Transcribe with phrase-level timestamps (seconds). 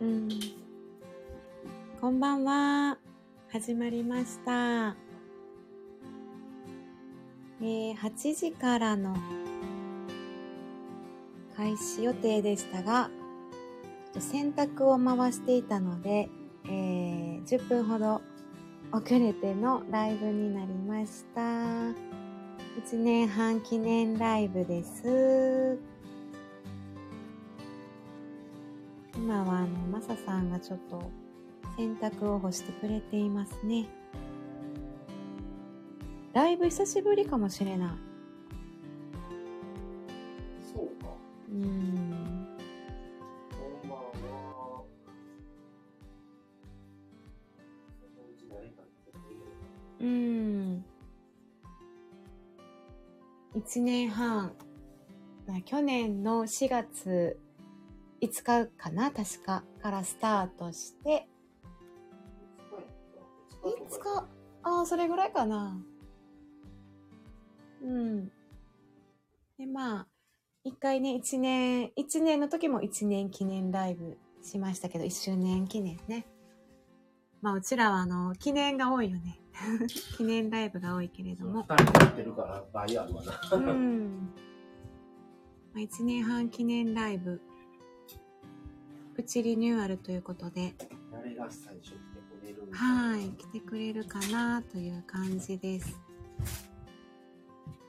[0.00, 0.28] うん。
[2.00, 2.98] こんばんは。
[3.50, 4.94] 始まりました。
[7.60, 9.16] えー、8時からの
[11.56, 13.10] 開始予定でしたが、
[14.04, 16.28] ちょっと洗濯を回していたので、
[16.66, 18.22] えー、10分ほど
[18.92, 21.40] 遅れてのライブになりました。
[21.40, 25.87] 1年半記念ライブです。
[29.28, 31.02] 今はあの、マサさんがちょっと
[31.76, 33.86] 洗濯を干してくれていますね。
[36.32, 37.90] ライブ久しぶりかもしれない。
[40.72, 41.10] そうか。
[41.50, 42.48] うーん。
[43.52, 44.82] こんばんは。
[50.00, 50.84] そのうん。
[53.56, 54.54] 1年半。
[55.46, 57.38] まあ去年の4月
[58.20, 59.62] 5日かな確か。
[59.80, 61.28] からスタートして、
[63.64, 64.26] いいつか、
[64.62, 65.78] ああ、それぐらいかな。
[67.82, 68.26] うん。
[69.58, 70.06] で、まあ、
[70.64, 76.26] 一回ね、一年、一年の時も一年記念ライブしましたけど、一周年記念ね。
[77.40, 79.40] まあ、うちらはあの、記念が多いよね。
[80.16, 81.62] 記念ライブが多いけれども。
[81.62, 83.32] 二人やってるから倍あるわな。
[83.52, 84.34] うん。
[85.72, 87.40] まあ、一年半記念ライブ、
[89.18, 90.74] プチリニューアルということで、
[91.10, 96.00] 誰が最初来てくれるんはい、来てくれるかなという感じです。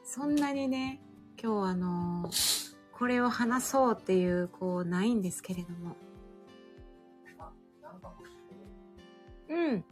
[0.04, 1.00] そんなにね、
[1.40, 2.32] 今日あの
[2.92, 5.96] これを話そうっていう、こう、ないんですけれども。
[9.50, 9.86] うん。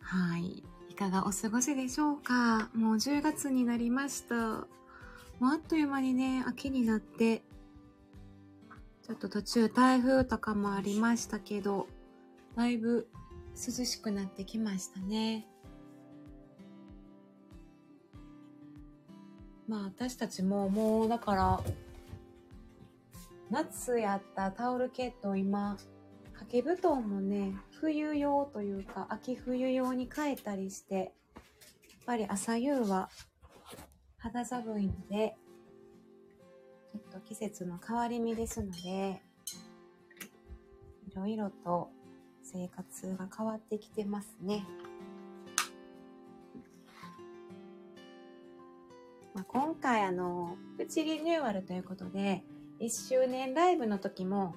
[0.00, 0.64] はい。
[0.88, 4.79] いかがお過ごしでしょうかもう10月になりました。
[5.40, 7.38] もうあっという間にね、秋になって、
[9.02, 11.88] ちょっと途中台風とかもありましたけど、
[12.56, 13.08] だいぶ
[13.54, 15.46] 涼しくなってきましたね。
[19.66, 21.60] まあ私たちももうだから、
[23.50, 25.78] 夏やったタオルケットを今、
[26.34, 31.12] 掛け布団もね、冬用というか、秋冬用に変えたりして、やっ
[32.04, 33.08] ぱり朝夕は
[34.22, 35.34] 肌寒いので、
[36.92, 39.22] ちょっと季節の変わり目ですので、
[41.10, 41.90] いろいろと
[42.42, 44.66] 生活が変わってきてますね。
[49.34, 52.44] まあ、今回あの、プチリニューアルということで、
[52.78, 54.54] 1周年ライブの時も、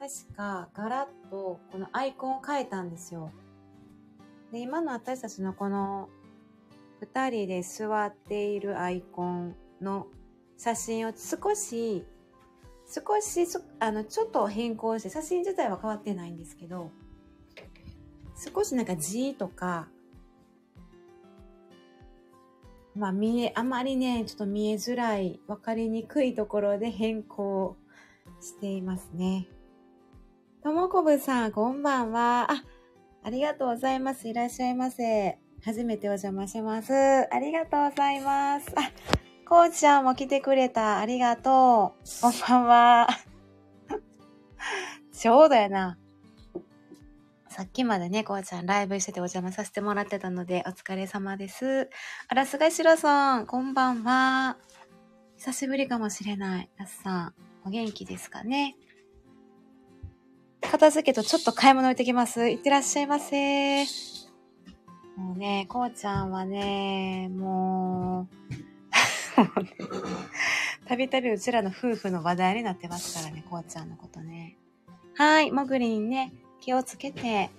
[0.00, 3.30] 確かガラッとこのアイコンを変えたんですよ。
[4.50, 6.08] で、今の私たちのこの
[7.04, 10.06] 2人で座っているアイコンの
[10.56, 12.04] 写真を少し、
[12.86, 13.46] 少し、
[13.80, 16.90] あの、ちょっと変更して、写真自体は変わってないんですけど、
[18.52, 19.88] 少しなんか字とか、
[22.94, 27.76] まあ見え、あまりね、ちょっと見えづらい、わかりにくいところで変更
[28.40, 29.48] していますね。
[30.62, 32.50] ともこぶさん、こんばんは。
[32.50, 32.64] あ、
[33.24, 34.28] ありがとうございます。
[34.28, 35.43] いらっしゃいませ。
[35.64, 36.92] 初めてお邪魔します。
[36.92, 38.70] ありがとうございます。
[38.76, 38.90] あ、
[39.48, 40.98] こうちゃんも来てくれた。
[40.98, 42.20] ありがとう。
[42.20, 43.08] こんばんは。
[45.12, 45.98] ちょうどやな。
[47.48, 51.88] さっきまでね、こうちゃんライブしててお邪魔させてもらってたので、お疲れ様です。
[52.28, 54.58] あら、菅しろさん、こんばんは。
[55.36, 56.70] 久しぶりかもしれない。
[56.78, 58.76] やすさん、お元気ですかね？
[60.60, 62.48] 片付けとちょっと買い物行ってきます。
[62.48, 64.13] いってらっしゃいませ。
[65.16, 68.54] もうね、こうちゃんはね、もう、
[70.86, 74.58] たびたびうちらの夫婦の話題になってますからね、こうちゃんのことね。
[75.14, 77.50] はい、もぐりんね、気をつけて、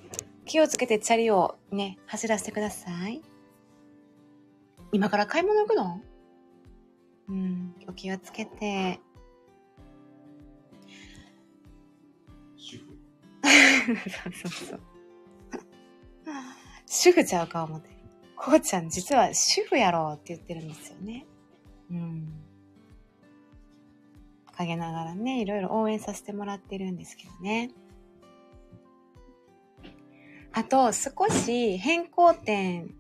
[0.46, 3.22] 気をつけてチャリをね、走らせてください。
[4.92, 6.02] 今から買い物行くの？
[7.28, 9.00] うん、お気をつけて。
[14.32, 14.95] そうそうそう。
[16.88, 17.90] 主婦ちゃうか思って。
[18.38, 21.26] こうちゃん実は主婦やろうって言ってるんですよね。
[21.90, 22.28] うん。
[24.58, 27.72] 陰ながらね、いろいろ応援させてもらってるんですけどね。
[30.54, 32.94] あと、少し変更点。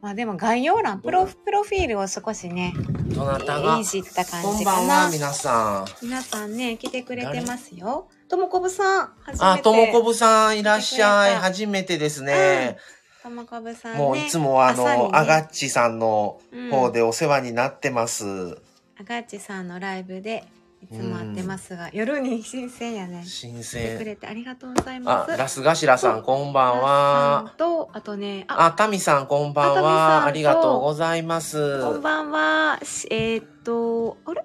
[0.00, 2.72] まあでも概要欄、プロ、プロフィールを少しね、
[3.14, 3.78] どなたが？
[3.78, 5.08] いじった感じかな。
[5.08, 6.04] 皆さん。
[6.04, 8.08] 皆さんね、来てくれてますよ。
[8.28, 9.44] ともこぶさん、初めて。
[9.44, 11.36] あ、ともこぶさんいらっしゃい。
[11.36, 12.76] 初めてですね。
[12.76, 12.82] と
[13.30, 13.98] もこぶさんね。
[13.98, 18.58] もういつもあの、ねあがっちさんのうん方でお世話になってます。
[18.98, 20.44] 赤っちさんのライブで
[20.82, 23.24] いつも会ってますが、夜に新鮮やね。
[23.24, 23.64] 新来てく
[23.98, 24.04] 鮮。
[24.04, 25.36] れてありがとうございまあ、す。
[25.36, 27.56] ラスガシラさん、こんばんさはん。
[27.56, 30.20] と、あとね、あ、あ、タミさん、こんばんは。
[30.22, 31.82] とありがとうございます。
[31.82, 32.80] こんばんは。
[32.82, 34.44] しえーっと、あれ？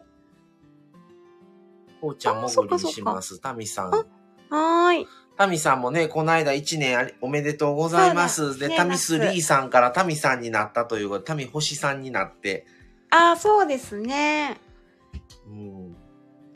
[2.00, 3.39] こうちゃんあもぐりします。
[3.39, 3.94] タミさん。
[3.94, 3.97] あ
[4.50, 5.07] はーい。
[5.38, 8.57] タミさんもね、この間1年ありおめでとうございます。
[8.57, 12.66] で、ねタミスリーさんからタミさんになったということで、タミ星さんになって、
[13.12, 14.57] あ、そうですね。
[15.48, 15.95] うん、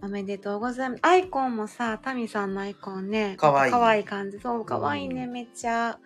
[0.01, 0.99] おめでとうございます。
[1.03, 3.35] アイコンもさ、タミさんのアイコンね。
[3.37, 4.39] かわいいかわいい感じ。
[4.39, 5.99] そう、かわいいね、うんめっちゃ。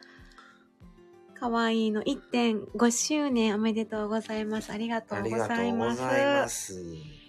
[1.40, 2.02] かわいいの。
[2.04, 4.72] 1.5周年おめでとうございます。
[4.72, 6.02] ありがとうごありがとざいうます。
[6.02, 7.25] ございます。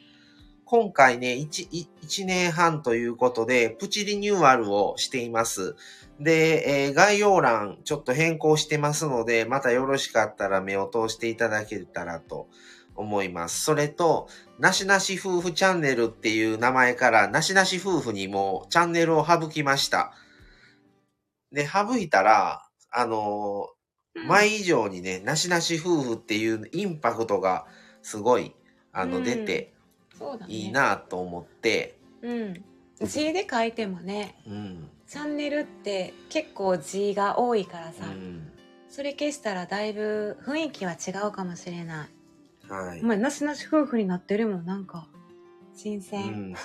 [0.69, 5.77] 今回ね、1、い一年半ということで、プチリニューアルをしています。
[6.19, 12.49] で、えー概要欄ちょっと変更してますので、またよろしかったら目を通していただけたらと
[12.97, 13.63] 思います。
[13.63, 14.27] それと、
[14.59, 20.15] なしなし夫婦チャンネルっていう名前から、なしなし夫婦にもチャンネルを省きました。
[21.53, 27.67] で、省いたら、あのー前以上にね、なしなし夫婦っていうインパクトが
[28.03, 28.57] すごい、
[28.91, 29.76] あの、うん出て
[30.19, 30.55] そうだね。
[30.55, 30.73] いい。
[30.73, 32.65] なと思って、うん。
[33.03, 34.89] 字で書いてもね、うん。
[35.07, 38.51] チャンネルって結構字が多いからうさ、ん。
[38.89, 42.09] それ消したらだいぶ雰囲気は違うかもしれない。
[42.73, 43.07] はいお。
[43.07, 45.07] 前、なしなし夫婦になってるもん、なんか。
[45.75, 46.51] 新う鮮。
[46.53, 46.55] ん。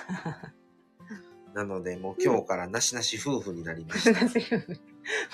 [1.54, 4.20] なので、もう今日からなしなし夫婦になりまなした。
[4.20, 4.80] しなし夫婦。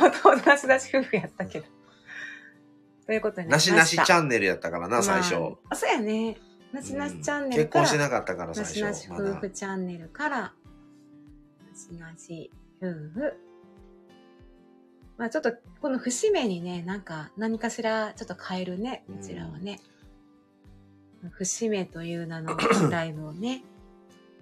[0.01, 1.67] もともとなしなし夫婦やったけど。
[3.07, 4.03] ということにななしりました。
[4.03, 5.35] なしチャンネルやったからな、最初。
[5.35, 6.37] まああ、そうやね。
[6.73, 9.23] なしなしチャンネル結婚から、してなかったから、な最しなし初。
[9.23, 9.51] まだ夫婦。
[9.51, 10.53] チャンネルから、な
[11.75, 12.51] しなし
[12.83, 13.35] 夫婦。
[15.17, 19.81] まあちょっと、この節目にね、なんか何かしらちょっと変えるね、こちらはね。
[21.31, 22.57] 節目という名の
[22.91, 23.65] ライブをね。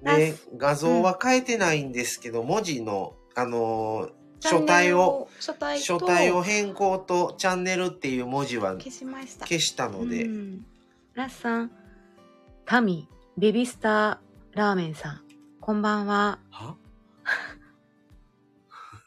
[0.02, 9.46] で、画像は変えてないんですけど、文字の、あのー書体を、、書体と書体を変更とチャンネルっていう文字は消しました。
[9.46, 10.66] 消したので、うん
[11.14, 11.70] ラッさん、
[12.66, 13.08] タミ、
[13.38, 15.20] ベビースターラーメンさん、
[15.60, 16.40] こんばんは。
[16.50, 16.76] は？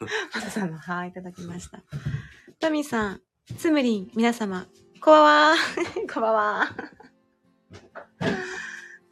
[0.34, 1.82] マサさんの、はい、いただきました。
[2.58, 3.20] タミさん、
[3.58, 4.66] つむりん、皆様、
[5.02, 5.56] こんばんは。
[6.10, 6.68] こんばんは。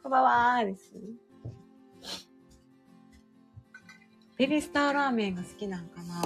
[0.01, 0.93] こんばんはです。
[4.35, 6.25] ベビースターラーメンが好きなんかな、う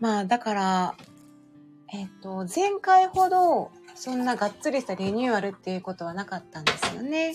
[0.00, 0.94] まあ、だから、
[1.94, 7.32] えっ、と、前回ほど、そんながっつりしたリニューアルっていうことはなかったんですよね。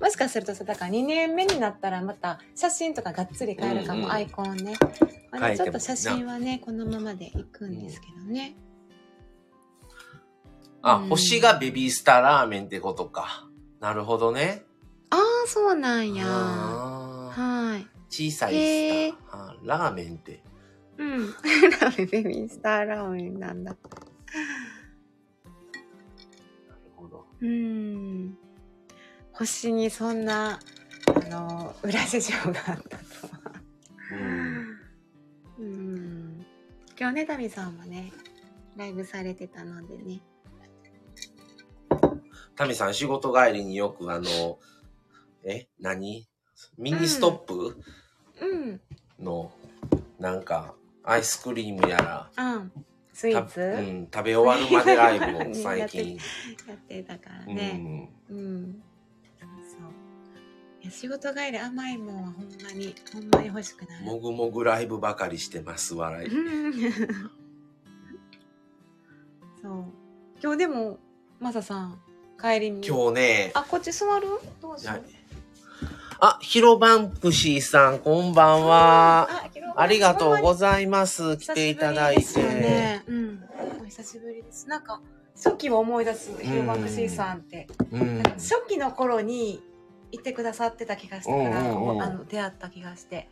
[0.00, 4.76] もしかするとさ、だから2年目になったらまた写真とかがっつり変えるかも、うんうんアイコンね。
[5.32, 8.56] まあね、ちょっと写真はね、このままでいくんですけどね。
[10.82, 13.48] あ、うん星がベビースターラーメンってことか。
[13.80, 14.64] なるほどね。
[15.10, 16.24] ああ、そうなんや。
[16.24, 17.86] はい。
[18.08, 19.42] 小さいスター。
[19.50, 20.42] あラーメンって。
[20.98, 21.26] うん。
[21.26, 23.72] ラーメン、ベビースターラーメンなんだ。
[23.72, 23.78] なる
[26.96, 27.26] ほど。
[27.40, 28.36] うん。
[29.32, 30.60] 星にそんな、
[31.06, 33.40] あの、裏事情があったとは。
[34.12, 34.78] うん。
[35.58, 36.46] うん。
[36.98, 38.12] 今日ね、タミさんもね、
[38.76, 40.20] ライブされてたのでね。
[42.54, 44.58] タミさん仕事帰りによくあの、
[45.44, 46.28] え何？
[46.78, 47.82] ミニストップ？
[48.40, 48.80] うん。
[49.18, 49.50] の、
[50.18, 52.62] なんか、アイスクリームやら、あ
[53.12, 56.16] スイーツ、たうん、食べ終わるまでライブを 最近。
[56.66, 57.72] やってたからうね。
[57.72, 58.08] ん。
[58.30, 58.82] うん。
[60.80, 64.04] そう仕事帰り甘いもんはほんまに、ほんまに欲しくなる。
[64.04, 66.28] もぐもぐライブばかりしてます、笑い。
[66.28, 66.72] うん
[69.62, 69.84] そう。
[70.42, 70.98] 今日でも、
[71.40, 72.00] マサさん、
[72.40, 72.86] 帰りに。
[72.86, 74.26] 今日ね、あ、こっち座る？
[74.60, 75.02] どうしようはい
[76.24, 79.28] あ、ヒロバンプシーさん、こんばんは。
[79.28, 80.60] あありがとうごす。
[80.60, 81.36] ざいます。
[81.36, 82.42] 来ていただいて。
[82.42, 83.44] ね、うん。
[83.82, 84.68] お久しぶりです。
[84.68, 85.00] なんか、
[85.34, 87.68] 初期を思い出す、ヒロバンクシーさんって。
[87.90, 89.62] うん初期の頃に
[90.10, 91.62] いてくださってた気がしたから、あ
[92.10, 93.28] の出会った気がして。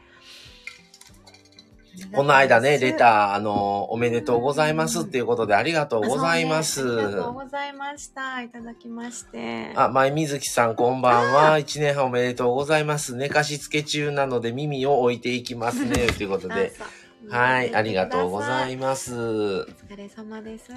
[2.14, 6.82] この間ね、レターー、あの、おめでとうございますっていうことでありがとうございます。
[6.82, 8.42] ありがとうございました。
[8.42, 9.72] いただきまして。
[9.76, 11.58] あ、前水木さんこんばんは。
[11.60, 13.14] 一年半おめでとうございます。
[13.14, 16.06] 寝かしつけ中なので耳を置いていきますね。
[16.16, 16.72] ということで。
[17.28, 19.14] はい、ありがとうございいます。
[19.14, 19.16] お
[19.66, 20.72] 疲れ様です。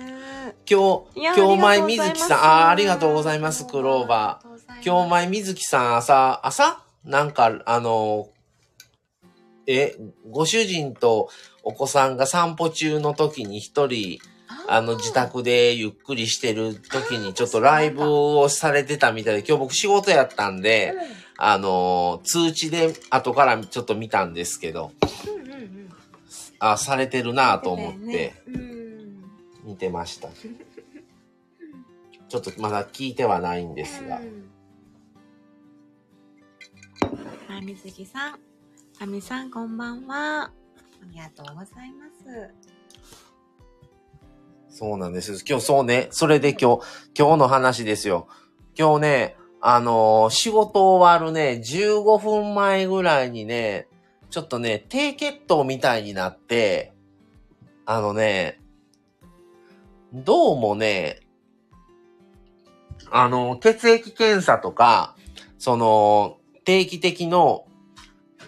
[0.69, 4.85] 今日、今日前ありがとうございます水木さん、あ、ありがとうございます、クローバー。
[4.85, 6.83] 今日前水木さん朝、朝？
[7.05, 8.29] なんか、あの、
[9.67, 9.95] え、
[10.29, 11.29] ご主人と
[11.63, 14.19] お子さんが散歩中の時に一人、
[14.67, 20.93] ああの、自宅でゆっくりしてる時にちょっとライブをされてたみたいで、今日僕仕事やったんで、
[21.37, 24.91] あの、通知で後からちょっと見たんですけど、
[25.25, 25.89] うんうんうん。
[26.59, 28.33] あ、されてるなと思って。
[29.63, 30.29] 見てました。
[32.27, 34.19] ちょっとまだ聞いてはないんですが。
[37.47, 38.52] あ、水木さん。
[38.99, 40.43] あみさん、こんばんは。
[40.43, 40.51] あ
[41.11, 42.53] りがとうございます。
[44.69, 45.43] そうなんです。
[45.47, 46.81] 今日そうね、それで今日、
[47.17, 48.27] 今日の話ですよ。
[48.77, 53.87] 今日ね、あのー仕事終わるね、15分前ぐらいにね、
[54.29, 56.93] ちょっとね、低血糖みたいになって、
[57.85, 58.61] あのね、
[60.13, 61.21] どうもね、
[63.11, 65.15] あの、血液検査とか、
[65.57, 67.65] その、定期的の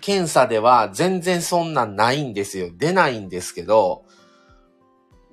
[0.05, 2.69] 検査では全然そんなんないんですよ。
[2.77, 4.05] 出ないんですけど、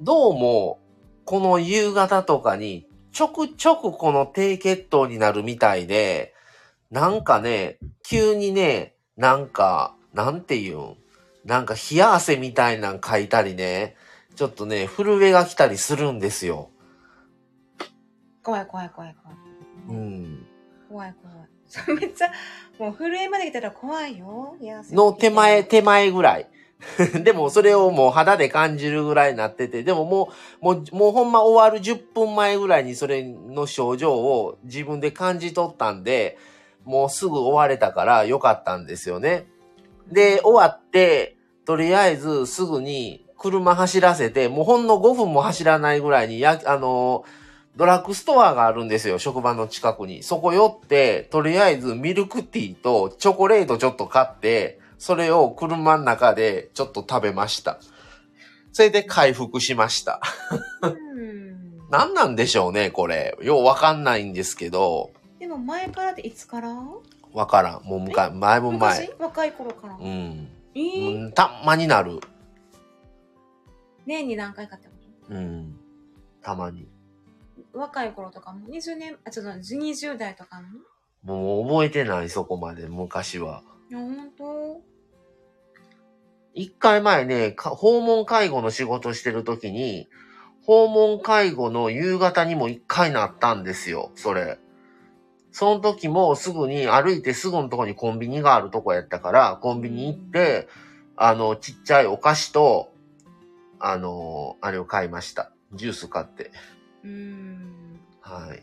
[0.00, 0.80] どうも、
[1.26, 6.32] この夕方とかに、ちょくちょくこの低血糖になるみたいで、
[6.90, 10.96] なんかね、急にね、なんか、なんていうん、
[11.44, 13.94] なんか冷や汗みたいなん書いたりね、
[14.36, 16.70] ちょっとね、震えが来たりするんですよ。
[18.42, 19.38] 怖い怖い怖い怖い。
[19.90, 20.46] うん。
[20.88, 21.61] 怖い怖い。
[21.72, 22.30] そ れめっちゃ、
[22.78, 24.54] もう震えまで来たら怖いよ。
[24.60, 25.64] いやの手前、。
[25.64, 26.46] 手前ぐらい。
[27.22, 36.36] でもそれをもう肌で感じるぐらいになってて、でももう、もう、もうほんま終わる10分前ぐらいにそれの症状を自分で感じ取ったんで、
[36.84, 39.46] もうすぐ終われたから良かったんですよね。
[40.10, 47.24] で、終わって、とりあえずすぐに車走らせて、もうほんの5分も走らないぐらいに、や、あの、
[47.76, 50.22] ドラッグストアがあるんですよ、職場の近くに。
[50.22, 57.78] そこ寄って、とりあえずミルクティーとチョコレートちょっと買って、それを車の中でちょっと食べました。
[58.72, 60.20] それで回復しました。
[60.82, 61.78] うん。
[61.90, 63.36] 何なんでしょうね、これ。
[63.42, 66.74] ようわかんないんですけど、でも前からっていつから？
[67.32, 67.84] わからん。
[67.84, 69.08] もうむか、前も前。
[69.08, 69.12] 昔？
[69.18, 69.96] 若い頃から？
[69.98, 70.48] うん。
[70.74, 70.80] え？
[70.80, 72.20] うー、んたまになる。
[74.06, 74.92] 年に何回かってこ
[75.30, 75.74] うん。
[76.42, 76.86] たまに。
[77.72, 80.68] と若い頃とかも ?20 年、あ、ちょっと20代とかも？
[81.22, 83.62] もう覚えてない、そこまで、昔は。
[83.90, 84.80] いや、ほんと
[86.54, 90.08] 一回前ね、か訪問介護の仕事してる時に、
[90.64, 94.58] 訪問介護の夕方にも一回なったんですよ、それ。
[95.50, 100.68] その時もすぐに歩いてすぐのとこにコンビニがあるとこやったから、コンビニ行って、
[101.16, 102.92] あの、ちっちゃいお菓子と、
[103.78, 105.52] あの、あれを買いました。
[105.74, 106.50] ジュース買って。
[107.04, 108.00] うーん。
[108.20, 108.62] はい。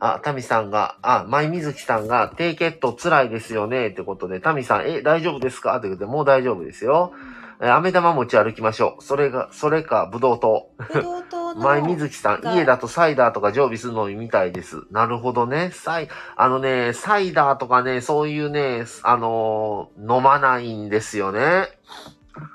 [0.00, 5.76] あ、タミさんが、あ、舞水木さんが、低血糖辛いですよね、ってことで、タミさん、え、大丈夫ですか？
[5.78, 7.12] ってことで、もう大丈夫ですよ。
[7.62, 9.02] え、飴玉持ち歩きましょう。
[9.02, 10.70] それが、それか、ぶどう糖。
[10.92, 11.62] ぶどう糖の。
[11.64, 14.82] 舞水木さん、が家だとサイダーとか常備するのみたいです。
[14.90, 15.70] なるほどね。
[15.72, 21.68] サイ、あのね、サイダーとかね、そういうね、あのー飲まないんですよね。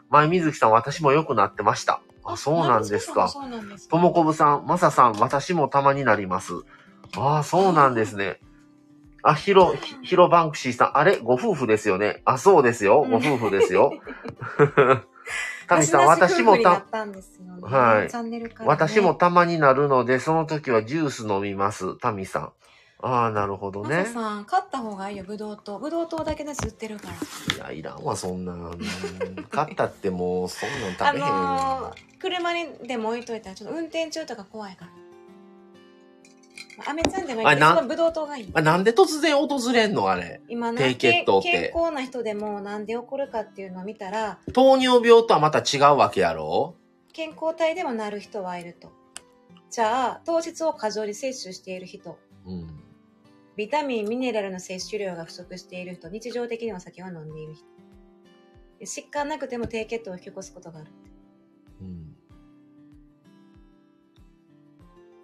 [0.09, 2.01] 舞水木さん、私も良くなってました。
[2.33, 3.31] あ、そうなんですか。
[3.89, 6.53] ともこぶさん、まささん、私もたまになります。
[7.17, 8.39] ああ、そうなんですね。
[9.23, 12.21] あ、ひろ、ひひろバンクシーさん、あれご夫婦ですよね。
[12.25, 13.03] あ、そうですよ。
[13.03, 13.91] ご夫婦ですよ。
[15.67, 16.83] タミさん、私もた。
[17.61, 18.09] はい。
[18.65, 21.97] 私もたまになるので、その時はジュース飲みます。
[21.99, 22.51] タミさん。
[23.01, 24.13] ああ、なるほどマねサ。
[24.13, 25.79] さん、買った方がいいよ、ぶどう糖。
[25.79, 27.55] ぶどう糖だけで吸ってるから。
[27.55, 28.77] いや、いらんわ、そんなん。
[29.49, 31.25] 買ったってもう、そんなんあ食べへん。
[31.27, 34.91] のー、車にでも置いといたら、ちょっと運転中とか怖いから。
[36.87, 38.49] アメちゃんでもいいけど、あなすごいぶどう糖がいい。
[38.53, 40.09] あなんで突然訪れんの？
[40.09, 40.39] あれ。
[40.47, 46.75] 今な低血糖って健健康な人でもなんで起こるかっていうのを見たら、糖尿病とはまた違うわけやろ？
[47.11, 48.91] 健康体でもなる人はいると。
[49.69, 52.67] じゃあ、糖質を過剰に摂取している人、うん。
[53.57, 57.65] ビタミン、ミネラルの摂取量が不足している人、日常的にお酒を飲んでいる人。
[58.79, 60.91] で疾患なくても低血糖を引き起こすことがある。
[61.03, 61.08] うん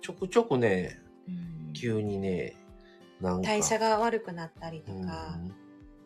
[0.06, 1.00] ちょくちょくね、
[1.74, 2.54] 急にね、
[3.20, 3.48] なんか。
[3.48, 5.36] 代謝が悪くなったりとうんか、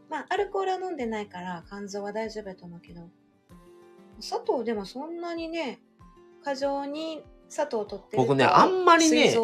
[0.09, 3.09] まあ、アルコールは飲んでないから肝臓は大丈夫だと思うけど、
[4.21, 5.81] 砂糖でもそんなにね、
[6.45, 9.35] 過剰に砂糖を取ってると僕ねあんまりね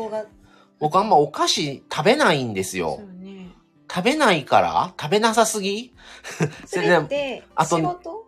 [0.79, 3.03] 僕あんまお菓子食べないんですよそ。
[3.03, 3.49] うね。
[3.93, 5.93] 食べないから食べなさすぎ？
[6.65, 8.25] それって、あと仕事？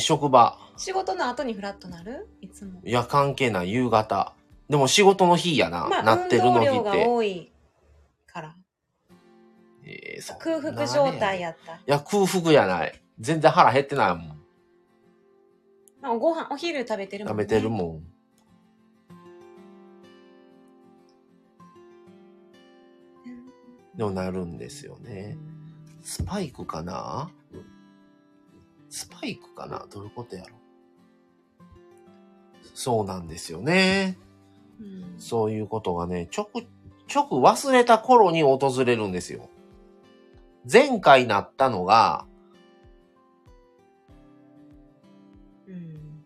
[0.00, 0.58] 職場。
[0.76, 2.28] 仕事の後にフラットなる？
[2.40, 2.80] いつも。
[2.84, 3.70] いや、関係ない。
[3.70, 4.34] 夕方。
[4.72, 6.78] でも仕事の日やな、まあ、なってるの日って。
[6.78, 7.52] 運動量が多い
[8.26, 8.56] から。
[9.84, 11.74] えー、そ空腹状態やった。
[11.74, 13.02] いや、空腹やない。
[13.20, 14.40] 全然腹減ってないもん。
[16.00, 18.02] まあ、ご飯、お昼食べてるもん、ね、食べてるもん。
[23.94, 25.36] でもなるんですよね。
[26.00, 27.30] スパイクかな？
[28.88, 29.84] スパイクかな？
[29.92, 30.56] どういうことやろ
[32.72, 34.16] そうなんですよね。
[34.82, 36.66] うんそういうことがね、ちょく、
[37.06, 39.48] ちょく忘れた頃に訪れるんですよ。
[40.70, 42.26] 前回なったのが、
[45.68, 46.24] うん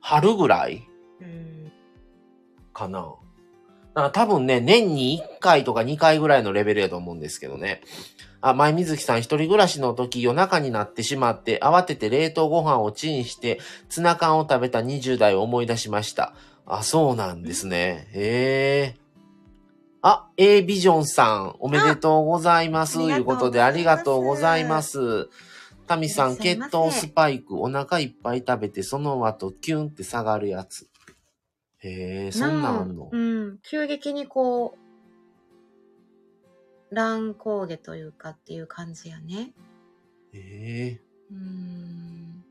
[0.00, 0.86] 春ぐらい
[1.20, 1.72] うん
[2.74, 3.00] かな。
[3.00, 3.06] だ
[3.94, 7.80] から多分ね、年に1回とか2回ぐらいのレベルやと思うんですけどね。
[8.46, 13.58] あ、前水木さん一人暮らしの時夜中になってしまって慌てて冷凍ご飯をチンして
[13.88, 16.34] ツナ缶を食べた20代を思い出しました。
[16.66, 18.06] あ、そうなんですね。
[18.12, 19.04] へえ。
[20.02, 22.98] あ、A ビジョンさん、おめでとうございます。
[22.98, 24.76] あということで、ありがとうございいま。
[24.76, 25.30] ます
[25.86, 30.86] タミさん、血糖スパイク、お腹いっぱい食べて、その後、キュンって下がるやつ。
[31.78, 33.58] へえ、そんなんあんのうん。
[33.62, 34.83] 急激にこう、
[36.90, 39.52] 乱高下というかっていう感じやね。
[40.32, 41.00] へえ。
[41.30, 42.44] うん。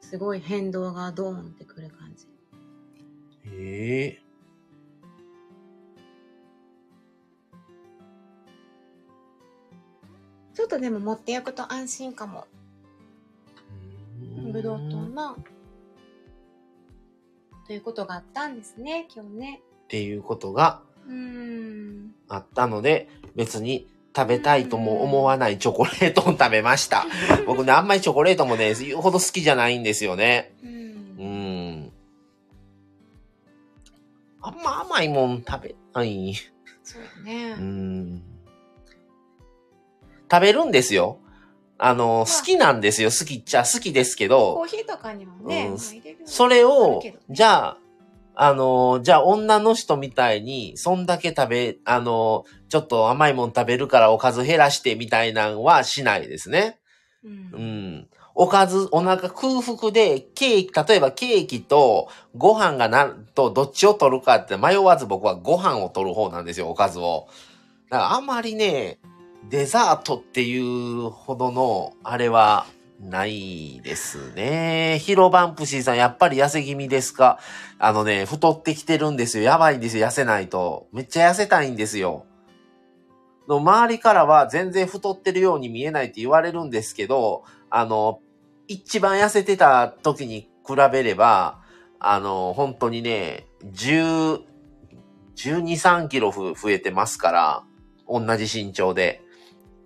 [0.00, 2.26] すごい変動がドーンってくる感じ。
[3.44, 4.22] へえ。
[10.52, 12.46] ちょっとでも持っておくと安心かも。
[14.52, 15.36] ぶどうとな。
[17.70, 19.60] ということがあったんですね、今日ね。
[19.84, 22.10] っていうことがうーん。
[22.28, 27.06] あったので、別に食べたいとも思わないチョコレートを食べました。
[27.46, 30.52] 僕ね、あんまりチョコレートもね、言うほど好きじゃないんですよね。
[30.64, 30.66] う。
[30.66, 31.92] うんん。
[34.42, 36.34] あんま甘いもん食べない。
[36.82, 37.54] そうだね。
[37.56, 38.22] うん。
[40.28, 41.20] 食べるんですよ。
[41.82, 43.08] あの、好きなんですよ。
[43.08, 44.54] 好きっちゃ好きですけど。
[44.54, 45.78] コーヒーとかにもね、うん
[46.26, 47.78] それあをね、じゃあ、
[48.34, 56.78] あの、じゃあ女の人みたいに、そんだけ食べ、あの、ちょっと甘いもん食べるからおかず減らしてみたいなんはしないですね。
[57.24, 58.08] うんうん。
[58.34, 67.26] おかず、お腹空腹で、ケーキ、例えばケーキとご飯がなると、どっちを取るかって迷わず僕はご飯を取る方なんですよ、おかずを。
[67.88, 68.98] だからあんまりね、
[69.48, 72.66] デザートっていうほどの、あれは、
[73.00, 74.98] ないですね。
[75.00, 77.38] ヒロバンプシーさん、やっぱり痩せ気味ですか？
[77.78, 79.44] あのね、太ってきてるんですよ。
[79.44, 80.86] やばいんですよ、痩せないと。
[80.92, 82.26] めっちゃ痩せたいんですよ。
[83.48, 88.20] の周りからは全然太ってるように見えないって言われるんですけど、あの、
[88.68, 91.62] 一番痩せてた時に比べれば、
[92.00, 94.42] あの、本当にね、10、
[95.36, 97.64] 12、3キロ増えてますから、
[98.06, 99.22] 同じ身長で。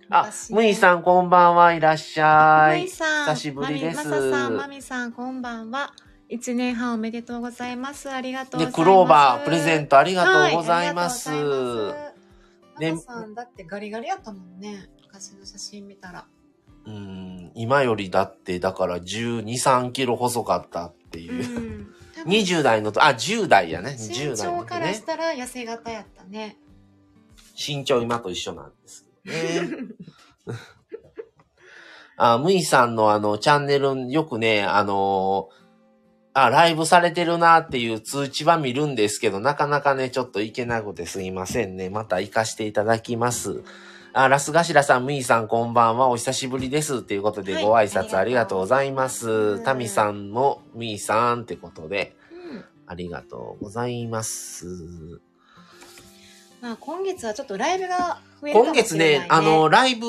[0.09, 2.79] あ、私ねムイさんこんばんはいらっしゃい。
[2.79, 5.93] マイさん、久しぶりですマミマサさん、マミさん、こんばんは。
[6.29, 8.09] 一年半おめでとうございます。
[8.09, 8.75] ありがとうございで、ます。
[8.75, 11.29] クローバープレゼントトありがとうございます。
[11.29, 12.79] はい、ありがとうございます。
[12.79, 14.89] でマサさん、だってガリガリやったもんね。
[15.03, 16.25] 昔の写真見たら。
[16.85, 21.59] うん、今よりだって、だから12、3キロ細かったってういう。
[21.59, 21.95] ん。
[22.27, 23.91] 20代のと、あ、10代やね。
[23.97, 25.03] 10身代の時ね長からし。
[25.03, 26.57] たら痩せ型やったね。
[27.55, 29.69] 身長今と一緒なんですね。
[32.17, 35.49] あ、ムイさんのあの、チャンネル、よくね、あの
[36.33, 41.89] あ、ライブされてるなっていう通知は見るんですけど、なかなかね、ちょっと行けなくてすいませんね。
[41.89, 43.63] また行かしていただきます。
[44.11, 46.07] あ、ラスガシラさん、ムイさん、こんばんは。
[46.07, 46.97] お久しぶりです。
[46.97, 49.25] っていうことで、はいご挨拶あありがとうりがとうございます。
[49.25, 52.15] ございますタミさんも、ムイさんってことで、
[52.51, 52.65] うん。
[52.85, 54.65] ありがとうございます。
[56.61, 58.19] まあ、今月はちょっとライブが
[58.53, 59.19] 増えるか今もしれない、ね。
[59.19, 60.07] 月ね、あの、、ライブ、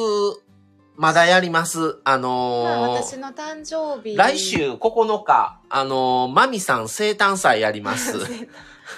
[0.97, 1.99] まだやります。
[2.05, 4.17] あまあ、のー私の誕生日。
[4.17, 8.17] 来週9日、あのーマミさん生誕祭やります。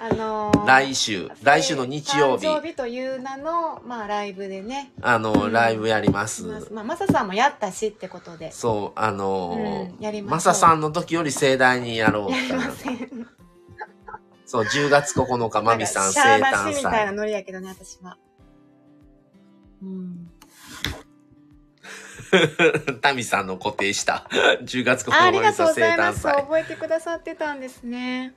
[0.00, 4.90] あのー来週、来週の日曜日、誕生日という名の、まあ、ライブでね。
[5.00, 6.42] あのーうんライブやります。
[6.72, 8.50] まあ、マサさんもやったしってことで。
[8.50, 12.52] そう、あのーうんやりますマサさんの時より盛大にやろうやり。
[12.52, 13.28] ません。
[14.44, 17.12] そう、10月9日、マミさん生誕バ シみたいな祭。
[17.14, 18.16] ノリやけどね、私は。
[19.82, 20.30] うん。
[23.00, 24.28] タミさんの固定した。
[24.62, 26.20] 10月9あありがとうございま誕す。
[26.20, 26.42] 祭。
[26.42, 28.34] 覚えてくださってたんですね。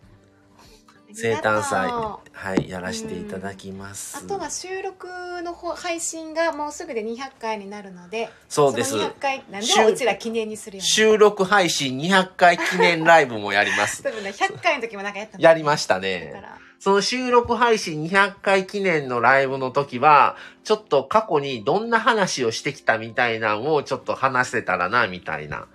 [1.13, 1.91] 生誕祭
[2.33, 4.17] はい、やらせていただきます。
[4.17, 5.07] あとは収録
[5.43, 8.97] の方配信がもうすぐで200回になるので、そうですそ。
[8.97, 10.87] の200回、なんでうちら記念にするように。
[10.87, 14.01] 収録配信200回記念ライブもやります。
[14.03, 16.31] 多分ね、100回の時もなんかやったやりましたね。
[16.33, 16.57] ら。
[16.79, 25.67] その収録配信200回記念のライブの時は、ちょっと過去にどんな話をしてきたみたいなのをちょっと話せたらな、みたいな。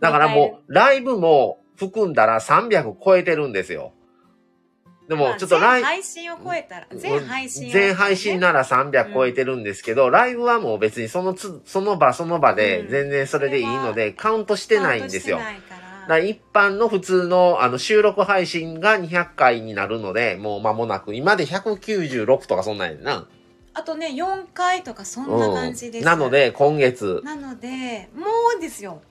[0.00, 3.92] だからもう、ライブも含んだら300超えてるんですよ。
[5.08, 15.40] でも、ちょっとライ全配信を超えたら、全配信を全配信なら300超えてるんですけど、ライブはもう別にそのつ、その場その場でうん全然それでいいので、カウントしてないんですよ。
[16.08, 23.26] 一般の普通のあの収録配信が200回になるので、もう間もなく、今で196とかそんなんやんな。
[23.74, 26.04] あとね、4回とかそんな感じです。
[26.04, 28.24] なの、で、今月、なので、も
[28.56, 29.02] うですよ。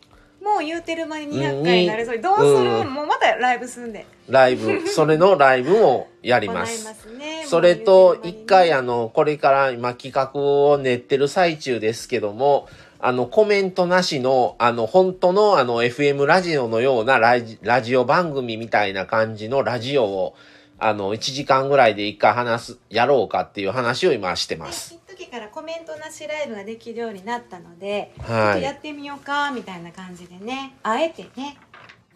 [0.45, 4.05] もう言うてる間に200回になりそうに、どうする、うんもうまたライブすんで。
[4.29, 6.88] ライブ、 それのライブもやります。
[7.17, 7.43] ね。
[7.47, 12.67] それと、一回ああの、これから今企画を練ってる最中ですけども、
[12.99, 20.36] あの、コメントなしの、あの、本当のあの、FM ラジオのようなラジラジオ番組みたいな感じのラジオを、
[20.77, 24.99] あの、1時間ぐらいで一回話す、やろうかっていう話を今してます。
[25.15, 28.78] 一時からコメントなしライブができるようになったので、はとやっい。
[28.80, 31.58] てみようか、みたいな感じでね、あえてね、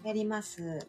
[0.03, 0.87] やります。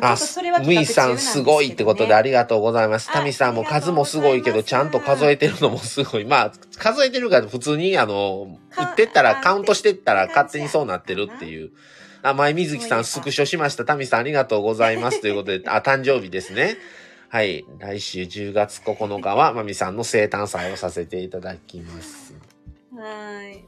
[0.00, 0.16] ああ、
[0.62, 3.10] ムイさんすごいってことでありがとうございます。
[3.10, 6.24] あタミさんも数もすごいけど、ちゃんと数えてるのもすごい。
[6.24, 11.72] まあ、数えてるから普通に、あの、か言ってったら、あカウントしてったら勝手にそうなってるっていう。
[12.22, 13.84] あ、前水木さんスクショしました。
[13.84, 15.20] タミさんありがとうございます。
[15.20, 16.76] ということで、あ、誕生日ですね。
[17.30, 17.66] はい。
[17.78, 22.34] 来週10月9日は、まみさんの生誕祭をさせていただきます。
[22.96, 23.64] はーい。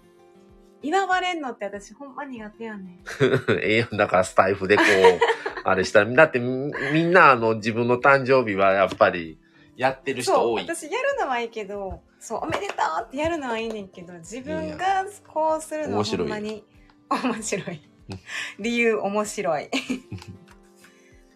[0.83, 2.99] 祝われんのって私ほんま苦手やねん。
[3.63, 5.21] ええやんだからスタイフでこう、
[5.65, 9.39] あれしたら、 だってみみんなあの自分の誕生日はやっぱり
[9.77, 10.63] やってる人そう、多い。
[10.63, 16.65] 私やるのはいいけど、そう、おめでとうってやるのはいいねんけど、自分がこうするのはほんまに
[17.11, 17.83] 面白い。
[18.59, 19.69] 理由面白い。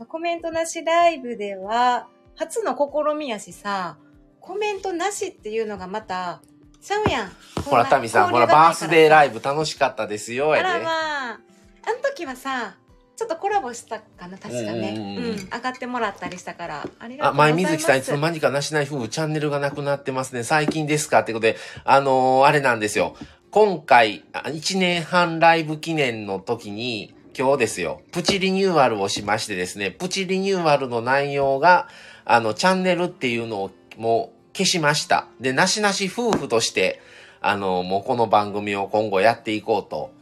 [0.09, 3.97] コメントなしライブでは、初の試みやしさ、
[4.41, 6.43] コメントなしっていうのがまた、
[6.83, 7.33] ちゃうやん。
[7.65, 10.79] ほら、タミさん、ほら、バースデーライブ楽しかったですよ、あら。
[10.81, 11.41] まあ、
[11.87, 12.75] あの時はさ、
[13.17, 14.95] ちょっとコラボしたかな、確かね。
[14.97, 17.63] ううんんうんうん上がってもらったりしたから、ありがあ、とうございます。
[17.65, 20.43] 前水木さん、いつの間にかなしない夫婦チャンネルがなくなってますね。
[20.43, 21.21] 最近ですか？
[21.21, 23.15] ってことで、あのーあれなんですよ。
[23.53, 31.88] 今回、あ1年半ライブ記念の時に、今日ですよ、プチリニューアルをしましてですね、プチリニューアルの内容が、
[32.25, 35.27] あの、チャンネルっていうのをもう消しました。
[35.40, 37.01] で、なしなし夫婦として、
[37.40, 40.12] あの、もうこの番組を今後やっていこうと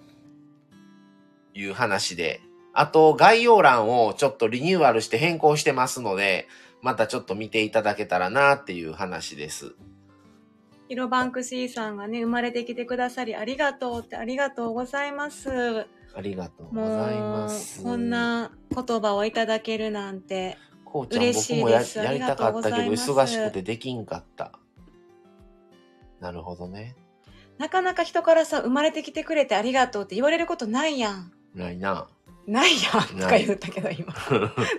[1.55, 2.41] いう話で、
[2.73, 6.49] あと概要欄をちょっとリニューアルして変更してますので、
[6.81, 9.75] またちょっと見ていただけたらなっていう話です。
[10.89, 15.87] ヒロバンクシーさんがね、生まれてきてくださりありがとうってありがとうございます。
[16.15, 20.59] ありがとうごもざいうます。、こんな言葉をいただけるなんて。
[20.85, 24.53] こうちゃん嬉しい僕もやですやりたかったけど忙しくてできんかった。
[26.21, 26.95] なるほどね。
[27.59, 31.33] なかなか人からさ、生まれてきてくれてありがとうって言われることないやん。
[31.55, 32.09] ないな。
[32.47, 34.15] ないやんとか言ったけど今。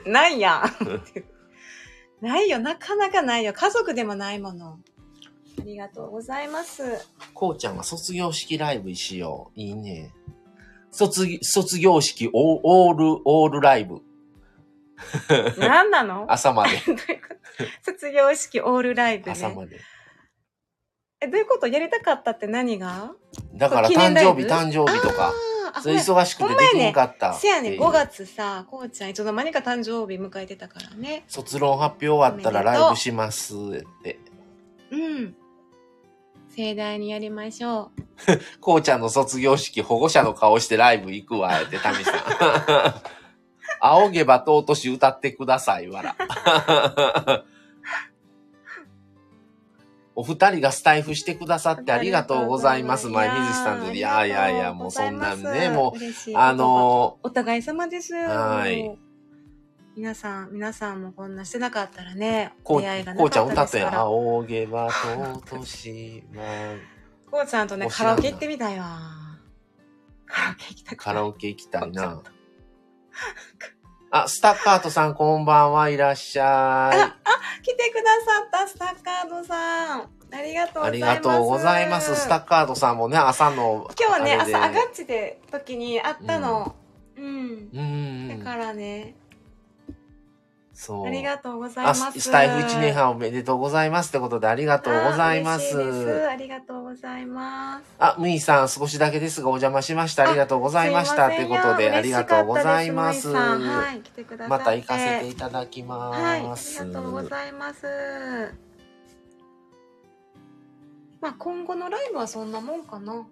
[0.06, 3.54] ない やんないよ、なかなかないよ。
[3.54, 4.80] 家族でもないもの。
[5.60, 6.84] ありがとうございます。
[7.34, 9.60] こうちゃんは卒業式ライブしよう。
[9.60, 10.12] いいね。
[10.94, 14.02] 卒業卒業式オール、オールライブ。
[15.58, 16.26] 何なの？
[16.30, 16.80] 朝まで。
[17.84, 19.32] 卒業式オールライブね。
[19.34, 19.80] 朝まで。
[21.20, 21.68] え、どういうこと？
[21.68, 23.12] やりたかったって何が？
[23.56, 25.34] だから誕生日、誕生日とか。
[25.82, 27.34] それ忙しくてできんかった。
[27.34, 31.24] せやね、っていう5月さ、こうちゃんいつの間にか誕生日迎えてたからね。
[31.28, 33.58] 卒論発表終わったらライブしますっ
[34.04, 34.20] て。
[34.92, 35.36] うん。
[36.56, 38.04] 盛大にやりましょう。
[38.62, 42.16] こうちゃんの卒業式保護者の顔してライブ行くわ、ってタミさん。
[43.82, 46.16] 仰げば尊し歌ってください、わら。
[50.16, 53.08] お二人がスタイフしてくださってありがとうございます。
[53.08, 53.98] 前水木さんで。
[53.98, 58.14] いやいやいや、もうそんなんね、もう、うあ、のお互い様です。
[58.14, 58.96] はい。
[59.96, 64.02] 皆さん、皆さんもこんなしてなかったらね、こう、出会いがなこうちゃん歌っすから。
[64.06, 66.42] 仰げば尊しま
[67.30, 68.88] こうちゃんとね、カラオケ行ってみたいわ。
[70.26, 72.24] カラオケ行きたくカラオケ行きたいな。
[74.10, 77.62] あ、スタッカートさんこんばんはいらっしゃい。
[77.64, 80.10] 来てくださったスタッカードさん。
[80.36, 81.16] ありがとうござありいます。
[81.16, 82.16] がとうございます。
[82.16, 83.88] スタッカートさんもね、朝の。
[84.00, 86.76] 今日ね、あれで朝、アガッチで時に会ったの。
[87.16, 87.70] うん。
[87.72, 88.40] うん。
[88.40, 89.16] だからね、
[90.84, 91.08] そう。
[91.08, 92.20] ありがとうございあます。
[92.20, 96.30] スタイフ1年半おめでとうございますってことでありがとうございまあ嬉しいですす。
[96.30, 97.84] ありがとうございます。
[98.00, 100.28] あ、ムイさん少しだけですがお邪魔しました。
[100.28, 101.30] ありがとうございました。
[101.30, 103.30] ということでありがとうございます。
[103.30, 104.64] はい、来てくださって。
[104.64, 106.84] また行かせていただきはい、あます。
[106.84, 107.88] りがとうございます。
[111.22, 113.26] まあ今後のライブはそんなもんかな。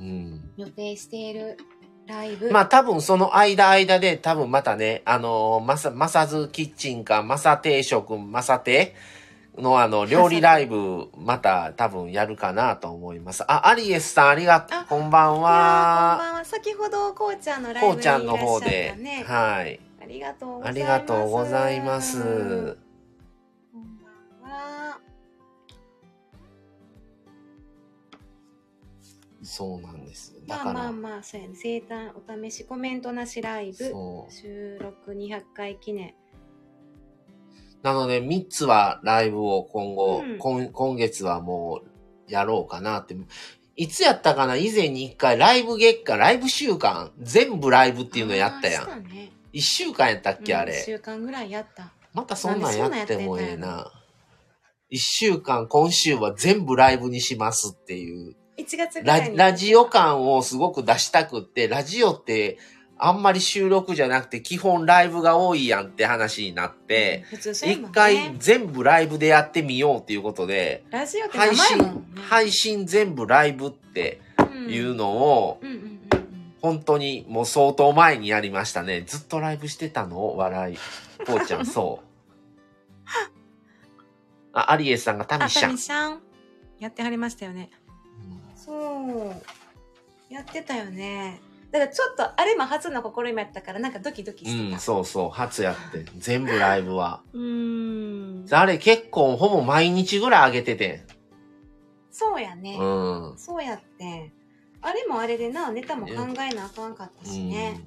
[0.00, 0.40] うん。
[0.56, 1.56] 予定している
[2.06, 2.50] ライブ。
[2.50, 8.94] まあ多分その間間で多分またね、あのー、まさ、まさずキッチンか、まさ定食、まさ亭
[9.58, 13.44] のあの、料理ライブ、また多分やるかなと思います。
[13.46, 14.84] あ、アリエスさんありがとうあ。
[14.88, 16.18] こんばんいやーこんは。
[16.18, 16.44] ばんは。
[16.44, 19.24] 先ほど、こうちゃんのライブにいらっしゃったこうちゃんの方で、ね。
[19.26, 19.80] はい。
[20.02, 20.78] ありがとうござあいます。
[20.78, 22.22] りがとうございます。
[23.72, 23.98] こん
[24.42, 24.98] ばんは。
[29.42, 30.31] そうなんです。
[30.46, 31.54] だまあまあまあ、そうやね。
[31.54, 33.90] 生誕お試しコメントなしライブ。
[33.90, 34.32] そう。
[34.32, 36.14] 収録200回記念。
[37.82, 41.82] なので、3つはライブを今後、うん今今月はも
[42.28, 43.16] うやろうかなって。
[43.74, 44.56] いつやったかな？
[44.56, 48.84] 以前に1回ライブ月間、ライブ週間、全部ライブっていうのやったやん。
[48.84, 49.32] あーしたね。
[49.52, 50.74] 1週間やったっけ、あれ。
[50.74, 51.92] 週間ぐらいやった。
[52.12, 53.92] またそんなんやってもええなんでそんなんやな。
[54.92, 58.36] 1週間、今週は全部ライブにしますっていう。
[58.56, 59.36] 1月ぐらラいに。
[59.36, 62.58] ラジオ感をすごく出したくって、ラジオって
[62.98, 74.20] あんまり収録じゃなくて基本ライブが多いやんって話になって、普通そうやもんね一回全部ライブでやってみようっていうことで、ラジオって配信配信全部ライブって
[74.68, 75.60] いうのを、
[76.60, 79.02] 本当にもう相当前にやりましたね。
[79.02, 80.36] ずっとライブしてたの？
[80.36, 80.78] 笑い。
[81.26, 82.06] こうちゃん、 そう。
[84.52, 85.50] あ、アリエスさんがタミ。
[85.50, 86.20] シャン。
[86.78, 87.70] やってはりましたよね。
[88.68, 89.42] うんそう。
[90.32, 91.40] やってたよね。
[91.70, 94.78] だからちょっと、あれも初の試みやったから、なんかドキドキしてうん、た。
[94.78, 96.04] そうそう、初やって。
[96.18, 97.22] 全部ライブは。
[97.32, 98.54] うーん。
[98.54, 101.06] あれ結構ほぼ毎日ぐらい上げてて。
[102.10, 102.76] そうやね。
[102.78, 103.38] うん。
[103.38, 104.32] そうやって。
[104.82, 107.80] あれもあれでな、ネタも考えなあかんかったしね。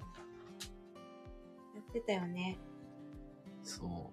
[1.75, 2.57] やってたよね。
[3.59, 3.65] うん。
[3.65, 4.11] そ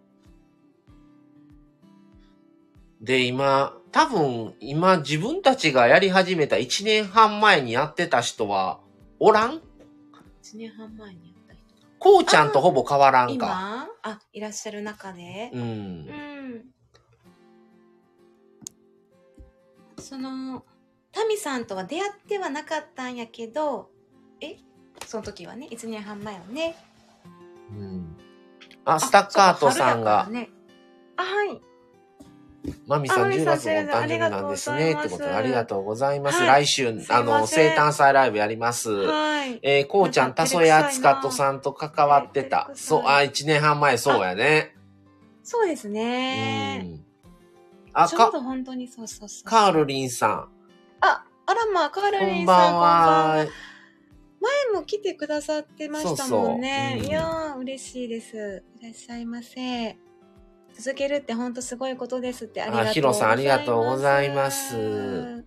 [3.00, 3.04] う。
[3.04, 8.80] で、今、多分、今自分たちがやり始めた1年半前にやってた人は、
[9.20, 9.60] おらん？1
[10.56, 11.62] 年半前にやった人。
[11.98, 13.34] こうちゃんとほぼ変わらんか。
[13.34, 13.88] 今？
[14.02, 15.50] あ、いらっしゃる中で？
[15.52, 15.64] うんう。
[15.64, 16.64] ん。
[20.02, 20.64] その、
[21.12, 23.90] タミさんとは出会ってはなかったんやけど、
[24.40, 24.56] え？
[25.06, 26.76] その時はね、1年半前はね。
[27.70, 28.16] うん。
[28.86, 30.48] あ、スタッカートさんが、あ、ね、
[31.16, 31.60] あはい。
[32.86, 34.92] マミさんあマミ10さん月もお誕生日なんですね。
[34.92, 36.38] ってことでありがとうございます。
[36.38, 38.90] はい来週、あの、生誕祭ライブやります。
[38.90, 39.58] はい。
[39.62, 44.76] えー、こうちゃん、たそやつかとさんと関わってたそう、あ、1年半前、そうやね。
[45.42, 46.78] そうですうね。
[46.78, 47.04] ん。
[47.92, 49.48] あ、か、本当にそうそうそう。
[49.48, 50.48] カールリンさ
[51.00, 52.80] あ、あらまあ、カールリンさん、こんばんは。
[52.80, 53.46] は。
[54.40, 56.98] 前も来てくださってましたもんね。
[56.98, 58.64] そうそううんいやー、嬉しいです。
[58.80, 59.96] いらっしゃいませ。
[60.74, 62.90] 続けるって本当すごいことですってありがとうございます。
[62.90, 65.44] あヒロさんありがとうございます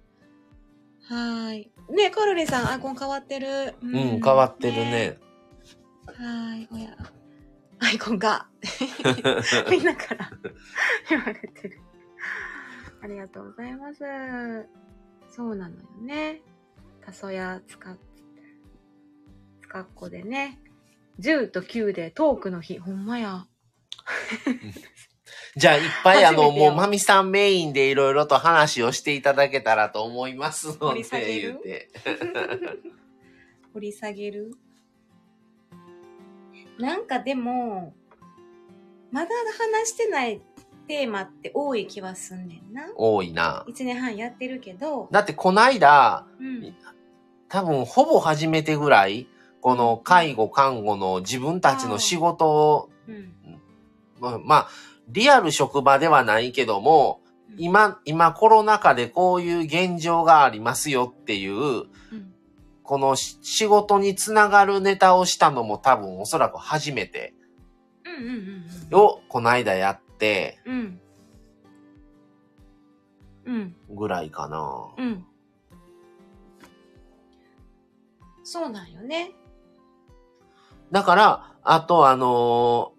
[1.07, 1.71] はい。
[1.89, 3.75] ねカロリーさん、アイコン変わってる？
[3.83, 4.77] ううん、変わってる。
[4.77, 5.19] ね。
[6.07, 6.67] はい。
[6.71, 6.97] おや。
[7.79, 8.47] アイコンが？
[9.69, 10.31] みんなから
[11.09, 11.79] 言われてる。
[13.03, 13.99] ありがとうございます。
[15.29, 16.41] そうなのよね。
[17.05, 17.97] たそやつか、
[19.61, 20.59] つかっこでね。
[21.19, 22.79] 10と9でトークの日。
[22.79, 23.45] ほんまや。
[25.57, 31.89] じゃあ、いっぱいあの、もう、マミさんメインでいろいろと話をしていただけたらと思いますの掘で、り下げる言うて。
[33.73, 34.51] 掘り下げる？
[36.77, 37.93] なんかでも、
[39.11, 40.41] まだ話してない
[40.89, 42.91] テーマって多い気はすんねんな。
[42.97, 43.63] 多いな。
[43.69, 46.75] 1年半やってるけど、だって、こないだ、うん。
[47.47, 49.29] 多分、ほぼ初めてぐらい、
[49.61, 53.33] この介護、看護の自分たちの仕事を、うん。
[54.19, 54.67] まあまあ、
[55.09, 57.21] リアル職場ではないけども、
[57.57, 61.85] 今、今コロナ禍でこういう現状がありますよっていう、うん。
[62.83, 67.33] このし仕事につながるネタをしたのも多分おそらく初めて
[68.05, 68.35] うんうんうん
[68.91, 68.99] うん。
[68.99, 70.99] をこの間やってうん。
[73.45, 73.75] うん。
[73.89, 74.93] ぐらいかな。
[74.97, 75.25] うん。
[78.43, 79.31] そうなんよね。
[80.91, 82.94] だから、あとあのー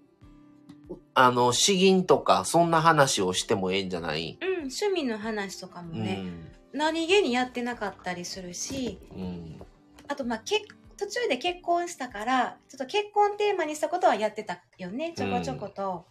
[1.18, 4.38] あの、詩吟とかそんな話をしてもええんじゃない？
[4.42, 4.48] うん。
[4.68, 6.52] 趣味の話とかもうね、ん。
[6.74, 9.60] 何気にやってなかったりするし、うん。
[10.08, 10.62] あと、まあ、け
[10.98, 15.14] 途中で結婚したから、ちょっと結婚テーマにしたことはやってたよね。
[15.16, 16.04] ちょこちょこと。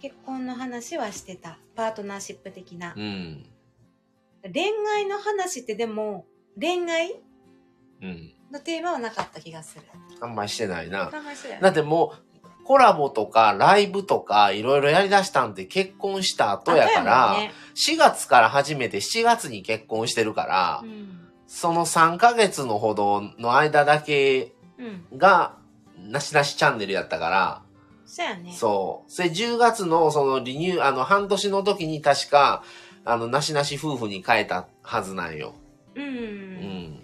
[0.00, 1.58] 結婚の話はしてた。
[1.74, 2.94] パートナーシップ的な。
[2.96, 3.46] うん。
[4.52, 4.64] 恋
[4.94, 6.26] 愛の話ってでも、
[6.60, 7.14] 恋愛
[8.02, 8.32] うん。
[8.52, 9.82] のテーマはなかった気がする。
[10.20, 11.10] あんまりしてないな。
[11.60, 12.23] だってもう、
[12.64, 25.18] コラボとかライブとかいろいろやりだしたんって結婚した後やから、後やもんね4月から始めて7月に結婚してるから、うんその3ヶ月のほどの間だけうん。
[25.18, 25.56] が、
[25.96, 27.62] なしなしチャンネルやったから、
[28.06, 28.52] そうやね。
[28.52, 29.10] そう。
[29.10, 32.64] それ10月のそのリニュー、あの、半年の時に確か、
[33.04, 35.54] あの、なしなし夫婦に変えたはずなんよ。
[35.94, 36.00] う。
[36.00, 36.08] うん。
[36.08, 37.03] うん。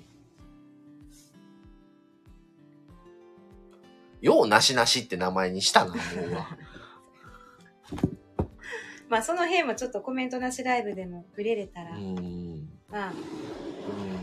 [4.20, 6.56] ようなしなしって名前にしたな、思うわ。
[9.08, 12.68] まあその辺もちょっとコメントなしライブでも触れれたら、うん。
[12.88, 13.16] まあうん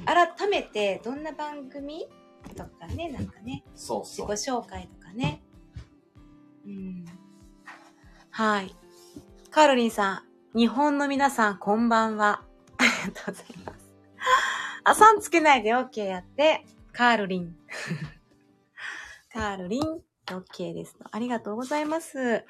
[0.08, 2.08] 改めてどんな番組
[2.56, 4.28] とかね、なんかね、自己そうそう。
[4.28, 5.44] 紹介とかね。
[6.66, 7.06] うん。
[8.30, 8.74] はい。
[9.52, 12.42] カーロリンさん、日本の皆さんこんばんは。
[12.78, 13.92] ありがとうございます。
[14.86, 17.58] あ、さんつけないで OK やって、カーロリン。
[19.38, 19.82] カーロリン、
[20.26, 20.98] OK です。
[21.12, 22.44] ありがとうございます。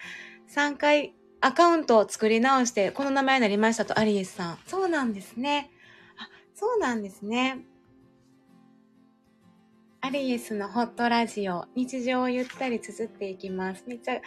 [0.55, 4.59] 3回アカウントを作り直して、この名前になりましたと、アリエスさん。
[4.65, 5.69] そうなんですね。
[6.17, 7.65] あ、そうなんですね。
[9.99, 13.83] アリエスのホットラジオ、日常をゆったり綴っていきます。
[13.85, 14.21] めっちゃ、うん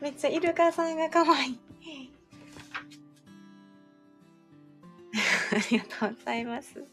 [0.00, 1.58] めっちゃイルカさんが可愛い。
[5.50, 6.84] ありがとうございます。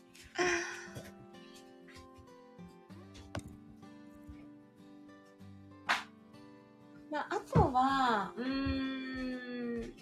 [7.13, 9.93] まあ、あとは、うーん、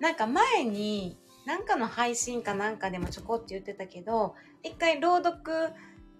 [0.00, 5.42] なんか前に、なんかの配信かなんかでもちょこって言ってたけど、一回朗読、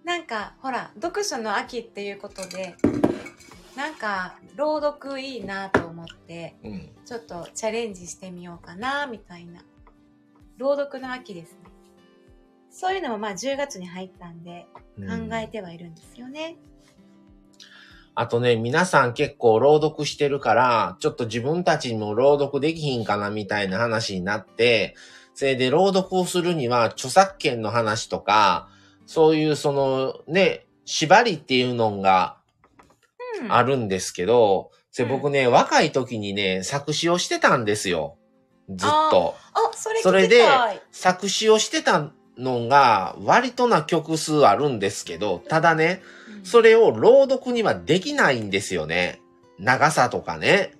[0.03, 2.75] なんかほら、読書の秋っていうことで、
[3.77, 6.89] なんか朗読いいなと思って、うん。
[7.05, 9.61] ちょっとチャレンジしてみようかな、みたいな。
[10.57, 11.59] 朗読の秋ですね。
[12.69, 16.57] そういうのもまあ10月に入ったんで、うん考えてはいるんですよね。
[18.19, 24.95] あとね、皆さん結構朗読してるから、ちょっと自分たちにも朗読できひんかなみたいな話になって、
[25.35, 28.69] それで朗読をするには著作権の話とか、
[29.05, 32.37] そういうそのね、縛りっていうのが
[33.43, 33.53] うん。
[33.53, 38.17] あるんですけど、それ僕ね、若い時にね、作詞をしてたんですよ。
[38.67, 39.35] ずっと。
[39.53, 40.81] あ、それそれ聞きたい。
[40.91, 46.16] 作詞をしてたのが割とな曲数あるんですけど、ただね、うん
[46.49, 49.19] それを朗読にはできないんですよね。
[49.59, 50.73] 長さとかね。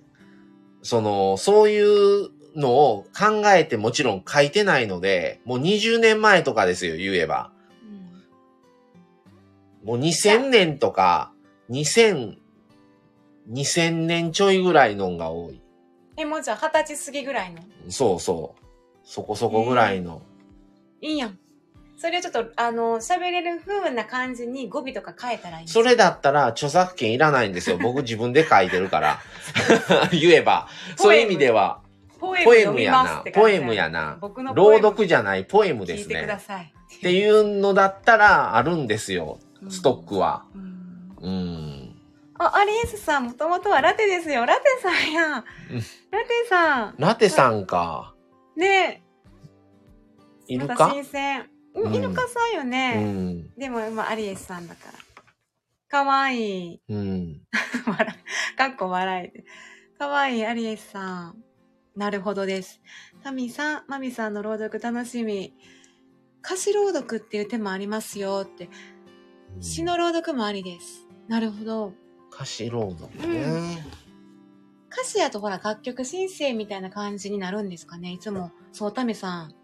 [0.81, 7.51] その、そういうのを考えてもちろん書いてないので、もう20年前とかですよ、言えば。
[7.83, 11.31] うんもう2000年とか、
[11.69, 12.37] 2000、
[13.51, 15.61] 2000年ちょいぐらいのが多い。
[16.17, 17.61] え、もうじゃあ二十歳過ぎぐらいの？
[17.89, 18.61] そうそう。
[19.03, 20.21] そこそこぐらいの。
[21.01, 21.37] いいやん。
[21.97, 27.77] それをちょっと、あの、喋れる風な感じに語尾とか変えたらいいそれだったら著作権いらないんですよ。
[27.77, 29.19] 僕自分で書いてるから。
[30.11, 30.67] 言えば。
[30.95, 31.81] そういう意味では、
[32.19, 34.17] ポエムやなポエムやな。
[34.21, 36.43] 僕の朗読じゃない、ポエムです聞いてくだね。
[36.45, 36.73] さい。
[36.97, 39.39] っていうのだったらあるんですよ。
[39.61, 40.45] うんストックは。
[40.53, 40.67] うん
[41.19, 41.95] うん。
[42.37, 44.45] あ、アリエスさん、もともとはラテですよ。
[44.45, 45.27] ラテさんや。
[45.31, 45.45] ラテ
[46.47, 46.95] さん。
[46.99, 48.13] ラテさんか。
[48.55, 49.01] ね
[50.47, 50.53] え。
[50.53, 50.91] いるか？
[50.93, 51.49] 新鮮。
[51.77, 53.03] うんイルカさんようね。
[53.03, 53.49] ん。
[53.57, 54.93] でも、まあ、アリエスさんだから。
[55.89, 56.81] かわいい。
[56.89, 57.41] うん。
[58.57, 59.45] かっこ笑いで。
[59.97, 61.43] かわいい、アリエスさん。
[61.95, 62.81] なるほどです。
[63.23, 65.53] タミさん、マミさんの朗読楽しみ。
[66.43, 68.69] 歌詞朗読っていう手もありますよって。
[69.59, 71.07] 詩の朗読もありです。
[71.27, 71.93] なるほど。
[72.31, 73.83] 歌詞朗読うね。
[74.91, 79.55] 歌詞やとほら楽曲申請みたいな感じになるんですかねいつも、そう、タミさん。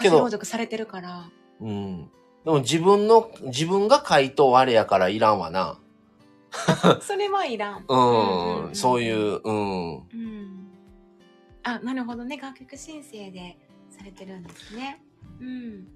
[0.00, 1.30] 歌詞けど朗読されてるから。
[1.60, 2.10] うん。
[2.44, 5.78] でも自分の、自分が回答あれやからいらんわな。
[7.00, 7.84] それはいらん。
[7.86, 8.74] うん。
[8.74, 9.94] そういう、うん。
[9.96, 10.70] うん。
[11.62, 12.36] あ、なるほどね。
[12.36, 13.58] 楽曲申請で
[13.90, 15.02] されてるんですね。
[15.40, 15.88] うん。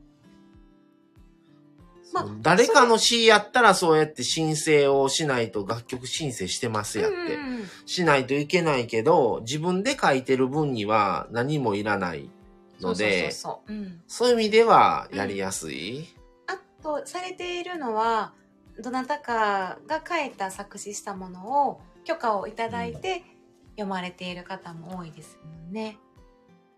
[2.13, 7.17] まあ誰かの詩やったらそうやって申請をしないと楽曲申請してますやって。
[7.17, 12.31] うんうんうんしないといけないけど、自分で書いてる分には何もいらない
[12.85, 13.63] ので、そ
[14.27, 16.09] ういう意味ではやりやすい？
[16.47, 18.33] あと、されているのは、
[18.79, 23.23] どなたかが書いた作詞したものを許可をいただいて
[23.77, 25.99] 読まれている方も多いですもんね。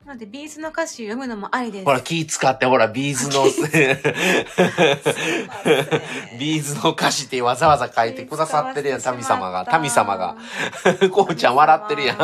[0.06, 1.84] なので、 B'zの歌詞を読むのもありです。
[1.84, 3.42] ほら、気使って、ほら、 B'zの、
[6.38, 9.78] B'zの歌詞ってわざわざ書いてくださってるやん、気使わせてしまった民様が。
[9.80, 10.36] 民様が。
[11.10, 12.18] こうちゃん笑ってるやん。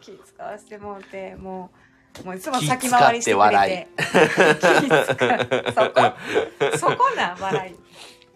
[0.00, 1.70] 気使わせてもうて、も
[2.22, 3.88] う、もういつも気先回りしてくれて。
[4.80, 6.14] 気使うそこ
[6.78, 7.74] そこなん、笑い。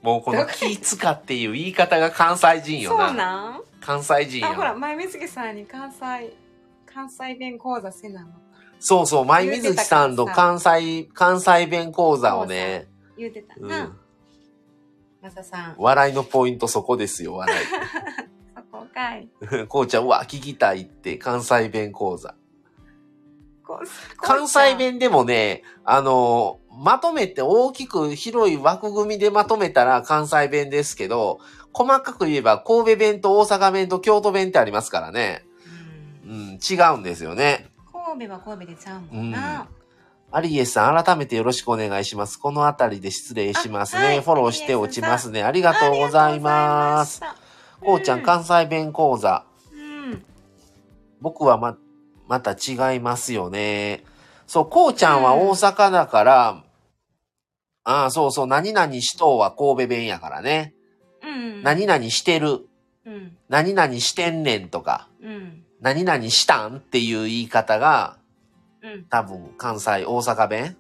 [0.02, 3.12] もうこの気使っていう言い方が関西人よそうな。
[3.14, 3.62] なん？
[3.86, 4.78] 関西人あ、ほら、よ。
[4.78, 6.36] 前水木さんに関西、
[6.86, 8.32] 関西弁講座せなの。
[8.80, 13.84] そうそう、舞水木さんと関西、関西弁講座をね、言うてたうな。
[13.84, 13.98] ん、
[15.22, 15.74] マサさん。
[15.78, 17.54] 笑いのポイントそこですよ、笑
[18.56, 19.22] そこかい。
[19.22, 19.66] い。
[19.68, 22.34] こうちゃん、うわ、聞きたいって、関西弁講座。
[24.18, 24.74] 関西。
[24.76, 31.40] 弁でもね、あの、まとめて大きく広い枠組みでまとめたら関西弁ですけど、
[31.76, 35.44] 細かく言えば神戸弁と大阪弁と京都弁ってありますからね。
[36.24, 37.68] うんうん、違うんですよね。
[37.92, 39.68] 神戸は神戸でちゃうもんな。
[40.32, 42.38] アリエスさん、改めてよろしくお願いします。
[42.38, 44.02] このあたりで失礼しますね。
[44.02, 45.42] あはいフォローして落ちますね。
[45.42, 47.18] ありがとうございます。
[47.18, 47.40] うございまし
[47.80, 47.86] た。
[47.86, 49.44] こうちゃん、関西弁講座。
[49.74, 49.76] う
[50.14, 50.24] ん。
[51.20, 51.76] 僕はま、
[52.26, 54.02] また違いますよね。
[54.46, 56.62] そう、こうちゃんは大阪だから、
[57.84, 60.75] ああ、そうそう、何々しとうは神戸弁やからね。
[61.26, 61.62] うん。
[61.62, 62.66] 何々してる、
[63.04, 63.36] うん。
[63.48, 65.64] 何々してんねんとか、うん。
[65.80, 68.18] 何々したんっていう言い方が、
[68.82, 69.04] うん。
[69.04, 70.76] 多分関西、大阪弁。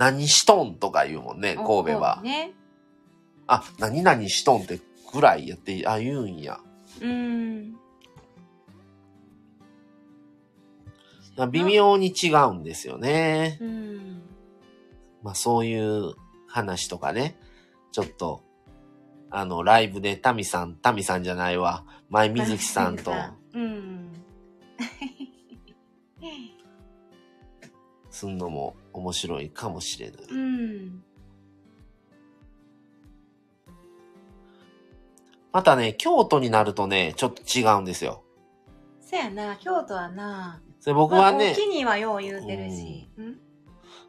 [0.00, 2.20] 何しとんとか言うもんね、神戸は。
[2.22, 2.54] ね。
[3.46, 4.80] あ、何々しとんって
[5.12, 6.58] ぐらいやって、あ、言うんや。
[7.02, 7.76] うん。
[11.50, 13.58] 微妙に違うんですよね。
[13.60, 14.22] うん。
[15.22, 16.14] まあそういう
[16.46, 17.38] 話とかね、
[17.92, 18.42] ちょっと、
[19.30, 23.12] あの、ライブでタミさん、タミさんじゃないわ、前水木さんと
[23.54, 24.12] うん。
[28.10, 30.22] すんのも面白いかもしれない。
[30.30, 31.02] うん。
[35.52, 38.22] またね、京都になるとね、ちょっと違うんですよ。
[39.00, 40.60] そやな、京都はな。
[40.80, 43.08] それ僕はね大、きにはよう言うてるし。
[43.16, 43.49] うん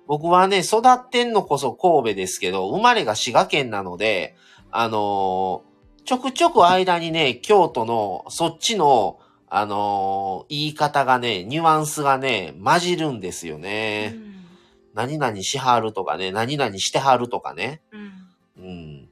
[0.08, 4.36] 僕はね、育ってんのこそ神戸ですけど、生まれが滋賀県なので、
[4.72, 5.72] あのー
[6.04, 14.16] ちょくちょく間にね、京都の、そっちの、あのー言い方がね、ニュアンスがね、混じるんですよね。
[14.93, 17.82] 何々しはるとかね、何々してはるとかね。
[17.91, 18.66] うん。
[18.66, 19.10] うん。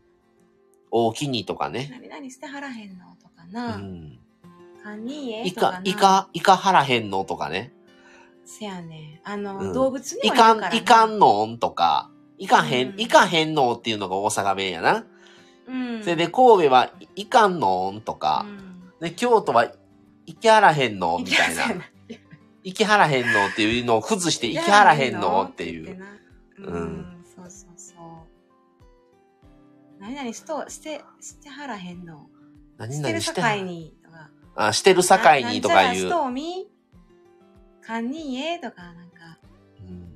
[0.91, 1.89] 大きにとかね。
[1.91, 3.77] 何々してはらへんのとかうな。
[3.77, 4.19] ん。
[4.83, 7.73] かにえいとかな。、かいか、いかはらへんのとかね。
[8.49, 9.21] せやね。
[9.23, 15.05] あの、うん動物にいかもいるからん、いかんのんとか、いかへん、うんいかへんのっていうのが大阪弁やな。
[15.67, 16.01] うん。
[16.01, 19.71] それで神戸は、いかんのんとか、うん、で、京都は、
[20.25, 21.63] いきはらへんのみたいな。
[22.63, 25.99] いきはらへんのっていうのを崩して、いきはらへんのっていう。
[26.57, 27.97] ううんん、そうそうそう。
[29.99, 32.27] 何々しと、して、してはらへんの。
[32.77, 34.29] 何してる々して境に、とか。
[34.55, 35.15] あ、してる境
[35.47, 36.09] にとかななんちゃらし言う。
[36.11, 36.67] とみ
[37.89, 39.39] かんにえとか、なんか、
[39.81, 40.13] うん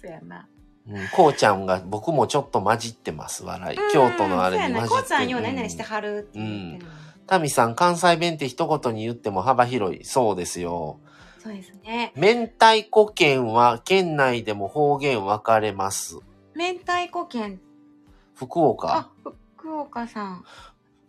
[0.00, 0.48] そやな。
[0.88, 3.78] うん、こうちゃんが僕もちょっと混じってます、笑い。
[3.92, 5.44] 京都のあれに混じってこうちゃんよ、る。
[5.44, 6.96] 何々してはるって言ってるの。
[7.28, 10.04] タミさん、関西弁って一言に言っても幅広い。
[10.04, 10.98] そうですよ。
[11.38, 12.12] そうですね。
[12.16, 16.18] 明太子県は県内でも方言分かれます。
[16.56, 17.60] 明太子県。
[18.34, 19.10] 福岡あ、
[19.56, 20.44] 福岡さん。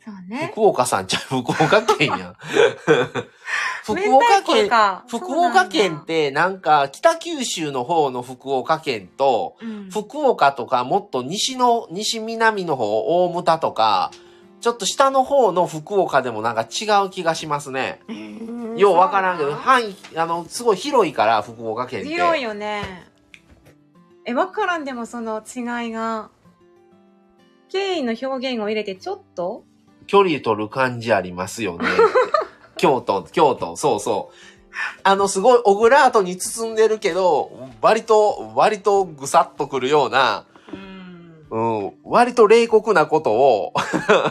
[0.07, 0.51] そうね。
[0.53, 2.35] 福岡さんちゃう、福岡県やん。
[3.83, 14.11] 福岡県、か福岡県っ、てなんか北九州の方の福岡県と、そうなんだ福岡とかもっと西の、西南の方、大牟田とか、
[14.61, 17.99] ちょっと下の方の福岡でもなんか違う気がしますね。
[18.07, 18.47] うん
[18.77, 22.09] ようわからんけど、範囲、あの、すごい広いから、福岡県って。
[22.09, 23.07] 広いよね。
[24.23, 26.29] え、わからんでもその違いが。
[27.69, 29.63] 敬意の表現を入れてちょっと
[30.07, 31.87] 距離取る感じありますよね。
[32.77, 34.35] 京都、京都、そうそう。
[35.03, 37.51] あの、すごいオブラートに包んでるけど、
[37.81, 40.45] 割と、割とぐさっとくるような、
[41.51, 41.83] うん。
[41.83, 43.73] うん、割と冷酷なことを、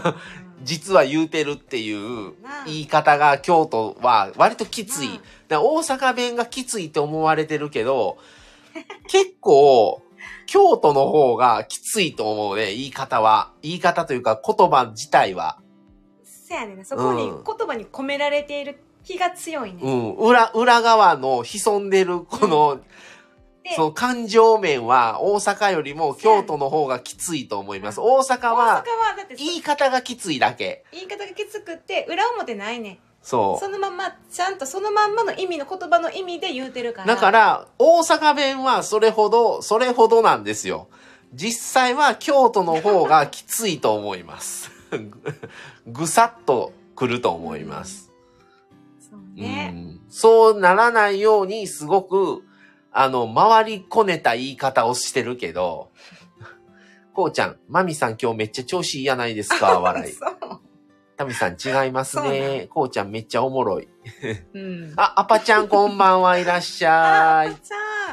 [0.63, 2.35] 実は言うてるっていう
[2.67, 5.21] 言い方が京都は割ときつい。
[5.49, 8.19] 大阪弁がきついって思われてるけど、
[9.09, 10.03] 結構、
[10.47, 13.53] 京都の方がきついと思うね、言い方は。
[13.63, 15.59] 言い方というか言葉自体は。
[16.47, 16.85] そやねんな。
[16.85, 19.81] そこにうん言葉に込められている気が強いね。
[19.83, 22.81] うん、裏、裏側の潜んでるこの、
[23.65, 28.01] でその感情面は大阪よりも京都の方がきついと思います。
[28.01, 28.85] 大阪大阪はは
[29.17, 30.85] だってそ言い方がきついだけ。
[30.93, 37.09] 言い方がきつくって裏表ないねんそそのまんまちゃんとそのまんまの意味の言葉の意味で言うてるかう。
[37.09, 40.87] らだから、大阪弁はそれほど、それほどなんですよ。
[41.35, 44.76] 実際は京都の方がきついと思います。
[45.87, 48.13] ぐさっとくると思います。
[48.99, 52.43] そううね、ん、そうならないようにすごく、
[52.93, 55.91] あの、回りこねた言い方をしてるけど、
[57.15, 60.13] こうちゃん、マミさん今日めっちゃ調子いいやないですか、 笑い。
[60.13, 60.37] そう
[61.17, 62.67] タミさん違いますね。
[62.69, 63.89] こうちゃんめっちゃおもろい。
[64.53, 64.93] うん。
[65.01, 67.59] あ、アパちゃんこんばんはいらっしあ、ゃいアパ。
[67.59, 68.13] ちゃ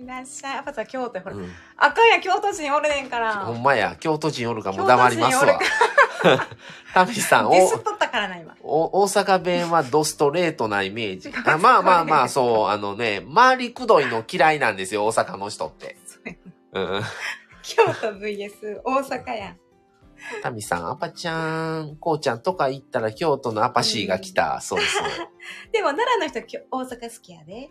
[0.00, 0.02] ん。
[0.02, 0.58] いらっしゃい。
[0.58, 1.36] アパちゃん京都ほら。
[1.36, 3.34] うん、あかんや、京都人おるねんから。
[3.44, 5.60] ほんまや、京都人おるかもう黙りますわ。
[6.94, 8.56] タミさん、おディスっとったからな、今。
[8.62, 11.32] お大阪弁はドストレートなイメージ。
[11.46, 15.96] あまあまあまあ、そう、あのね、周りくどいの嫌いなんですよ、大阪の人って。
[17.62, 19.58] 京都 VS 大阪やん。
[20.42, 24.60] タミさん、アパちゃん、こうちゃんとか行ったら京都のアパシーが来た。
[24.60, 25.08] そうそう。
[25.72, 26.40] でも奈良の人
[26.70, 27.70] 大阪好きやで。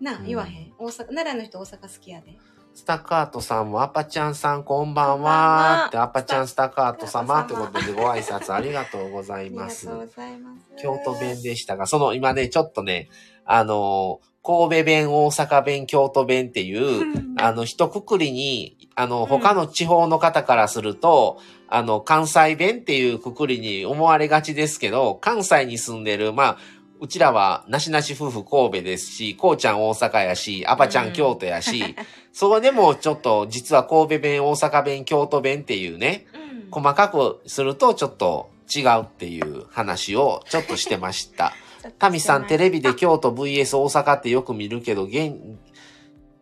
[0.00, 0.74] なあ、うん言わへん。
[0.78, 2.38] 大阪、奈良の人大阪好きやで。
[2.74, 9.94] スタカートさんも、アパちゃんさんこんばんははって、アパちゃんスタカート様ってことでご挨拶ありがとうござ ありがいますと。
[9.94, 10.82] うございます。
[10.82, 13.08] 京都弁でしたが、その今ね、ちょっとね、
[13.44, 26.58] あの、神戸弁、大阪弁、京都弁っていう、うんあの、一括りに、あの、うん他の地方の方からすると、あの、関西弁っていうくくりに思われがちですけど、関西に住んでる、まあ、
[27.00, 31.96] うちらは、なしなし夫婦神戸ですし、こうちゃん大阪やし、アパちゃん京都やし、
[32.32, 41.52] それでもちょっと、実は神戸弁、大阪弁、京都弁っていうね、うん細かくするとちょっと違うっていう話をちょっとしてました。
[41.98, 45.34] タミさん、テレビで京都 VS 大阪ってよく見るけど、現、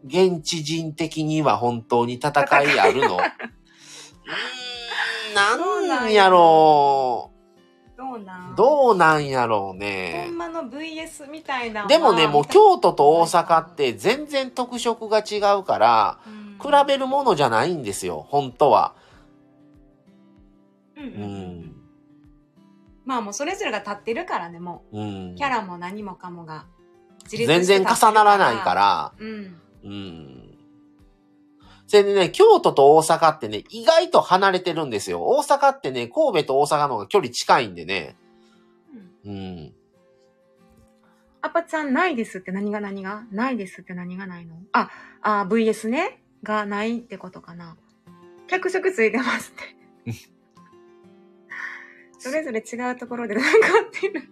[0.04, 2.30] 現地人的には本当に戦
[2.62, 3.22] いあるの うー
[5.84, 7.07] ん、なんやろう。
[8.58, 10.36] どうなんやろうほねん。
[10.36, 11.86] まの VS みたいなのは。
[11.86, 18.96] でもね、もう京都と大阪って全然特色が違うから、うん比べるものじゃないんですよ、本当は。
[20.96, 21.72] うんううんん。
[23.04, 25.34] まあもうそれぞれが立ってるからね、もうんう。
[25.36, 26.66] キャラも何もかもが。
[27.30, 28.74] 自立全然重ならないか。
[28.74, 29.60] ら、うん。
[29.84, 30.58] うん。
[31.86, 35.22] それでね、京都と大阪ってね、意外と離れてるんですよ。
[35.24, 38.16] 大阪ってね、神戸と大阪の方が距離近いんでね。
[39.24, 39.74] うんうん。
[41.40, 43.24] アパちゃんないですって何が何が？
[43.30, 44.56] ないですって何がないの？
[44.72, 44.90] あ、
[45.22, 46.22] あ、VS ね。
[46.42, 47.76] がないってことかな。
[48.46, 49.54] 脚色ついてますっ
[50.06, 50.12] て。
[52.18, 54.22] それぞれ違うところでなんかってる。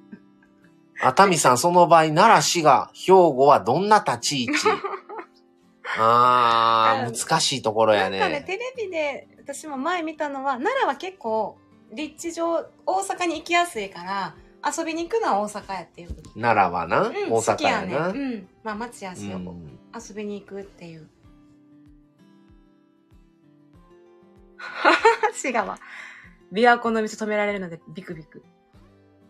[1.03, 4.59] あ、タミさん、その場合、奈良市が、兵庫はどんな立ち位置？
[5.99, 8.45] あー、難しいところやなんかね、ね。
[8.47, 11.59] テレビで私も前見たのは、奈良は結構、
[11.93, 14.35] 立地上、大阪に行きやすいから、
[14.67, 16.09] 遊びに行くのは大阪やっていう。
[16.35, 17.93] 奈良はな、うん、大阪やな。
[17.93, 18.19] やね。
[18.19, 18.49] うん。
[18.65, 21.09] まあ、町やし、うん遊びに行くっていう。
[25.33, 25.79] 滋賀は、
[26.53, 28.43] 琵琶湖の水止められるので、ビクビク。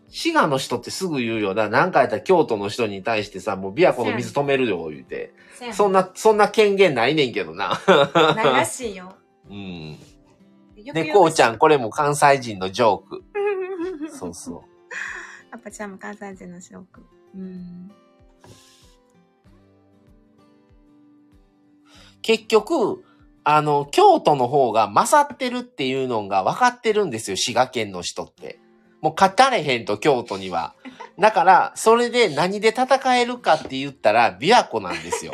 [0.09, 1.69] 滋賀の人ってすぐ言うよな。
[1.69, 5.33] なんかやったら京都の人に対してさ、もう琵琶湖の水止めるよ、言うて。
[5.71, 7.79] そんな、そんな権限ないねんけどな。
[7.87, 9.15] ないらしいよ。
[9.49, 9.97] うん。
[10.75, 13.17] よで、こうちゃん、これも関西人のジョーク。
[14.05, 14.66] ん そうそう。
[15.51, 17.01] アパちゃんも関西人の証拠。
[17.35, 17.91] うん。
[22.21, 23.03] 結局、
[23.43, 28.59] あの、京都の方が勝ってるっていうのが分かってるんですよ、滋賀県の人って。
[29.01, 30.73] もう勝たれへんと、京都には。
[31.17, 35.33] だから、それで何で戦えるかって言ったら、琵琶湖なんですよ。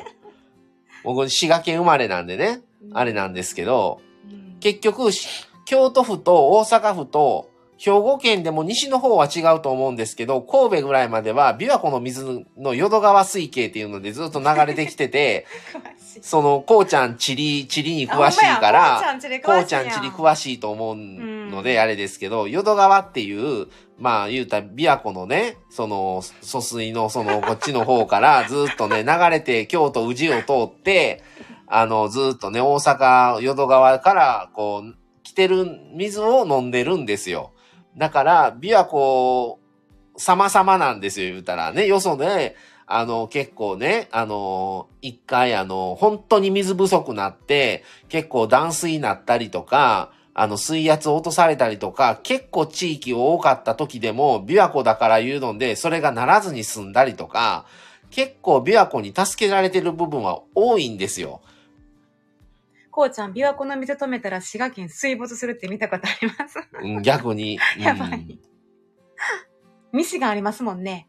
[1.04, 2.62] 僕、滋賀県生まれなんでね、
[2.94, 4.00] あれなんですけど、
[4.30, 4.60] うん。
[4.60, 5.28] 結局、し
[5.66, 7.50] 京都府と大阪府と
[7.84, 15.46] 兵庫県でも西の方は違うと思うんですけど、神戸ぐらいまでは琵琶湖の水の淀川水系っていうのでずっと流れてきてて。
[16.22, 19.02] その、こうちゃん地理、地理に詳しいから、
[19.44, 23.68] こやうちゃん地理詳しいと思うのうで、あれですけど、淀川っていう、
[23.98, 31.24] まあ言うたら琵琶湖のね、その、疎水のその、こっちの方から ずっとね、流れて京都宇治を通って、
[31.66, 35.66] あの、ずっとね、大阪淀川から、こう、来てる
[35.96, 37.54] 水を飲んでるんですよ。
[37.98, 39.60] だから、琵琶湖、
[40.18, 41.88] 様々なんですよ、言うたらね。
[41.88, 57.66] よそで、あの、結構ね、あの、一回、あの、本当に水不足なって、結構断水になったりとか、あの、水圧落とされたりとか、結構地域多かった時でも、琵琶湖だから言うので、それがならずに済んだりとか、
[58.10, 61.42] 結構琵琶湖に助けられてる部分は多いんですよ。
[62.94, 66.60] こうちゃん、琵琶湖の水止めたら滋賀県水没するって見たことあります。
[66.84, 67.58] うん逆に。
[67.80, 68.40] やばいうん
[69.92, 71.08] ミシガンありますもんね。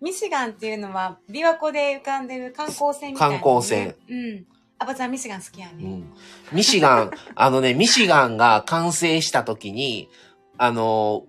[0.00, 3.42] ミシガンっていうのは、琵琶湖で浮かんでる観光船みたいな、ね。
[3.42, 3.94] 観光船。
[4.08, 4.46] うん。
[4.78, 5.72] アバちゃんミシガン好きやね。
[5.84, 6.12] うん
[6.52, 10.08] ミシガン、 あのね、ミシガンが完成した時に、
[10.56, 11.24] あの、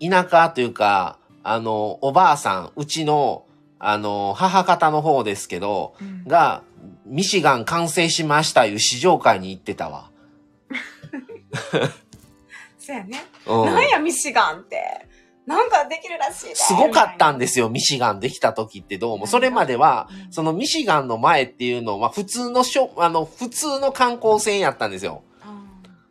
[0.00, 3.46] 田舎というか、あの、おばあさん、うちの、
[3.78, 6.62] あの、母方の方ですけど、うんが、
[7.06, 10.10] ミシガン完成しましたいう試乗会に行ってたわ。
[12.78, 13.24] そうやね。
[13.46, 13.64] うん。
[13.66, 15.06] なんやミシガンって。
[15.46, 19.26] なんかできるらしいですごかったんですよ、ミシガンできた時ってどうも。
[19.26, 25.22] それまでは、うんそのミシガンの前っていうのは普通のしょ、あの、普通の観光船やったんですよ。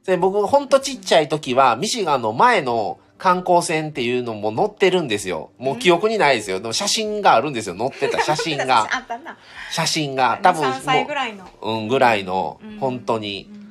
[0.06, 5.52] で僕、ほんとちっちゃい時は、ミシガンの前の観光船っていうのも載ってるんですよ。
[5.60, 6.60] もう記憶にないですよ。
[6.60, 7.78] でも写真があるんですよ。
[7.78, 8.88] 載ってた 写真が。
[8.92, 9.38] あったな。
[9.72, 10.40] 写真が。
[10.42, 11.48] 多分3歳もぐらいの。
[11.62, 13.48] う、うん、ぐらいのうん、本当に。
[13.54, 13.62] うん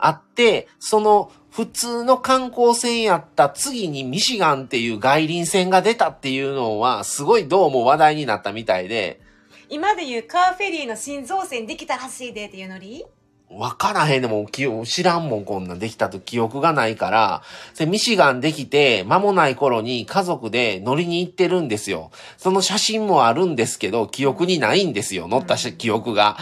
[0.00, 9.20] あって、その普通の観光船やった次にミシガンっていう外輪船が出たっていうのは、すごいどうも話題になったみたいで、
[9.68, 13.04] 今で言うカーフェリーの新造船できたらしいでっていうのり
[13.50, 17.42] わからへんでも記憶知らんもんこんなんできたと記憶がないから、
[17.74, 22.12] それミシガンできて間もない頃に家族で乗りに行ってるんですよ。
[22.36, 25.26] その写真もあるんですけど、記憶にないんですよ。
[25.26, 26.38] 乗ったし記憶が。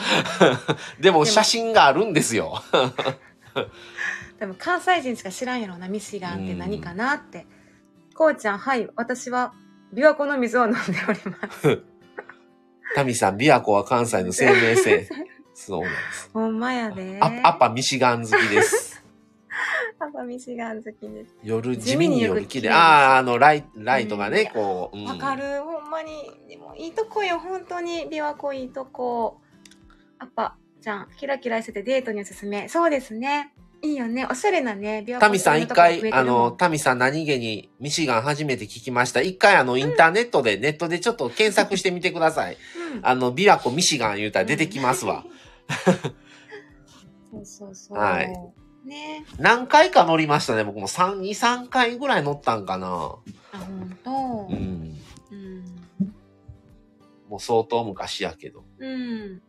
[1.00, 2.62] でも写真があるんですよ。
[4.38, 7.46] でも関西人しか知らんやろな、ミシガンって何かなって。
[8.14, 9.54] こうちゃん、はい、私は
[9.94, 10.78] 琵琶湖の水を飲んで
[11.08, 11.80] おります。
[12.94, 15.08] タミさん、琵琶湖は関西の生命線。
[15.58, 16.30] そうなんです。
[16.32, 17.18] ほんまやで。
[17.20, 19.02] あアッパミシガン好きです。
[19.98, 21.34] パパミシガン好きです。
[21.42, 24.96] 夜、地味によく綺麗ああ、あの、ライライトがね、うんこう。
[24.96, 26.30] うんわかる、ほんまに。
[26.48, 28.08] でも、いいとこよ、本当に。
[28.08, 29.40] 琵琶湖いいとこ。
[30.20, 32.68] アッパちゃん、キラキラしててデートにおすすめ。
[32.68, 33.52] そうですね。
[33.82, 34.26] いいよね。
[34.30, 39.20] おしゃれなね、琵琶湖タミさん一回、あの、タタミさん何気にミシガン初めて聞きました。
[39.20, 42.56] 一回あの、インターネットで、ネットでちょっと検索してみてください。
[43.02, 45.24] あの、琵琶湖ミシガン言うたら出てきますわ。。
[47.30, 47.98] そうそうそう。
[47.98, 48.28] はい
[48.84, 49.24] ね。
[49.38, 50.64] 何回か乗りましたね。
[50.64, 52.86] 僕も3、2、3回ぐらい乗ったんかな。
[52.86, 54.10] あ、ほんと。
[54.50, 54.98] うん。
[55.30, 55.64] うん。
[57.28, 58.64] もう相当昔やけど。
[58.78, 59.42] うん。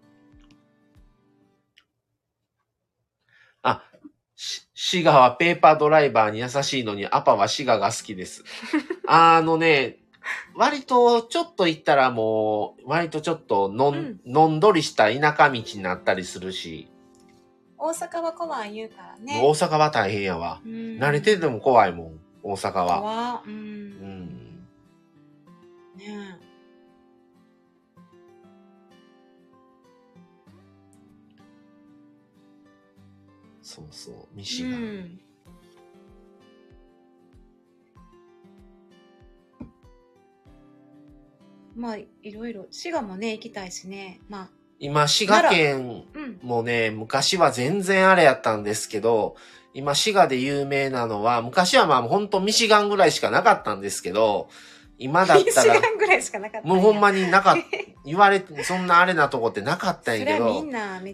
[4.40, 8.46] しシガはペーパードライバーに優しいのに、アパはシガが好きです。
[9.06, 9.99] あのね、
[10.60, 16.92] 割とちょっと行ったらもう、割とちょっとのん、のんどりした田舎道になったりするし、
[17.78, 19.42] 大阪は怖い言うからね。
[19.42, 20.60] 大阪は大変やわ。
[20.66, 23.00] うん慣れてても怖いもん、大阪は。
[23.00, 23.50] 怖う。
[23.50, 24.68] うんん。
[25.96, 26.38] ね
[33.62, 34.46] そうそう、ミえ。
[34.46, 34.74] シガン。
[34.74, 35.22] うん。
[41.80, 42.68] まあ、いろいろ。
[42.72, 44.20] 滋賀もね、行きたいしね。
[44.28, 44.50] まあ、
[44.80, 46.40] 今、滋賀県うん。
[46.42, 49.36] もね、昔は全然あれやったんですけど、
[49.74, 54.50] 今、滋賀で有名なのは、昔はまあ本当ミシガンぐらいしかなかったんですけど、
[54.98, 56.74] 今だったら1時、間ぐらいしかなかったや。
[56.74, 57.58] もうほんまになかっ
[58.04, 60.66] 言われて、そんなあれなとこってなかったんやけど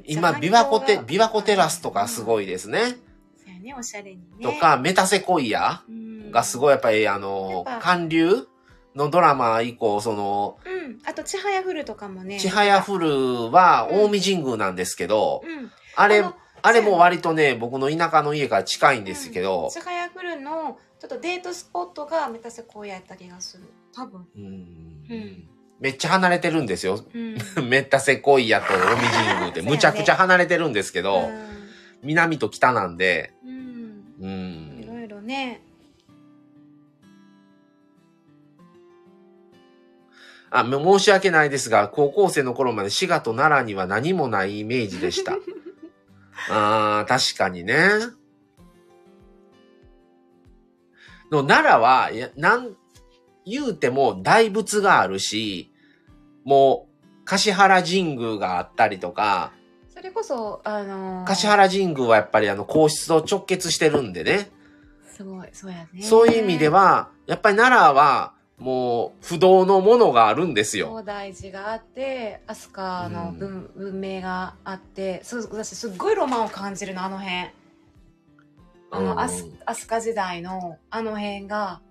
[0.05, 2.80] 今、琵琶湖テ、反響が琵琶湖テラスとかすごいですね。
[2.80, 4.43] そうやね、おしゃれにね。
[4.43, 5.84] とか、メタセコイア
[6.32, 6.72] がすごいい。
[6.72, 8.47] やっぱりあのやっ、ぱ韓流
[8.95, 10.99] のドラマ以降、その、うん。
[11.05, 12.39] あと、ちはやふるとかもね。
[12.39, 15.71] ちはやふるは近江神宮なんですけど、うん。
[15.95, 23.63] あれの、あれも割とね、僕の田舎の家から近いんですけど、ちはやふるの、ちょっとデートスポットがメタセコイアやった気がする。
[23.93, 24.25] 多分。
[24.35, 24.47] うんう
[25.15, 27.03] んめっちゃ離れてるんですよ。
[27.13, 27.33] うん。
[27.69, 31.29] メッタセコイアと近江神宮ってむちゃくちゃ離れてるんですけど、
[32.01, 33.51] 南と北なんで、うん。
[33.51, 34.79] ううん。
[34.81, 34.87] いん。
[34.87, 35.61] ろいろね。
[40.60, 45.38] あ、申し訳ないですが、高校生の頃まで滋賀と奈良には何もないイメージでした。
[46.49, 47.89] あー、確かにね。
[51.32, 52.76] の奈良は、いや、なん、
[53.45, 55.72] 言うても大仏があるし、
[56.45, 59.51] もう、橿原神宮があったりとか、
[59.89, 64.51] それこそ、あのー橿原神宮はやっぱりあの皇室と直結してるんでね。
[65.10, 66.01] すごい、そうやね。
[66.01, 70.88] そういう意味で、は、やっぱり奈良はもう不動のものがあるんですよ。
[70.89, 77.49] 東大寺があって、飛鳥の文,、文明があって、そう私すっごいロマンを感じるの、あの辺。
[78.91, 81.82] あの、うん飛飛鳥時代のあの辺が、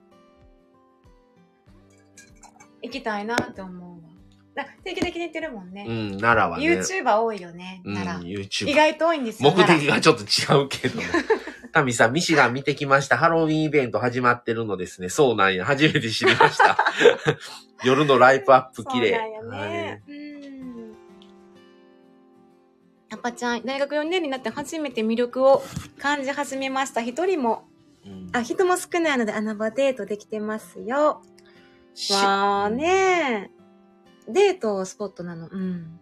[2.82, 4.14] 行きたいなって思うわ。
[4.54, 5.84] だ定期的に行ってるもんね。
[5.86, 6.80] うん、奈良はね。
[6.80, 8.40] YouTuber 多いよね、うん、奈良。
[8.40, 8.74] YouTube 意。
[8.74, 9.50] 外と多いんですよ。
[9.50, 11.02] 目的奈がちょっと違うけども。
[11.74, 13.18] タミさん、ミシガン見てきました。
[13.18, 15.08] ハロウィンイベント始まってるのですね。
[15.08, 15.64] そうなんや。
[15.64, 16.78] 初めて知りました。
[17.82, 19.10] 夜のライトアップ良綺麗。
[19.10, 20.02] そうなんやね。
[20.06, 20.94] うん。
[23.10, 25.64] やっぱちゃん、大学4年になって初めて魅力を
[25.98, 27.02] 感じ始めました。
[27.02, 27.58] 一人も、は
[28.06, 31.22] いうんあ、人も少ないので穴場デートできてますよ。
[31.94, 33.50] しわーね
[34.28, 35.48] デートスポットなの。
[35.50, 35.98] うん。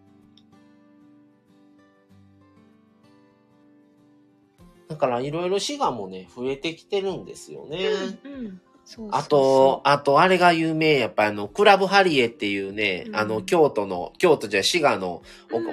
[4.93, 7.89] だからいろいろ滋賀もね、増えてきてるんですよね。
[8.25, 8.61] うん。
[8.85, 15.23] そうそうそうあと、、あと、あれが有名、やっぱあの、クラブハリエっていうね、うんあの、京都の、京都じゃ滋賀の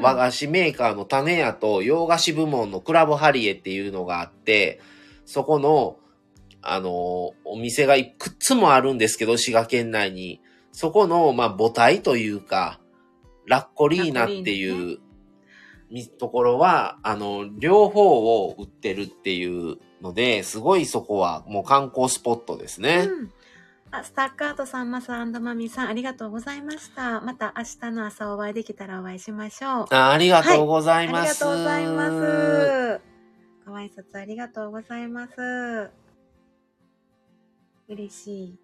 [0.01, 4.79] 和菓子メーカーの種屋と洋菓子部門のクラブハリエっていうのがあって、
[5.25, 5.97] そこの、
[6.61, 10.41] あの、お店がいくつもあるんですけど、滋賀県内に。
[10.71, 12.79] そこの、まあ、母体というか、
[13.45, 14.99] ラッコリーナっていう、み
[16.17, 23.07] ところは、あの、両方を売ってるっていうので、すごいそこはもう観光スポットですね。
[23.07, 23.31] うん。
[23.91, 27.21] あ、スタッカートさん、マサマミさん、ありがとうございました。
[27.21, 29.93] また明日の朝お会いできたらお会いしましょう。
[29.93, 31.39] あありがとうござありがいます。
[31.39, 33.01] とうございます。
[33.65, 35.89] ご挨拶ありがとうございます。
[37.87, 38.59] 嬉しい。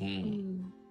[0.00, 0.04] う。
[0.04, 0.81] うん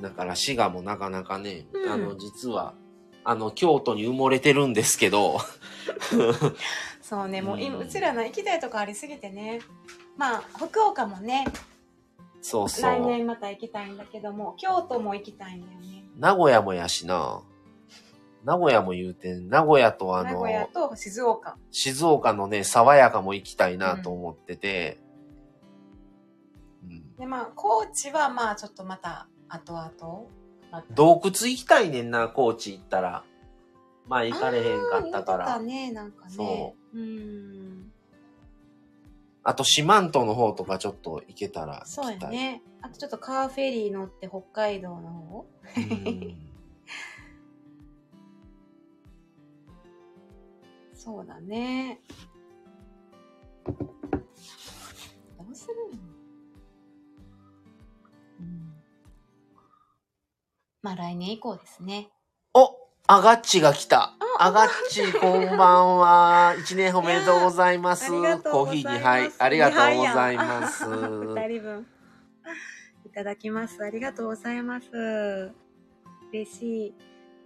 [0.00, 2.74] だから滋賀もなかなかね、うんあの、実は、
[3.24, 5.38] あの、京都に埋もれてるんですけど、
[7.02, 9.60] そうね、もう今、ううんちらの行きたいとこありすぎてね。
[10.16, 11.46] まあ、福岡もね、
[12.40, 13.06] そうそ来う。
[13.06, 16.04] 年また行きたいんだけども、京都も行きたいんだよね。
[16.16, 17.42] 名古屋もやしな。
[18.44, 21.56] 名古屋も言うてん、名古屋とあの名古、屋と静岡。
[21.70, 24.98] 静岡のね、爽やかも行きたいなと思ってて、
[26.84, 30.26] うんで、まあ、高知はまあ、ちょっとまた、後々？
[30.94, 33.24] 洞窟行きたいねんな、高知行ったら。
[34.06, 35.58] まあ行かれへんかったかあー言ってたら。
[35.60, 36.30] ね、なんかね。
[36.34, 37.92] そううん。
[39.44, 42.12] あと四万十の方とかちょっと行けたらそう。
[42.12, 42.62] やね。
[42.82, 45.46] あとちょっとカーフェリー乗って北海道の方？
[45.76, 46.36] うん
[50.94, 52.00] そうだね。
[60.82, 62.08] まあ来年以降ですね。
[62.54, 62.70] お
[63.08, 64.14] アガッチが来た。
[64.38, 66.54] あアガッチ、こんばんは。
[66.60, 68.10] 一年おめでとうございます。
[68.10, 68.72] コー。
[68.72, 69.30] ヒーにはい。
[69.38, 70.84] ありがとうございます。
[70.84, 71.86] 二人分。
[73.04, 73.82] いただきます。
[73.82, 75.50] ありがとうございます。
[76.32, 76.94] 嬉しい。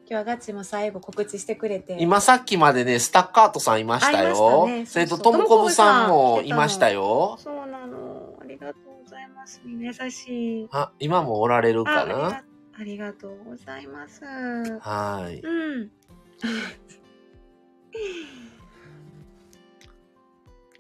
[0.01, 1.97] 今日はガッチも最後告知してくれて。
[2.01, 4.67] 今さっきまでね、スタッカートさんいましたよ。
[4.67, 7.39] ねそれと、トムコブさんもいましたよ。
[7.41, 8.37] そうなの。
[8.43, 9.63] ありがとうございます。
[9.65, 10.69] みんな優しい。
[10.71, 12.45] あ、今もおられるかな？
[12.79, 14.25] ありがとうございます。
[14.25, 15.41] はい。
[15.41, 15.91] うん。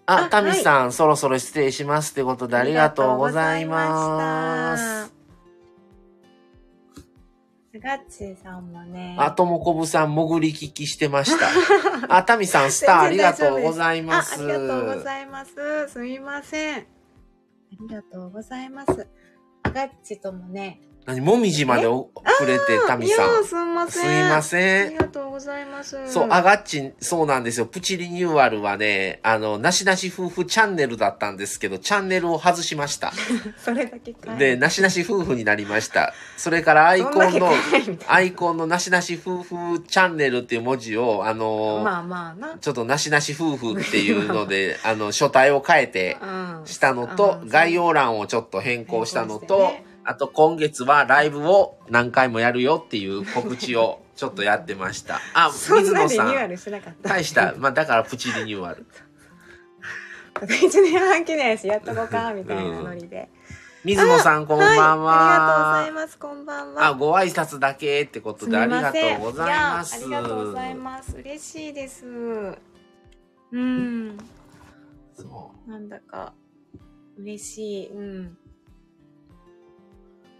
[0.07, 5.12] あ、あタミさん、そろそろ失礼しますってことでありがとうございます。
[7.74, 9.16] ガッチーさんもね。
[9.18, 11.49] あ、ともこぶさん、潜り聞きしてました。
[12.16, 14.40] あ、タミさん、スターありがとうございます。
[14.40, 15.55] あありがとうございます。
[15.88, 16.78] すみません。
[16.80, 16.84] あ
[17.80, 19.09] りがとうございます。
[19.62, 20.80] あガッチともね。
[21.05, 23.44] 何もみじまでおくれて、タミさん。
[23.44, 24.26] すみますせん。
[24.26, 24.90] いまあせん。
[24.90, 25.98] りがとうございます。
[26.07, 27.66] そう、アガッチ、そうなんですよ。
[27.66, 33.12] プチリニューアルはね、あの、なしなし夫婦チャンネルだったんですけど、チャンネルを外しました。
[33.59, 36.14] それだけかいで、なしなし夫婦になりました。
[36.36, 37.53] それからアイコンの
[38.07, 42.59] アイコンのなしなし夫婦チャンネルっていう文字を、あの、まあまあな。
[42.61, 49.72] ちょっとなしなし夫婦っていうので、 あの、書体を変えてうんしたのとう、ん概要欄をちょっと変更したのと、
[50.05, 55.20] あと今月はライブを何回もやるよっていう告知をちょっとやってました。
[55.34, 56.50] あ、水野さなリニューアん。
[56.50, 57.09] ルしてなかった。
[57.09, 58.86] 大した、まあだからプチリニューアル。
[60.46, 63.28] 一年半記念やし、やっとこうか、みたいなノリで。
[63.84, 65.12] 水野さんこんばんは。
[65.14, 66.18] い、ありがとうございます。
[66.18, 66.86] こんばんは。
[66.86, 68.98] あ、ご挨拶だけってことでありがと。
[69.18, 70.00] うございます。
[70.00, 71.16] やありがとうございます。
[71.16, 72.07] 嬉しいです。
[72.07, 74.18] うん。
[75.16, 76.32] そなんだか、
[77.18, 77.88] 嬉しい。
[77.88, 78.38] うん。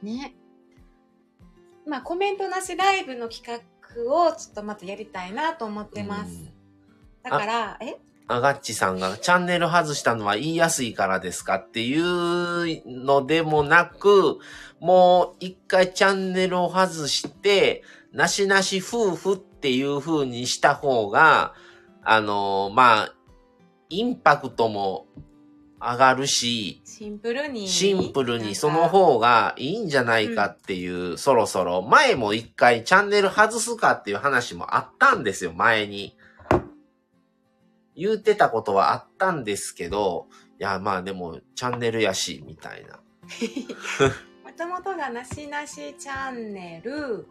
[0.03, 0.35] ね。
[1.87, 3.63] まあ、コメントなしライブの企
[3.97, 5.93] 画をちょっとまたやりたいなと思っう。
[5.93, 6.31] てます。
[6.31, 6.53] うん
[7.23, 7.95] だから、え？
[8.27, 14.39] アガッチさんがチャンネル外したのは言いやすいからですかっていうのでもなく、
[14.81, 21.55] もう一回チャンネルを外して、なしなし夫婦っていう風にした方が、
[22.03, 23.15] あのまあ、
[23.89, 25.07] インパクトも
[25.83, 27.68] 上がるし、シンプルに。
[27.68, 36.16] シンプルにその方がいいんじゃないかっていう、そろそろ、前も一回チャンネル外すかっていう話もあったんですよ、前に。
[37.97, 40.28] 言うてたことはあったんですけど、
[40.61, 43.01] いや、まあでも、チャンネルやし、みたいな。
[44.45, 47.26] もともとがなしなしチャンネル、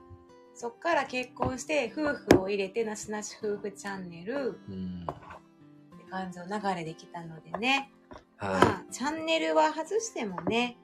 [0.54, 5.08] そっから結婚して夫婦を入れてなしなし夫婦チャンネルうん。
[5.10, 7.92] って感じの流れできたのでね。
[8.42, 10.78] まはあ、チャンネルは外してもね、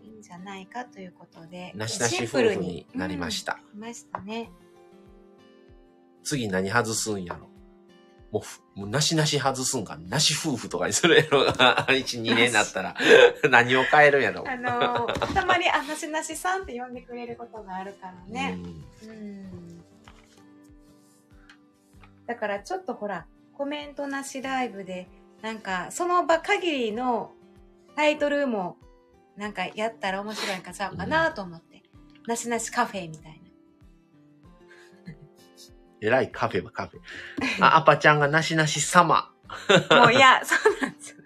[0.00, 1.72] いいんじゃないかということで。
[1.74, 1.78] い。
[1.78, 3.58] なしなし夫婦になりました。
[3.74, 3.80] うん。
[3.80, 4.50] 来ましたね。
[6.22, 7.48] 次何外すんやろ。
[8.30, 11.44] もうふ、もうなしなし外すんか、なし夫婦とかにするやろ。
[11.46, 11.86] 1、
[12.22, 12.96] 2年になったら。
[13.48, 14.44] 何を変えるんやろ。
[14.48, 18.58] あのーたまに、あ、なしなしさんって呼んでくれることがあるからね。
[19.04, 19.84] うんうん。
[22.26, 25.08] だからちょっとほら、コメントなしライブで、
[25.44, 27.30] なんか、その場限りの
[27.94, 28.78] タイトルも、
[29.36, 31.82] なんかやったら面白いんかちゃうかなと思って。
[32.26, 33.38] なしなしカフェみたい
[36.00, 37.62] えらいカフェはカフェ。
[37.62, 39.32] あ、アパちゃんがなしなし様。
[39.90, 40.00] な。
[40.00, 41.16] もういや、そうなんですよ。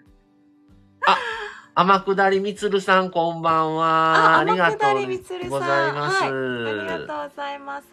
[1.75, 4.35] 天下りみつるさん、こんばんは。
[4.35, 6.23] あありがとう天下りみつるさんございます。
[6.23, 7.85] はいありがとうございます。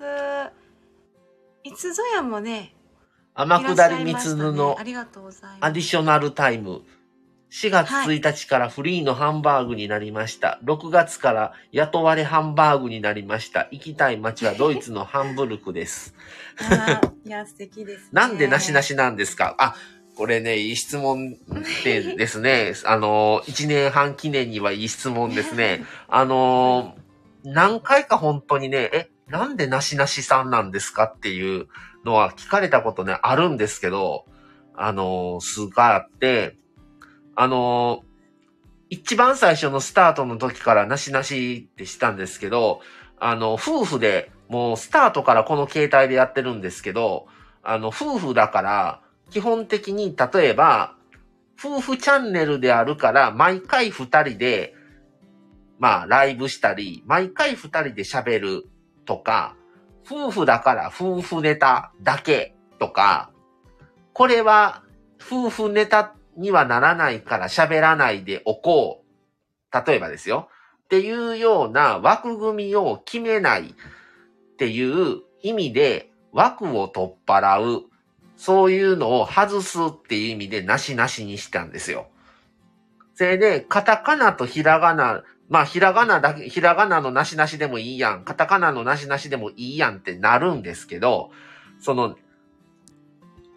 [1.63, 2.76] いつぞやもね、
[3.37, 4.77] 天下りみゃいましたつるの
[5.61, 5.71] ア。
[5.71, 6.83] ディショナルタイム。
[7.51, 10.59] 4月1日からフリーのハンバーグになりました。
[10.65, 13.69] 6月から雇われハンバーグになりました。
[13.71, 16.15] 行きたい街はドイツのハンブルクです。
[17.25, 18.09] いや、 素敵です、ね。
[18.13, 19.55] なんでなしなしなんですか？
[19.59, 19.77] あ、
[20.17, 21.37] これね、いい質問
[21.85, 22.73] でですね。
[22.85, 25.85] あの、1年半記念にはいい質問ですね。
[26.09, 26.97] あの、
[27.45, 31.69] 何回か本当にね、え、なんでなしなしさんなんですかっていう
[32.07, 34.25] のは聞かれたことね、あるんですけど、
[34.75, 36.57] あの、数回あって、
[37.35, 38.05] あの、
[38.89, 42.81] 一番最初のスタートの時からなしなしってしたんですけど、
[43.19, 47.27] あの、夫婦で、もうスタートからこの携帯でやってるんですけど、
[47.65, 50.95] あの、夫婦だから、基本的に、例えば、
[51.59, 54.75] 夫婦チャンネルであるから、毎回二人で、
[55.81, 58.69] まあ、ライブしたり、毎回二人で喋る
[59.05, 59.56] とか、
[60.09, 63.31] 夫婦だから夫婦ネタだけとか、
[64.13, 64.83] これは
[65.21, 69.07] 夫婦ネタにはならないから喋らないでおこう。
[69.87, 70.49] 例えばですよ。
[70.85, 77.85] っていうような枠組みを決めないっていう意味で枠を取っ払う。
[78.37, 82.07] そういうのを外すっていう意味でなしなしにしたんですよ。
[83.15, 88.25] それで、カタカナとひらがな、まあ、ひらがなだけ、ひらがなのなしなしでもいいやん。
[88.25, 91.31] カタカナのなしなしでもいいやんってなるんですけど、
[91.79, 92.17] その、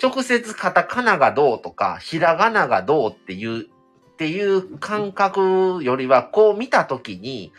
[0.01, 7.51] 直接カタカナがどうとか、ひらがながどうっていう、っていう感覚よりは、こう見たときに、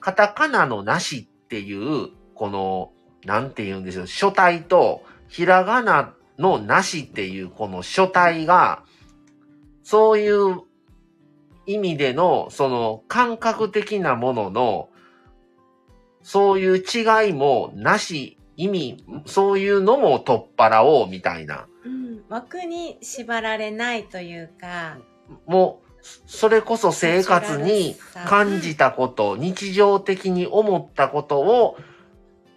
[0.00, 2.92] カタカナのなしっていう、この、
[3.24, 8.84] なんて言うんでしょう、書体と、ひらがなのなしっていう、この書体が、
[9.82, 10.62] そういう
[11.66, 14.88] 意味での、その感覚的なものの、
[16.22, 21.66] そういう違いもなし、意味、そういうのも取っ払おうみたいな。
[21.84, 24.98] うん、枠に縛られないというか、
[25.46, 25.86] もう、
[26.26, 27.96] それこそ生活に
[28.26, 31.76] 感じたこと、日常的に思ったことを、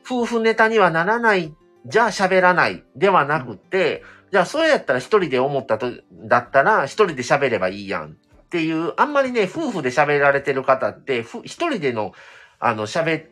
[0.05, 1.53] 夫婦ネタにはならない、
[1.86, 8.12] じゃあ喋らない、ではなくて、じゃあそれやったら一人で思ったと、だったら一人で喋ればいいやん。
[8.12, 8.16] っ
[8.50, 12.14] っていう、あんまりね、夫婦で喋られてる方って、ふ一人での、
[12.58, 13.28] あの、喋、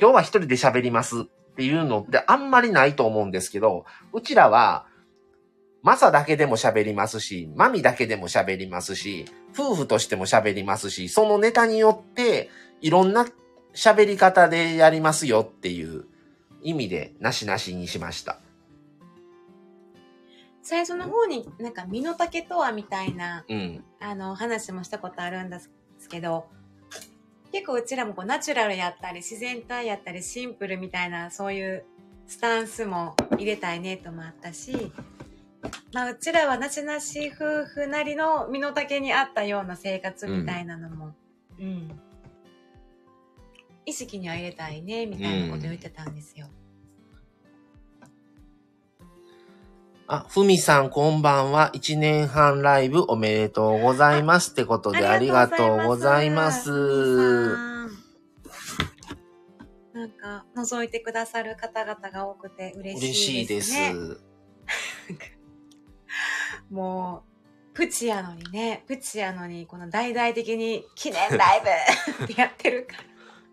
[0.00, 1.24] 今日は一人で喋りますっ
[1.56, 4.86] ていうのってあんまりないと思うんですけど、うちらは、
[5.82, 9.24] マサだけでも喋りますし、マミだけでも喋りますし、
[9.58, 12.48] 夫婦としても喋りますし、そのネタによって、
[12.80, 13.26] いろんな
[13.74, 16.04] 喋り方でやりますよっていう
[16.62, 18.38] 意味で、なしなしにしました。
[20.64, 23.84] 最初の方になんか身の丈とはみたいな、うん。
[24.00, 25.70] あの、話もしたことあるんです
[26.08, 26.46] けど、
[27.52, 31.84] 結構うちらもこうナチュラルやったり、自然体やったり、シンプルみたいな、そういう
[32.26, 34.90] スタンスも入れたいねともあったし、
[35.92, 41.14] まあ、うちらはなしなし夫婦なりの身の丈に合ったような生活みたいなのも、
[41.60, 42.00] うん。
[43.84, 46.48] 意識には入れたいね、みたいなこと言ってたんですよ。
[50.06, 51.70] あ、ふみさんこんばんは。
[51.72, 56.70] 1年半ライブおめでとうございますってことでありがとうございます。
[59.94, 63.54] なんか、覗いてくださる方々が多くて嬉嬉ししいいで。
[63.54, 63.94] ですすね。
[66.70, 67.22] も
[67.72, 71.62] う、プチやのにね、プチやのに、この大々的に記念ライ
[72.18, 73.04] ブ ってやってるから。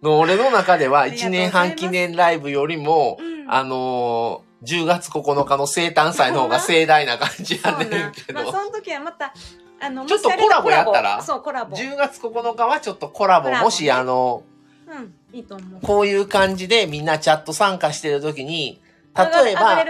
[0.02, 9.34] の俺の中では1ありがとうございます年半記念ライブよりも、うんあのー、10月9日の生誕祭の方が盛大な感じやねんけど、まあ、その時はまた、
[9.80, 11.76] あの、ちょっとコラボやったらそう、コラボ。
[11.76, 14.43] 10月9日はちょっとコラボ、もしあの、
[14.88, 15.82] うん、いいと思う。
[15.82, 18.82] こういう感じでみんなチャット参加してる時に、
[19.18, 19.84] 例えば。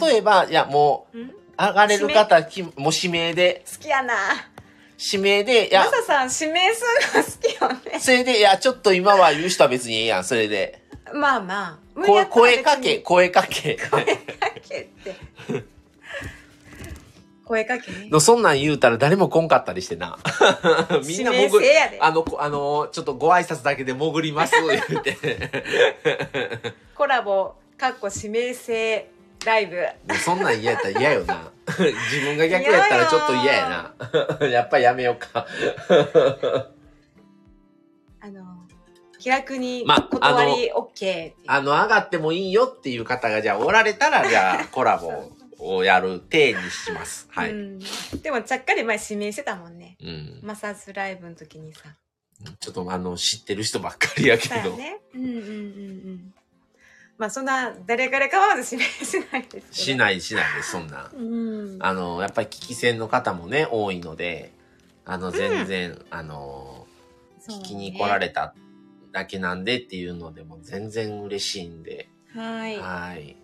[0.00, 1.18] 例えば、いやもう、
[1.58, 4.14] 上がれる方、きもう指名で、好きやな。
[5.12, 6.84] 指名で、いやマ、サさん、指名す
[7.14, 8.00] るの好きよね。
[8.00, 10.77] それで、いや、ちょっと今は言う人は別にええやん、それで。
[11.14, 11.78] まあまあ。
[12.30, 13.76] 声かけ、声かけ。
[13.90, 14.16] 声か
[14.62, 15.16] けって。
[17.44, 18.08] 声かけね。
[18.10, 20.18] のそんなん言うたら誰も来んかったりしてな。
[21.06, 21.98] みんな指名潜やで。
[22.00, 25.16] あの、こあの、ちょっとご挨拶だけで潜ります、言うて。
[26.94, 29.10] コラボ、かっこ指名制
[29.46, 29.76] ライブ。
[29.76, 29.82] も
[30.14, 31.50] うそんなん嫌やったら嫌よな。
[31.66, 33.94] 自分が逆やったらちょっと嫌や
[34.40, 34.46] な。
[34.46, 35.46] やっぱりやめようか。
[39.18, 41.34] あの、気楽にま断り OK っていう。
[41.46, 47.26] あの、上がってもいいよっていう方がじゃあおられたら、じゃあ コラボをやる体にします。
[47.30, 47.52] はい。
[47.52, 47.78] うん、
[48.22, 49.96] でもちゃっかり前指名してたもんね。
[50.00, 50.40] うん。
[50.42, 51.82] マサズライブの時にさ。
[52.60, 54.76] ちょっとあの、知ってる人ばっかりやけど。
[54.76, 55.00] ね。
[55.14, 56.34] うんうんうんうん。
[57.18, 59.74] まあそんな誰からかわらず指名しないです。
[59.74, 61.10] しないしないです、そんな。
[61.12, 61.76] うん。
[61.80, 64.52] あの、やっぱり聞き戦の方もね、多いので、
[65.04, 66.86] あの、全然、あの、
[67.40, 68.54] そうね聞きに来られた
[69.18, 72.78] だけなんでっていうのでも全然嬉しいんで、はい。
[72.78, 73.36] はい。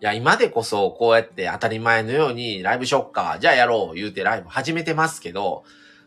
[0.00, 5.64] いや、今でこそこうやって当たり前のようにライブショッカー、じゃあやろう言うてライブ始めてますけど、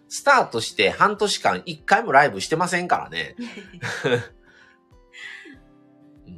[0.07, 3.35] スタートして半年間一回もライブしてませんからね。
[6.27, 6.29] う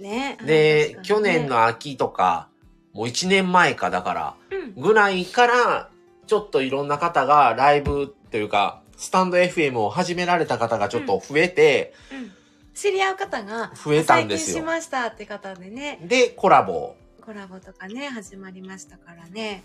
[0.00, 0.38] んね。
[0.44, 2.48] で、ね去年、の秋とか、
[2.92, 4.80] もう一年前かだから、うん。
[4.80, 5.90] ぐらいから、
[6.28, 12.32] ちょっといろんな方がライブというか、スタンド FM を始められた方がちょっと増えて、うん。
[12.74, 16.96] 知り合う方が、増えたんですよ最近しましたって方でね、で、コラボ。
[17.24, 19.62] コラボとかね、始まりましたからね。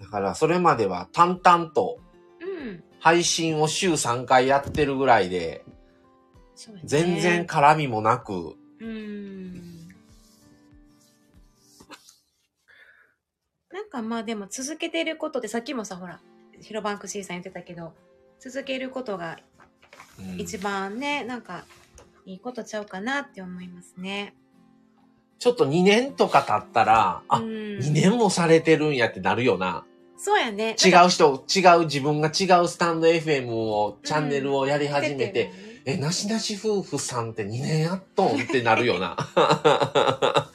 [0.00, 1.98] だからそれまでは淡々と
[2.40, 2.84] うん。
[3.00, 5.74] 配信を週3回やってるぐらいで、ね
[6.84, 9.88] 全然絡みもなく、うん。
[13.72, 16.20] なんかまあでも続けてることってさっきもさほら
[16.64, 17.92] ヒロバンク C さん言ってたけど
[18.40, 19.38] 続けることが
[20.18, 21.64] うん一番ね、なんか
[22.26, 24.34] いいことちゃうかなって思いますね。
[25.38, 29.84] ちょっと2年とか経ったら、あ、うん、2年もされてるんやってなるよな。
[30.16, 30.76] そうやね。
[30.82, 39.16] 違う人、違う自分が違うスタンド FM を、チャンネルをやり始めて、出るよねえ、なしなし夫婦さんって2年やっとんってなるよな。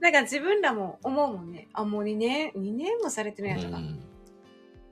[0.00, 1.68] なんか自分らも思うもんね。
[1.72, 3.76] あ、もう2年、2年もされてるんやとか。
[3.78, 4.02] うん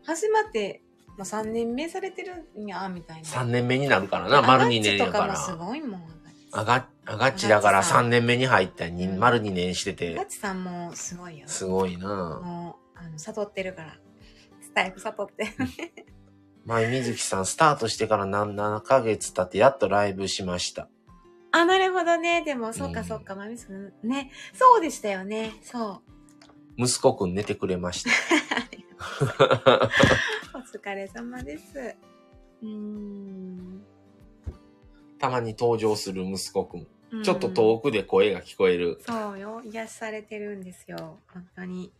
[0.06, 0.82] 始まって、
[1.16, 3.28] もう3年目されてるんや、みたいな。
[3.28, 5.66] 3年目になるからな、丸2年やかアガッチとかもすら。
[5.66, 6.02] ごいもん。
[6.52, 11.48] あが、あがっちだからアガッチさん3年目に入ったに、うん丸2年してて、ガチさんもすごいよ。
[11.48, 12.06] すごいな
[12.44, 13.98] もう、あの、悟ってるから。
[14.60, 15.48] スタイフ悟って。
[16.66, 20.88] 前水木さん、スタートしてから何7ヶ月経ってやっとライブしました。
[21.56, 22.42] あ、なるほどね。
[22.44, 23.92] でも、そっうんかそっか、まみすん。
[24.02, 24.30] ね。
[24.52, 25.52] そうでしたよね。
[25.62, 26.02] そ
[26.78, 26.82] う。
[26.84, 28.10] 息子くん寝てくれました。
[30.54, 31.94] お疲れ様です。
[32.62, 33.84] うーん。
[35.18, 36.86] たまに登場する息子くん
[37.22, 39.00] ちょっと遠くで声が聞こえる。
[39.06, 39.62] そうよ。
[39.64, 41.20] 癒されてるんですよ。
[41.32, 41.92] 本当に。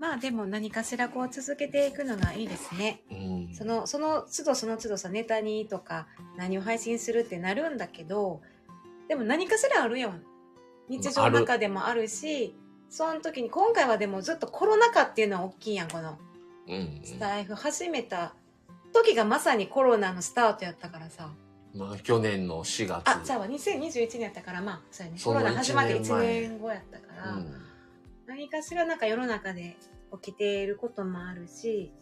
[0.00, 3.02] まあでも何かしらこう続けていくのがいいですね。
[3.10, 6.06] うんその、その都度その都度さ、ネタにとか
[6.38, 8.40] 何を配信するってなるんだけど、
[9.08, 10.14] でも何かしらあるよ。
[10.88, 12.56] 日常の中でもあるし、
[12.88, 16.18] その時に今回はでもずっとコロナ禍っていうのは大きいやん、この
[16.66, 18.32] うんスタイフ始めた
[18.94, 21.30] 時がまさにコロナのスタートやったからさ。
[21.74, 23.02] まあ、去年の4月。
[23.06, 25.18] あ、じゃあ2021年やったから、まあ、そうやね。
[25.22, 27.69] コロナ始まって1一年前年後やったから、うん
[28.30, 29.76] 何かしらなんか世の中で
[30.22, 31.92] 起きていることもあるし、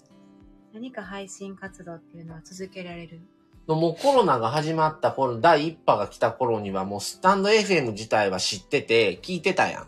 [0.75, 3.23] 何か配信活動っていうのは続けられる。
[3.67, 9.87] もうコロナが始まった頃、第一波が来た頃にはもうスタンド FM 自体は知ってて、聞いてたやん。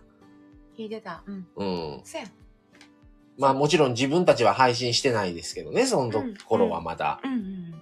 [0.78, 1.22] 聞いてた。
[1.26, 1.46] うん。
[1.56, 1.64] う
[1.98, 2.00] ん。
[2.04, 2.30] そうやん。
[3.36, 7.20] まあもちろん自分たちは配信してないですけどね、そのうん頃はまだ。
[7.22, 7.79] うんうん。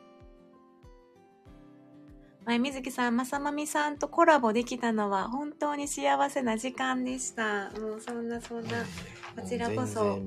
[2.48, 7.68] 前水木さん、まさまみさんとコラボできたのは本当に幸せな時間でした。
[7.78, 8.86] もうそんなそんな。
[9.36, 10.18] こちらこそ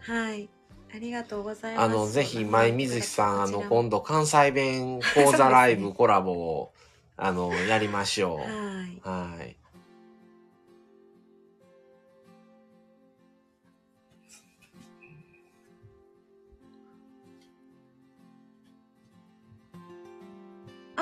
[0.00, 0.50] はい。
[0.94, 1.84] ありがとうございます。
[1.86, 6.74] あの、ぜひ、前水木さん、あの、こ今度関西弁講座ライブコラボを、
[7.16, 8.38] あの、やりましょう。
[9.08, 9.38] はい。
[9.38, 9.56] はい。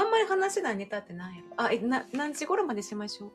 [0.00, 3.30] あんまり話せないネタって何やろあ、え、な、何時頃までしましょう？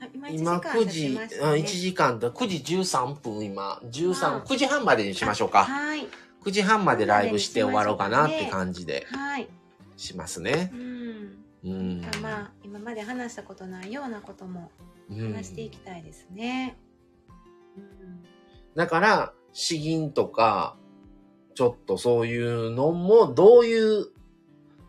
[0.00, 5.64] あ今1時今間9経ち時、ねあ1時間だ、9時13分今、13、あ9時半までにしましょうか。
[5.64, 6.06] はい。
[6.44, 9.48] 9時半までライブして終わろうかなって感じではい。
[9.96, 10.76] しますねう。
[10.76, 11.44] ん。
[11.64, 12.00] うん。
[12.22, 14.70] まあ、今まで話したことないようなことも
[15.10, 16.78] うん話していきたいですね。
[17.76, 18.24] うん。
[18.76, 20.76] だから、詩吟とか、
[21.56, 24.06] ちょっとそういうのも、どういう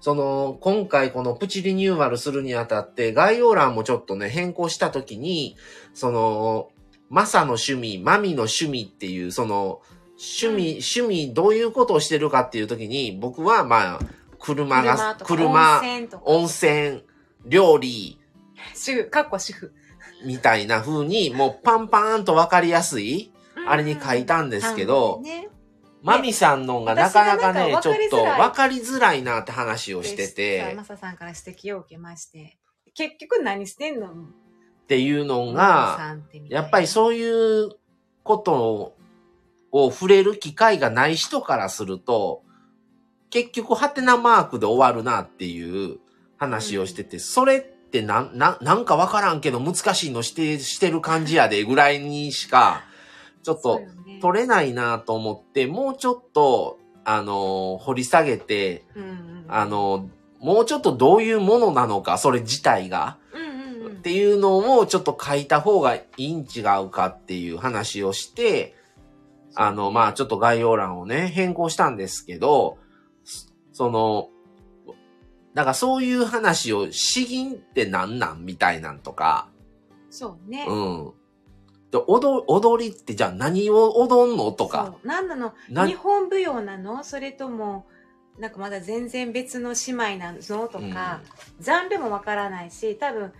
[0.01, 5.57] その、今回このプチリニューアルするにあたって、概要欄もちょっとね、変更したときに、
[5.93, 6.69] その、
[7.09, 9.81] マサの趣味、マミの趣味っていう、その、
[10.17, 13.99] 趣味、趣味、どういうことをしてるかっていうときに、僕はまあ、
[14.39, 17.03] 車が、車車、温泉
[17.45, 18.19] 料理、
[18.75, 19.73] 主婦、かっこ主婦。
[20.25, 23.31] みたいな風に、もうパンパーンとわかりやすい、
[23.67, 25.48] あれに書いたんですけど、ね、
[26.01, 32.57] マミさんのがなかなかね、ちょっとわわかりづらいなって話をしてでて、マサさんから指摘を受けまして。
[32.95, 34.07] 結局何してんの？
[34.07, 34.11] っ
[34.87, 36.17] ていうのマが、
[36.49, 37.69] やっぱりそういう
[38.23, 38.95] こと
[39.71, 42.43] を触れる機会がない人からすると、
[43.29, 45.99] 結局、ハテナマークで終わるなっていう
[46.37, 52.83] 話をしてて、それってなん、な、なんかわからんけど難しいのして、してる感じやでぐらいにしか、
[53.43, 53.81] ちょっと
[54.19, 60.09] 取れないなと思って、もうちょっと、あの、掘り下げて、うんうんあ、の、
[60.39, 63.17] もうちょっとどういうものなのか、それ自体が。
[63.33, 63.59] うんうんうん
[63.99, 68.73] っていうのをちょっと書いた方がいいん違うかっていう話をして、
[69.55, 72.77] あの、まあちょっと概要欄をね、変更したんですけど、
[73.25, 74.29] そその、
[75.53, 79.49] だからそういう話を、詩吟って何なんみたいなんとか、
[80.09, 80.65] そうね。
[80.67, 81.13] うん。
[81.91, 84.95] で踊踊りってじゃあ何を踊んのとか。
[85.03, 85.53] 何なの？
[85.69, 87.03] な日本舞踊なの？
[87.03, 87.87] それとも、
[88.37, 91.21] なんかまだ全然別の姉妹なのとか、
[91.59, 93.33] ジャンルもわからないし、多分、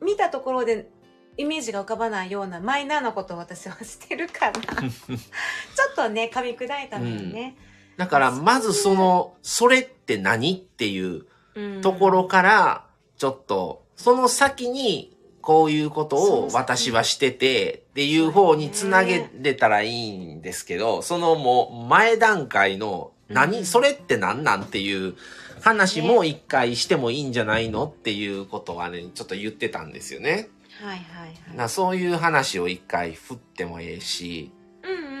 [0.00, 0.90] 見たところで
[1.36, 7.56] イメージが浮かばないようなマイナーなことを私はしてるから、 ちょっとね、噛み砕いたのよね。
[7.96, 11.80] だからまずその、それって何っていううん。
[11.80, 12.86] ところから、
[13.16, 23.64] ちょっと、その先に、こういうことを私はしてて、っていう方につなげれたらいいんですけど、そのもう前段階の、何、うん。
[23.64, 25.14] それって何なんっていう
[25.60, 30.48] 話も一回してもいいんじゃないのっていうことはね、ちょっと言ってたんですよね。
[30.82, 31.54] はいはいは。
[31.56, 34.52] ないそういう話を一回振ってもええし、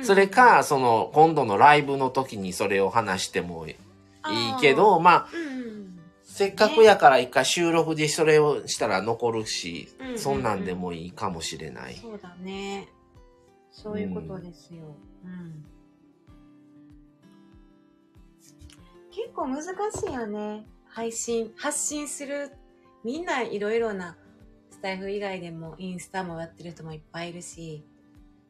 [0.02, 3.76] それか、その、今度のライブの時にそれを話してもいい
[4.60, 5.28] けあど、まあ、
[6.40, 11.96] せっかくやから一回収録でそれをしたら残るし、うんうんうんそんなんでもいいかもしれない。
[11.96, 12.88] そうだね。
[13.70, 14.96] そういうことですよ。
[15.22, 15.66] うん。
[19.10, 19.66] 結構難し
[20.08, 20.66] いよね。
[20.86, 22.52] 配信、発信する。
[23.04, 24.16] みんないろいろな
[24.70, 27.84] スタイフ以外でもインスタもやってる人もいっぱいいるし、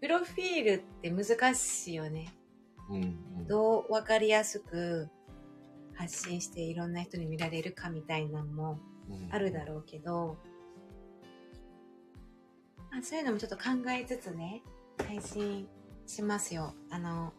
[0.00, 2.32] プロフィールって難しいよね。
[2.88, 5.08] うんうんどうわかりやすく
[6.00, 8.78] 発信していろんな人に見られるかみたいなのも
[9.30, 10.38] あるだろうけど、
[12.90, 14.62] まあ、そういうのもちょっと考えつつね、
[15.06, 15.68] 配信
[16.06, 16.74] しますよ。
[16.90, 17.34] あの、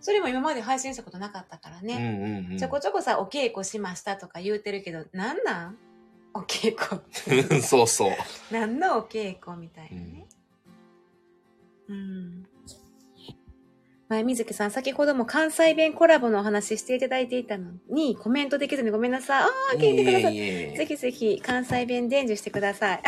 [0.00, 1.94] それも今まで配信したことなかったからうんね。
[2.48, 5.78] うんうんちょこちょこさ、お稽古しましたとか言うてるけど、なんなん？
[6.34, 7.60] お稽古って。
[7.62, 8.10] そうそう。
[8.50, 10.26] 何のお稽古みたいなね。
[11.88, 12.46] うん。
[14.12, 19.42] 前水木さん、先ほども関西弁コラボのお話していただいていたのに、コメントできずにごめんなさい。
[19.44, 20.34] ああ、聞いてください。
[20.34, 23.02] いえいえいえぜひぜひ関西弁伝授してください。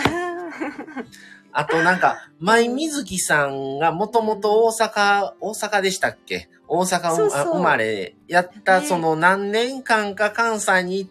[1.53, 6.49] あ となんか、舞水木さんがもともと大阪、大阪でしたっけ？
[6.69, 11.11] 大阪そうそうあ生まれ、やったねその何年間か関西に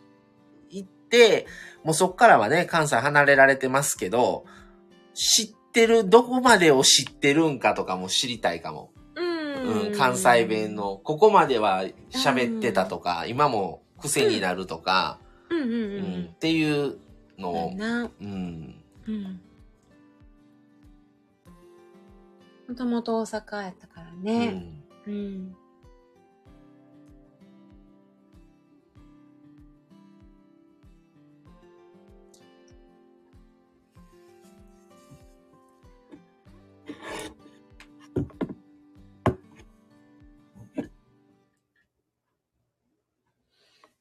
[0.72, 1.46] 行って、
[1.84, 4.46] もうそっからはね、関西離れられてますけど、
[5.14, 8.90] 知ってる、どこまでを知ってるんかとかも知りたいかも。
[9.64, 10.76] うんうん、関西弁。
[10.76, 15.20] の、ここまでは喋ってたとか、今も癖になるとか、
[15.50, 16.98] うんうんううんんっていう
[17.38, 17.56] のうん。
[17.56, 18.76] を、な、うん、
[19.08, 19.42] うん。
[22.68, 24.48] もともと大阪やったからうね。
[24.48, 24.84] ん。
[25.08, 25.56] うん。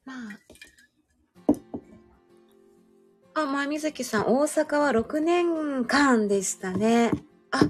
[0.05, 0.17] まあ。
[3.43, 7.13] あ、まあ、水木さん、大阪は6年間でしたね。
[7.51, 7.61] あ、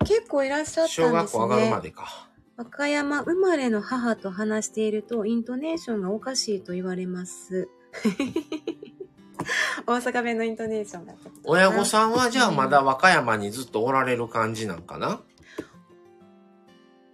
[0.00, 1.06] 結構いらっしゃったんですね。
[1.08, 2.28] 小学校上がるまでか。
[2.56, 7.68] 和歌山生まれの母と話していると、イントネーションがおかしいと言われます。
[9.86, 11.14] 大阪弁のイントネーションが。
[11.44, 15.22] 親御さんはじゃあまだ和歌山にずっとおられる感じなんかな？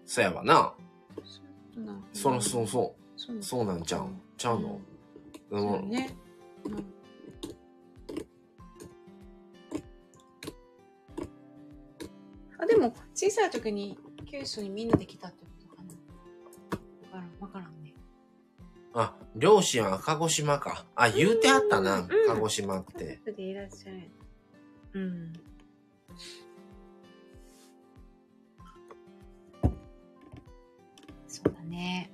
[0.05, 0.74] そやわな。
[2.12, 3.20] そらそうそう。
[3.20, 4.09] そうそうなんちゃう？
[4.37, 4.81] ちゃうの、
[5.51, 6.17] そううんね。
[6.65, 6.97] うん
[12.59, 15.89] あ、でも、小さい時に九州にみんなで来たってことかな。
[17.03, 17.95] わからん、わからんね。
[18.95, 20.87] あ、両親は鹿児島か。
[20.95, 23.21] あ、言うてあったな、うん鹿児島って。
[23.27, 24.11] でいらっしゃる。
[24.95, 25.33] うん。
[31.29, 32.11] そうだね。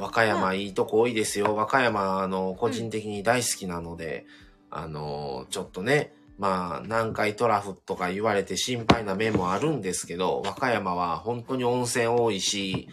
[0.00, 1.54] 和歌山いいとこ多いですよ。
[1.54, 4.26] 和歌山、あの、個人的に大好きなので、
[4.70, 12.88] あの、ちょっとね、まあ、南海トラフとか言われて心配な面もあるんですけど、和歌山は本当に温泉多いし、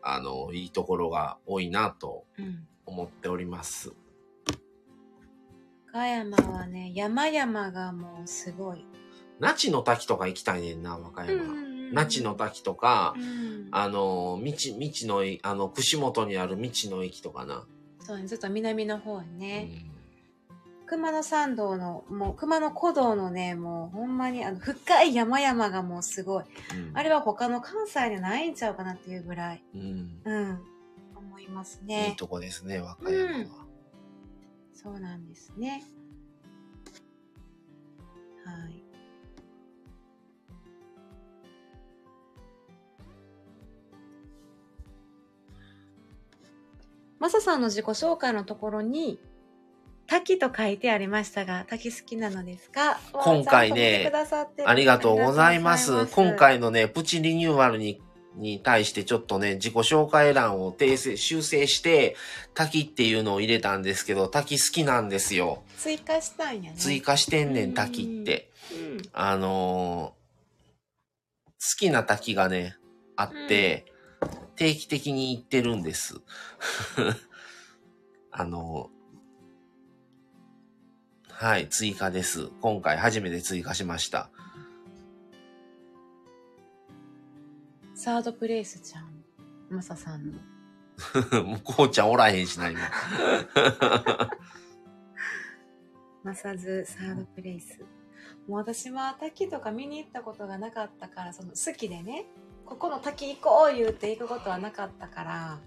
[0.00, 2.66] あの、いいところが多いなとうん。
[2.86, 3.92] 思っております。
[5.92, 8.84] 和歌山はね、山々がもうすごい。
[9.40, 11.42] 那智の滝とか行きたいねんな、和歌山。
[11.54, 13.68] ん那智の滝とかう、ん。
[13.70, 17.66] あの、道、道のい、あの、串本にある道の駅とかな。
[18.00, 19.62] そうね、ずっと南の方にうね。
[19.90, 19.94] ん
[20.86, 26.44] 熊野山道の、もう熊野古道のね、もうほんまにあの深い山々がもうすごい。
[26.44, 29.62] うんあれは他の関西にはないんちゃうかなっていうぐらい。
[29.74, 30.60] うんうん。
[31.16, 32.14] 思いますいいね。
[32.16, 33.66] とこですね、和歌山は。
[34.72, 35.82] そうなんですね。
[38.44, 38.83] はい。
[47.24, 49.18] マサさんの自己紹介のところに、
[50.06, 53.00] 滝と書いてありましたが、滝好きなのですか？
[53.14, 56.04] 今回ねわありがとうございます。
[56.08, 58.02] 今回のね、プチリニューアルに、
[58.34, 62.14] に対してちょっとね、自己紹介欄を訂正、修正して、
[62.52, 65.62] 滝っていうのを入れたんですけど、滝好きなんですよ。
[65.78, 66.76] 追加したんやね。
[66.76, 68.50] 追加してんね、うんん滝って。
[68.70, 69.02] うん。
[69.14, 70.24] あのー
[71.66, 72.76] 好きな滝がね、
[73.16, 73.86] あって、
[74.56, 76.20] 定期的に行ってるんです。
[78.30, 78.94] あのー
[81.36, 82.48] はい、追加です。
[82.60, 84.30] 今回初めて追加しました。
[87.94, 89.24] サードプレイスちゃん。
[89.68, 90.38] マサさんの。
[91.44, 92.80] もうこうちゃんおらへんしな、今。
[96.22, 97.80] マサズサードプレイス。
[98.46, 102.26] もう私は滝とか見に行ったことがなかったから、その好きでね、
[102.66, 105.58] ここの滝行こう言うて行くことはなかったから、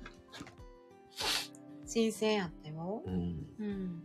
[1.85, 3.03] 新鮮やったよ。
[3.05, 3.45] うん。
[3.59, 4.03] うん。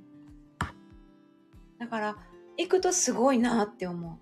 [1.78, 2.16] だから、
[2.56, 4.18] 行くとすごいなって思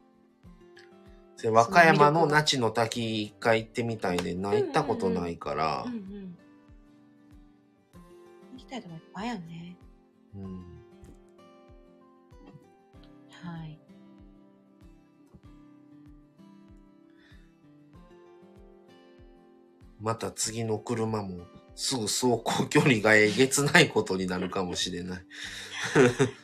[1.42, 4.50] で和歌山の那智の滝一回行ってみたいねんな。
[4.50, 5.88] うんうんうん行ったことないからう。
[5.88, 6.36] うんうん。
[8.52, 9.76] 行きたいとこいっぱいやね。
[10.36, 10.80] うん
[13.42, 13.79] はい。
[20.00, 21.44] また次の車も
[21.74, 25.18] すぐ走行距離がえげつないことになるかもしれない。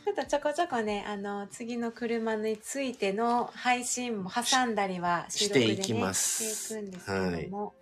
[0.05, 7.75] ちょっとちょこちょこね、あの、次の車についての配信も挟んだりはね、していきますしていくんですけども、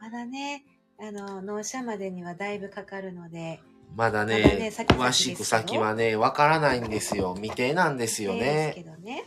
[0.00, 0.64] まだね、
[1.00, 3.60] あの、納車までにはだいぶかかるので、
[3.94, 7.34] まだね、まだね先々詳しく先はね、わからないんですよ。
[7.36, 8.74] 未定なんですよね。
[8.84, 9.24] どね。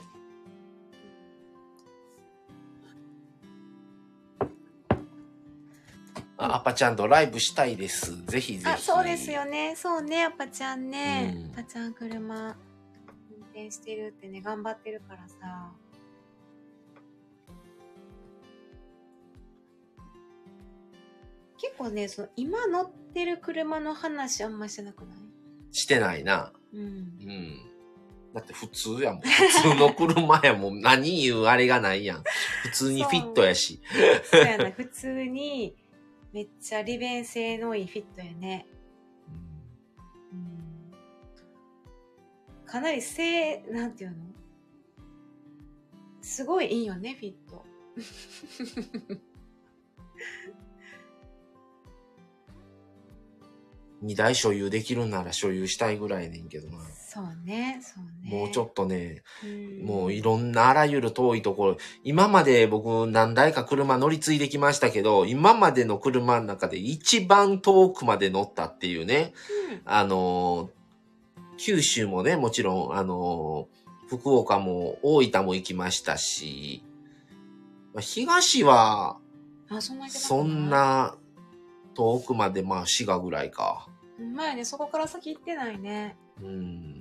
[6.44, 8.26] アパちゃんとライブしたいです。
[8.26, 8.68] ぜひぜひ。
[8.68, 9.76] あ、そうですよね。
[9.76, 11.34] そうね、アパちゃんね。
[11.36, 12.58] うんアパちゃん車
[13.30, 15.72] 運転してるってね、頑張ってるからさ。
[21.58, 25.18] 結構ね、その今乗ってる車の話あんましてなくない？
[25.72, 26.52] してないな。
[26.74, 26.86] うんう。
[26.86, 27.60] ん。
[28.34, 29.22] だって普通やもん。
[29.22, 30.80] 普通の車やもん。
[30.82, 32.24] 何言うあれがないやん。
[32.64, 33.80] 普通にフィットやし。
[34.32, 35.76] そうやな、普通に
[36.34, 38.66] めっちゃ利便性のいいフィットやね。
[40.32, 40.92] うん。
[42.66, 44.18] かなりせなんていうの？
[46.22, 47.66] すごいいいよね、フィット。
[54.02, 56.80] 二台所有できるなら所有したいぐらいねんけどな。
[57.14, 58.38] そうね、そうね。
[58.38, 69.34] もうちょっとね、うんもういろんなあらゆる遠いところ、今まで僕何台か車乗り継いできましたけど、今までの車の中で一番遠くまで乗ったっていうね、
[69.74, 76.82] うんあのー、九州もね、もちろん、あのー、福岡も大分も行きましたし、
[77.94, 79.18] まあ東は
[79.70, 81.18] あ、そんな
[81.94, 83.86] 遠くまで、まあ滋賀ぐらいか。
[84.34, 86.16] 前ね、そこから先行ってないね。
[86.42, 87.01] うん。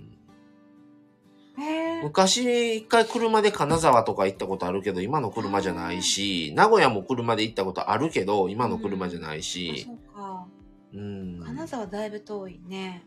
[2.03, 10.47] 昔一回車で金沢とか行ったことあるけど、今の車じゃないし、名古屋も車で行ったことあるけど、今の車じゃないあ、し、そうか。
[10.95, 11.43] うん。
[11.45, 13.05] 金沢だいぶ遠いね。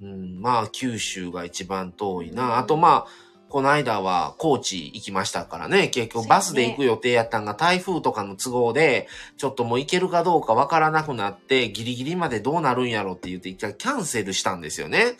[0.00, 2.44] うん、まあ九州が一番遠いな。
[2.44, 5.88] うんあとまあ、この間は高知行きましたからね。
[5.88, 15.18] 結局バスで行く予定やったんが台風とかの都合で、ちょっともう行けるかどうかわからなくなって、ギリギリまでどうなるんやろって言って一回キャンセルしたんですよね。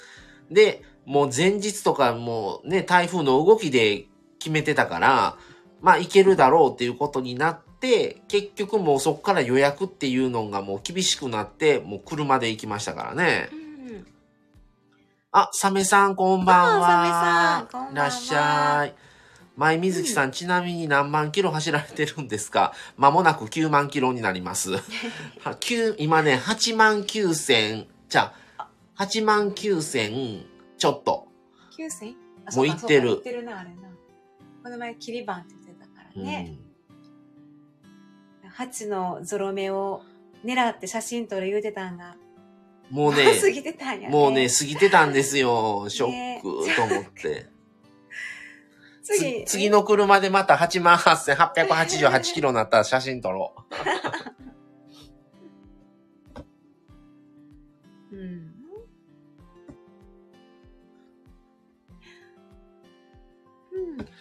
[0.51, 4.07] で、もう前日とかもうね、台風の動きで
[4.39, 5.37] 決めてたから、
[5.81, 13.49] まあ行けるだろうっていうことになって、結局もうそこから予約っていうのがもう厳しくなって、もう車で行きましたからね。
[13.53, 14.07] うん。
[15.33, 16.87] あ、サメさんこんばんは。
[16.87, 18.95] あサメさんこんばんはいらっしゃい。
[19.57, 22.73] 前水木さん、ちなみに何万キロ走られてるんですか？
[22.97, 24.73] 間もなく9万キロになります。
[25.43, 28.69] は9今ね、8万9千、じゃあ、
[29.05, 30.45] 8万9千
[30.83, 31.29] ちょっと。
[31.79, 33.89] 9歳あもう行ってる行ってるな、あれな。
[34.65, 36.59] この前、キリバンって言ってたからね。
[38.49, 40.03] ハチのゾロ目を
[40.45, 42.17] 狙って写真撮る言うてたんが、
[42.91, 44.09] うんもうね、過ぎてたんやね。
[44.09, 45.87] もうね、過ぎてたんですよ。
[45.89, 47.47] ショックと思って。
[49.05, 53.63] 次、つ次の車でまた8万8888キロになったら写真撮ろう。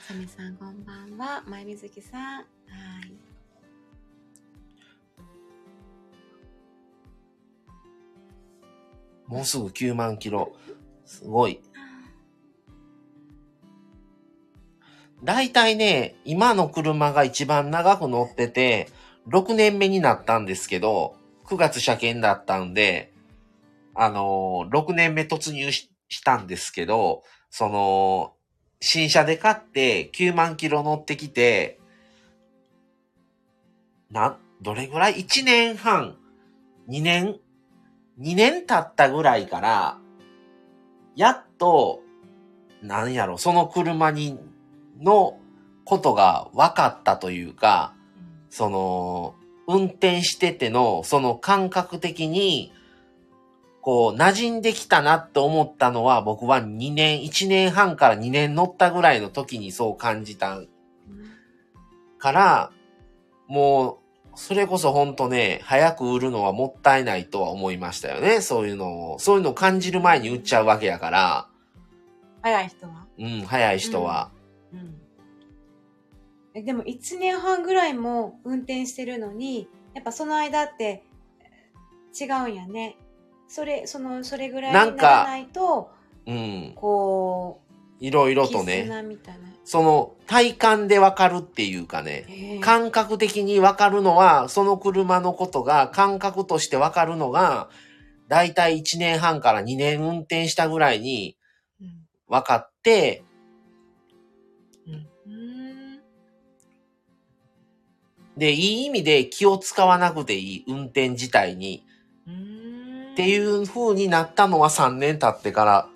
[0.08, 1.44] サメさん、こんばんは。
[1.46, 2.22] 前水木さん。
[2.22, 3.14] はい。
[9.28, 10.52] もうすぐ9万キロ。
[11.06, 11.62] すごい。
[15.24, 18.90] だいたいね、今の車が一番長く乗ってて、
[19.28, 21.16] 6年目になったんですけど、
[21.46, 23.14] 9月車検だったんで、
[23.94, 28.34] あのー6年目突入ししたんですけど、その、
[28.82, 31.80] 新車で買って9万キロ乗ってきて、
[34.10, 36.18] な、どれぐらい ?1 年半、
[36.90, 37.36] 2年、
[38.20, 39.98] 2年経ったぐらいから、
[41.16, 42.02] やっと、
[42.82, 44.40] なんやろ、その車に、
[45.00, 45.38] の
[45.86, 47.94] ことが分かったというか、
[48.50, 49.36] その、
[49.68, 52.74] 運転してての、その感覚的に、
[53.82, 60.60] こう、馴染んできたなって思ったのは、僕は2年、1年半から2年乗ったぐらいの時にそう感じた
[62.20, 62.72] から、
[63.48, 63.98] もう、
[64.36, 68.42] それこそほんとね、早く売るのはもったいないとは思いましたよね。
[68.42, 71.48] そういうのを、そういうのを感じる前に売っちゃうわけやから、
[72.42, 73.08] 早い人は？
[73.20, 74.32] うん、早い人は。
[74.74, 75.02] うん。
[76.54, 81.04] え、でも1年半ぐらいも運転してるのに、やっぱその間って
[82.20, 82.98] 違うんやね。
[83.52, 85.92] それ、その、それぐらいにならないと、
[86.26, 87.60] うん、こ
[88.00, 89.42] う、いろいろとね、絆みたいな。
[89.66, 97.70] その体感でわかるっていうかね、感覚的にわかるのは、その車のことが感覚としてわかるのが、
[98.30, 101.36] だいたい1年半から2年運転したぐらいに
[101.82, 102.08] うん。
[102.30, 103.26] 分かって、
[104.88, 106.00] うーん。
[108.38, 111.86] で、いい意味で気を使わなくていい運転自体に
[113.14, 115.88] っていう風になったのは3年経ってから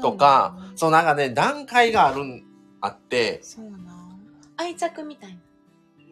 [0.00, 2.44] とか、そうなんかね、段階があるん、
[2.80, 3.82] あって、そうなん
[4.56, 5.38] 愛着みたいな。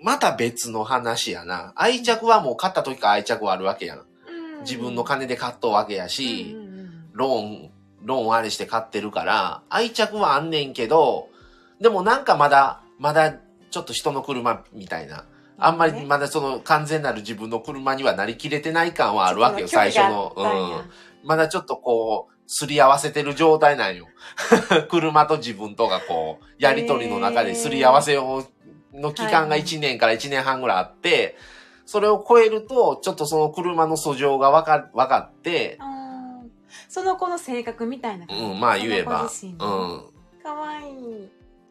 [0.03, 1.73] また別の話やな。
[1.77, 4.05] 愛着はもう買った時から愛着はあるわけやん。
[4.63, 6.71] 自分の金で買っとうわけやし、うんうんうん
[7.13, 7.71] ローン、
[8.05, 11.29] ローンあれして買ってるから、愛着はあんねんけど、
[11.81, 13.35] でもなんかまだ、まだ
[13.71, 15.25] ちょっと人の車みたいな。
[15.61, 20.35] あんまりまだその完全なる自分の車にはなりきれてない感はあるわけよ、最初の。
[20.37, 21.29] うん。
[21.29, 24.09] まだちょっとこう、すり合わせてる状態なんよ。
[24.91, 28.45] 車と自分とがこう、やりとりの中ですり合わせを、
[28.93, 31.37] の期間がはい1年から1年半ぐらいあって、
[31.87, 35.79] それを超えると、ちょっとその車の素性がわか、わかって、
[36.89, 38.43] その子の性格みたいな感じ。
[38.43, 39.29] うん、まあ言えば、うん。
[40.43, 41.31] かわいい。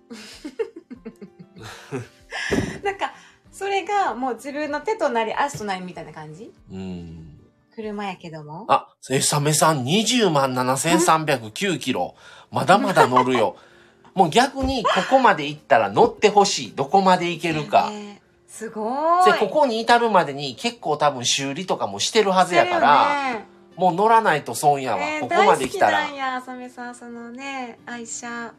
[2.84, 3.14] なんか、
[3.60, 6.49] それがもう自分の手となり足となりみたいな感じ？
[6.72, 7.38] うん。
[7.76, 8.64] 車やけども。
[8.69, 12.15] あ、えさめさん20万7309キロ。
[12.52, 13.57] まだまだ乗るよ。
[14.15, 16.73] もう逆にここまで行ったら乗ってほしい。
[16.73, 17.90] どこまで行けるか。
[17.90, 19.34] ねすごーい。
[19.34, 23.45] で、ここに至るまでに結構多分修理とかもしてるはずやから、ね
[23.76, 25.03] もう乗らないと損やわ。
[25.03, 26.15] えーここまで来たら大好きなん。
[26.15, 28.53] や、浅見さん、そのね、愛車。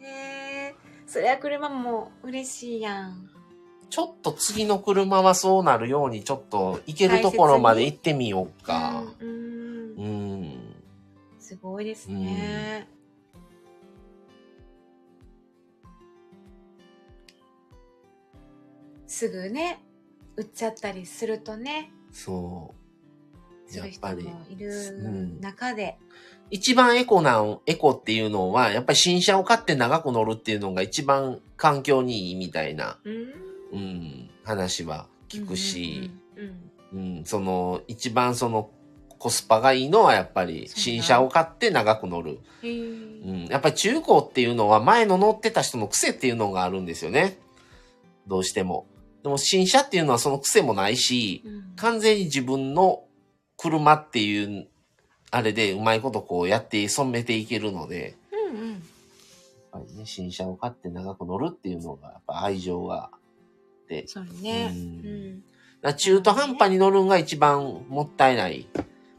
[0.00, 3.35] えー、そりゃ車も嬉しいやん。
[3.88, 9.04] ちょっと次の車はそうなるように、ちょっと行けるところまで行ってみようか。
[9.20, 10.74] うん。
[11.38, 12.88] すごいですね。
[19.06, 19.80] すぐね、
[20.36, 21.92] 売っちゃったりするとね。
[22.10, 22.74] そ
[23.66, 25.98] する人やっぱりもいうるん中で、
[26.50, 33.55] 一番エコな、エコっていうのは、やっぱり新車を買って長く乗るっていうのが一番環境にいいみたいな、うん。
[33.76, 36.10] うん、話は聞くし、
[36.92, 38.70] うんその、一番その、
[39.18, 42.40] コスパがいいのはやっぱり新車を買って長く乗る。
[42.62, 43.46] うん。
[43.46, 47.38] やっぱり中古っていうのは前の乗ってた人の癖っていうのがあるんですよね。
[48.26, 48.86] どうしても。
[49.22, 53.04] でも新車っていうのはその癖もないし、うん完全に自分の
[53.58, 54.68] 車っていう、
[55.30, 58.70] あれでうまいことこうやって染めていけるので、うんうん。
[58.70, 58.80] やっ
[59.72, 63.10] ぱりね、新車を買って長く乗るっていうのが、やっぱ愛情が
[64.06, 64.72] そうね。
[64.74, 65.42] ううん
[65.94, 68.66] 中途半端に乗るんが一番もったいない。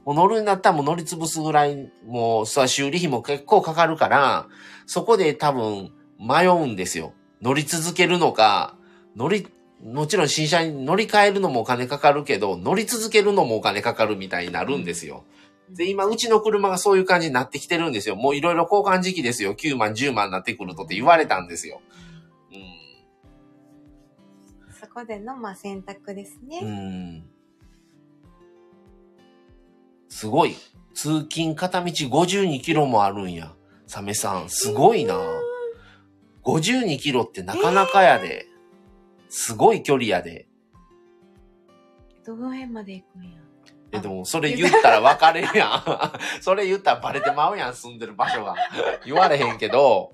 [0.06, 4.48] もう乗るんだったらもう乗り潰すぐらい、もう、修理費も結構かかるから、
[4.86, 7.14] そこで多分迷うんですよ。
[7.42, 8.76] 乗り続けるのか、
[9.16, 9.48] 乗り、
[9.84, 15.24] もちろん新車に乗り換えるのもお金かかるけど、乗り続けるのもお金かかるみたいになるんですよ。
[15.70, 18.16] で、今、うちの車がそういう感じになってきてるんですよ。
[18.16, 19.56] もういろいろ交換時期ですよ。
[19.56, 21.82] 9万、10万になってくるとって言われたんですよ。
[24.98, 26.62] こでの、まあ、選択ですうね。
[26.62, 27.24] ん。
[30.10, 30.56] すごい。
[30.96, 33.54] 通勤片道52キロもあるんや。
[33.86, 35.16] サメさん、すごいな。
[36.44, 38.48] 52キロってなかなかやで。
[39.30, 40.48] すごい距離やで。
[42.26, 43.38] どの辺まで行くんや？
[43.92, 45.84] え、でも、それ言ったら分かれるやん。
[46.42, 48.56] それ言ったらバレてまうやん、住んでる場所が。
[49.06, 50.14] 言われへんけど、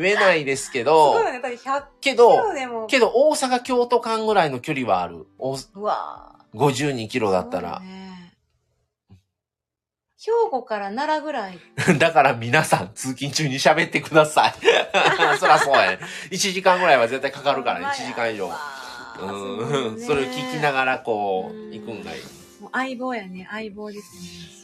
[0.00, 1.40] 言えないですけすどごい、よね。
[1.40, 2.86] だって100キけど、ロでも。
[2.86, 5.26] けど大阪京都間ぐらいの距離はある。
[5.38, 7.80] おうわ52キローだったら。
[7.80, 8.04] ね
[10.24, 11.58] 兵庫から奈良ぐらい。
[11.98, 14.54] だから皆さん通勤中に喋ってください。
[15.38, 15.98] そらそうやね。
[16.30, 18.50] 1時間ぐらいは絶対かかるからね、1時間以上。
[19.20, 20.00] うん。
[20.00, 20.72] それを聞きなら。
[20.72, 22.22] がらこう、うん行くんがいい。
[22.60, 23.46] もう相棒やね。
[23.50, 24.63] 相棒です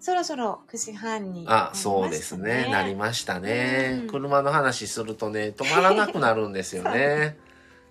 [0.00, 2.68] そろそろ9時半に、あ、そうですね。
[2.72, 4.04] なりまましたねう。
[4.04, 7.36] ん車の話するとね、止まらなくなるんですよね。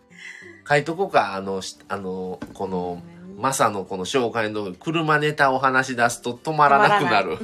[0.67, 3.01] 書いとこうか、あの、しあの、この、
[3.37, 7.37] マサのこの紹介の車ネタを話し出すと止まらなくなる。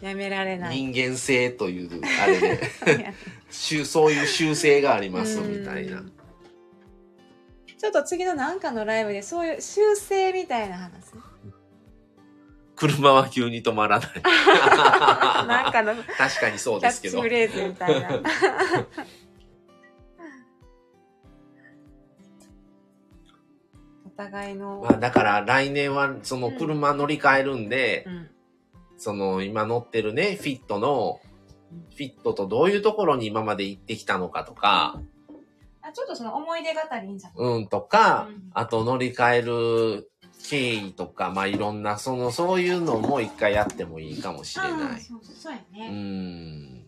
[0.00, 0.76] やめられない。
[0.76, 2.70] 人間性という、あれで、
[3.50, 6.00] 習そういう習性がありますみたいなう。
[6.02, 6.12] ん
[7.78, 10.92] ちょっと次のなんかのライブでそういう修正みたいな話。
[12.82, 14.08] 車は急に止まらない。
[15.46, 17.34] なんかのキ確かにそうャですけどッチフ。
[17.34, 18.08] レーズみたいな。
[24.04, 28.28] お互いの、まあだから来年はその車乗り換えるんで、うん
[28.98, 31.20] その今乗ってるね、フィットの、
[31.90, 35.00] フィットとどういうところに今まで行ってきたのかとか、
[35.80, 40.11] あちょっとその思い出語りいいんじゃないうんとかうん、あと乗り換える
[40.52, 44.92] 経緯とか、まあいろんな、その、そういうのも一回やってもいいかもしれあない。
[44.96, 45.88] あそうそうやうね。
[45.88, 46.84] ん。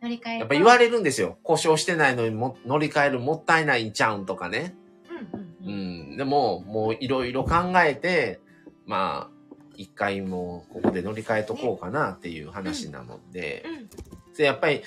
[0.00, 1.36] 乗り換えやっぱ言われれるんですよ。
[1.42, 4.76] 故障してないのにも乗り換えるもったいないんちゃうんとかね。
[5.10, 5.70] うんうんうう
[6.10, 6.16] んん。
[6.16, 8.38] でも、もういろいろ考えて、
[8.86, 14.82] まあ、一回もうここで乗り換えとこうかなっていう話なので、うんで、やっぱり、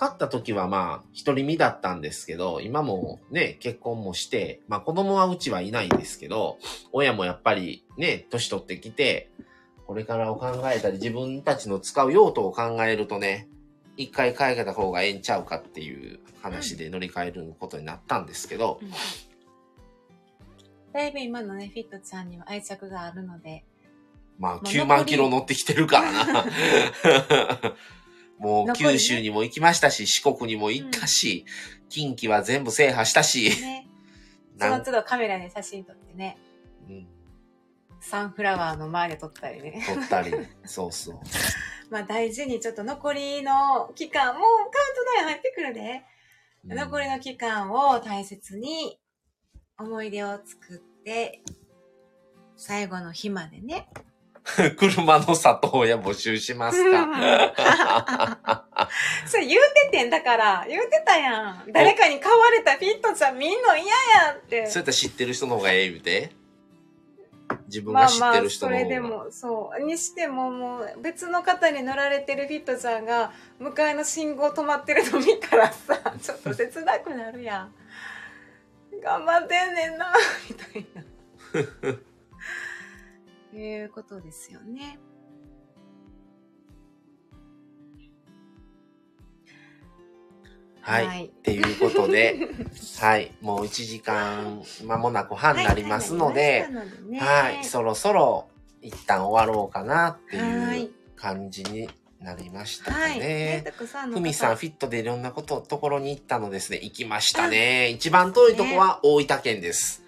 [0.00, 6.56] 勝った時はまあ、一人身だったんですけど、今もね、結婚もして、まあ子供はうちはいないんですけど、
[6.92, 9.30] 親もやっぱりね、年取ってきて、
[9.86, 13.46] これからを考えたり、自分たちの使う用途を考えるとね、
[13.98, 18.90] 一回変えた方がええんちゃうかっていう話で乗り換えることになったんですけど、うん
[20.92, 23.64] だいぶ今のね、フィットちゃんには愛着があるので、
[24.40, 26.44] まあまあ9万キロ乗ってきてるからな。
[28.40, 31.44] もう九州にも行きましたし、四国にも行ったし、
[31.88, 33.86] 近畿は全部制覇したし、ね、
[34.58, 36.38] その都度カメラで写真撮ってね、
[36.88, 37.06] うん
[38.02, 39.84] サンフラワーの前で撮ったりね。
[39.86, 40.32] 撮ったり、
[40.64, 41.20] そうそう。
[41.90, 44.72] まあ大事にちょっと残りの期間、もうカウント
[45.18, 46.02] ダウン入ってくるで。
[46.64, 49.00] うん残りの期間を大切に
[49.78, 51.42] 思い出を作って、
[52.54, 53.88] 最後の日までね。
[54.78, 58.66] 車の里親募集しますか
[59.26, 59.60] それ言う
[59.90, 61.64] ててんだから、言うてたやん。
[61.72, 64.66] 誰かに買われたフィットちゃん見んの嫌やって。
[64.66, 66.32] そうやったら知ってる人の方がええ言うて。
[67.66, 68.88] 自分まあまあが知ってる、人その方が。
[68.88, 69.84] れでも、そう。
[69.84, 77.74] にしてももう、別の方に乗られてるフィットちゃんが、向かいの信号止まってるの見たらさ、 ちょっと切なくなるやん。
[79.02, 80.12] 頑張ってんねんな、
[80.48, 82.09] みたいな。
[83.56, 84.98] いうことですよね。
[90.82, 91.26] はい。
[91.26, 92.48] っていうことで、
[93.00, 93.32] はい。
[93.40, 96.66] もう1時間間もなく半になりますので、
[97.18, 97.64] はい。
[97.64, 98.48] そろそろ
[98.80, 101.88] 一旦終わろうかなっていう感じに
[102.20, 103.64] なりましたかね。
[104.12, 106.78] ふみさん、フィットでいろんなこと、ところに行ったのですね。
[106.82, 107.88] 行きましたね。
[107.90, 110.02] 一番遠いとこは大分県です。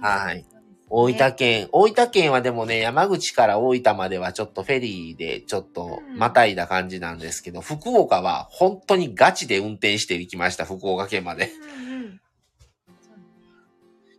[0.00, 0.44] はい。
[0.90, 11.50] 大分県、大分県はでもね、山口から大分まではちょっとフェリーでちょっとまたいだ感じなんですけど、福岡は本当にガチで運転して行きました、福岡県まで。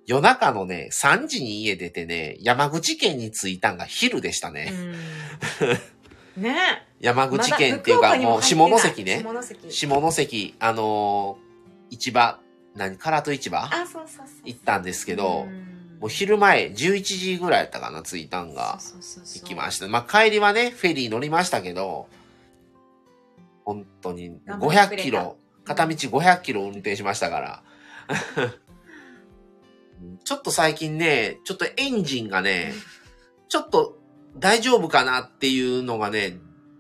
[0.05, 4.71] 夜中のね、3時に家出てね、山口県に着いたんが昼でしたね。
[6.37, 6.55] ね。
[6.99, 9.23] 山口県っていうか、もう下関ね。
[9.23, 9.71] 下関。
[9.71, 11.49] 下関、あのー
[11.91, 12.39] 市場、
[12.75, 13.63] 何、唐戸市場？
[13.63, 14.41] あ、そうそうそう。
[14.45, 15.68] 行ったんですけど、うん
[15.99, 18.79] もう昼前、11時ぐらいやったかな、着いたんが。
[18.79, 19.87] 行きました。
[19.87, 22.07] まあ、帰りはね、フェリー乗りましたけど、
[23.65, 27.63] 本当に頑張ってくれた500キロ、片道500キロ運転しましたから。
[30.23, 32.73] ちょっと最近ね、ちょっとエンジンがね、
[33.49, 33.99] ちょっと
[34.37, 36.37] 大丈夫かなっていうのがね、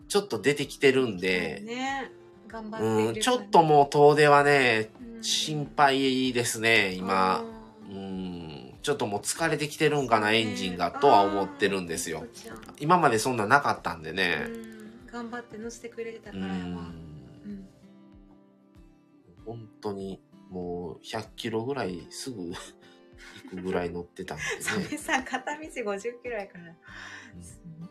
[0.07, 2.11] ちょっと出てきてるんで、ね
[2.47, 7.43] 頑張ってうん、るちょっともう遠出はね、うん心配ですね、今。
[7.89, 8.38] ううん、
[8.81, 12.25] ちょっともう疲れてきてるんかな、エンジンが、とは思ってるんですよ。
[12.79, 14.47] 今までそんななかったんでね。
[15.11, 16.53] 頑張って乗せてくれてたうからや。
[16.53, 17.05] うん
[19.45, 22.55] 本当に、もう100キロぐらいすぐ行
[23.49, 24.87] くぐらい乗ってたんでそね。
[24.91, 26.75] れさ片道50キロやから
[27.41, 27.89] すごい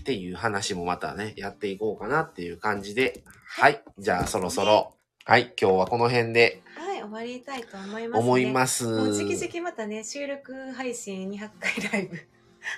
[0.00, 3.22] っていう話もまたね、やっていこうかなっていう感じで。
[3.46, 3.82] はい。
[3.98, 5.52] じゃあそろそろ、はい。
[5.60, 6.71] 今日はこの辺ではい
[7.02, 8.84] 終わりたいと思います、ね、思います。
[8.86, 12.18] もうじきじきまたね収録配信200回ライブ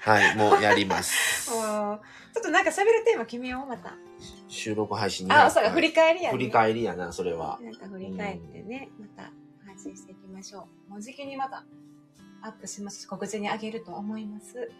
[0.03, 0.37] はい。
[0.37, 1.51] もうやります。
[1.53, 2.01] もう
[2.33, 3.95] ちょっとなんか喋るテーマ決めようまた
[4.49, 7.59] 収録配信あそうか振り返りやね振り返りやな、それは。
[7.63, 9.31] なんか振り返ってね、また
[9.67, 10.91] 配信していきましょう。
[10.93, 11.65] もうじきにまた
[12.43, 14.71] アップしますし、告知にあげると思います。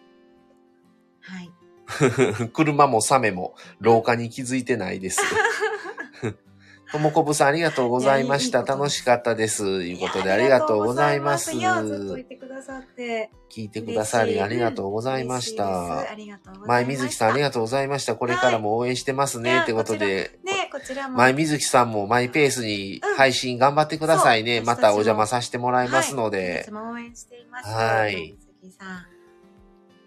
[1.21, 1.51] はい。
[2.53, 5.21] 車もサメも廊下に気づいてないです。
[6.91, 8.59] ともこぶさんありがとうございました。
[8.59, 9.63] いやいい楽しかったです。
[9.63, 11.51] ということでやありがとうございます。
[11.51, 13.31] ありがとうございますいや、ずっといてくださって。
[13.49, 16.11] 聞いてくださりありがとうございましたです。
[16.11, 16.67] ありがとうございました。
[16.67, 18.15] 前水木さんありがとうございました。
[18.15, 19.55] これからも応援してますね。
[19.55, 21.17] はいってことで、ねこちらも。
[21.17, 24.59] 前水木さんもマイペースに配信頑張ってくださいね。
[24.59, 27.69] うんまたお邪魔させてもらいますのはい、いでつ、も応援しています。
[27.69, 28.35] はい。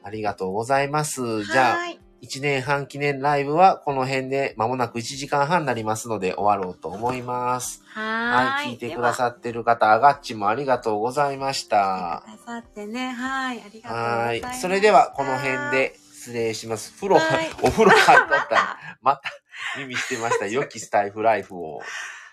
[0.03, 1.45] ありがとうございます。
[1.45, 2.01] じゃあ、はい。
[2.23, 7.83] 1年半記念ライブはこの辺で間もなく1時間半になりますので終わろうと思います。
[7.87, 8.73] ははい。
[8.73, 12.23] 聞いてくださってる方、アガッチもありがとうございました。
[12.25, 13.11] くださってね。
[13.11, 13.61] はい。
[13.61, 14.61] ありがとうござはいいます。。
[14.61, 16.93] それではこの辺で失礼します。
[16.97, 19.31] 風呂、はい お風呂入っとまったら、また
[19.79, 20.47] 耳してました。
[20.47, 21.81] 良きスタイフライフを。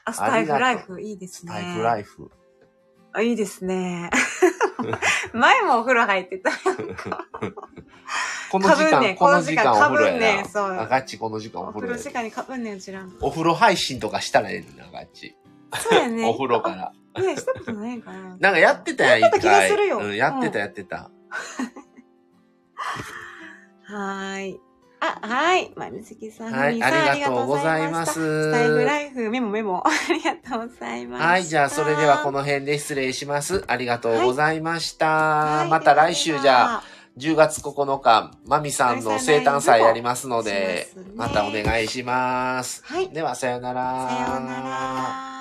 [0.06, 1.52] あ、スタイフライフいいですね。
[1.52, 2.32] スタイフライフ。
[3.15, 4.09] あ、いいですね。
[5.31, 6.51] 前もお風呂入ってた。
[8.51, 10.81] この時間、ねんこの時間お風呂この時間かぶんねそうな。
[10.81, 13.05] アガッチこの時間おお風呂風呂や時間にかぶんねん、うちら。
[13.21, 15.37] お風呂配信とかしたらええねんな、アガッチ。
[15.81, 16.25] そうやね。
[16.29, 16.91] お風呂から。
[17.13, 17.21] あ。
[17.21, 18.37] ね、したことないかな。
[18.37, 19.61] なんかやってたやん、やってた気が。
[19.61, 21.09] するようん、やってうんた、やってた。
[23.83, 24.59] はーい。
[25.22, 25.72] あ、はい。
[25.76, 28.06] まみずきさん、はい、ありがとうございま。
[28.06, 28.14] す。
[28.14, 29.86] スタイフライフ、メモメモ。
[29.86, 31.23] ありがとうございます。
[31.23, 33.64] はい、じゃあそれではこの辺で失礼します。
[33.68, 35.06] ありがとうございました。
[35.06, 36.84] はいまた来週じゃあ、あ。
[37.18, 42.84] 10月9日、まみさんの生誕祭やりますのでしままたお願いします。
[42.86, 44.10] はいでは、さよなら。
[44.10, 45.35] さようなら。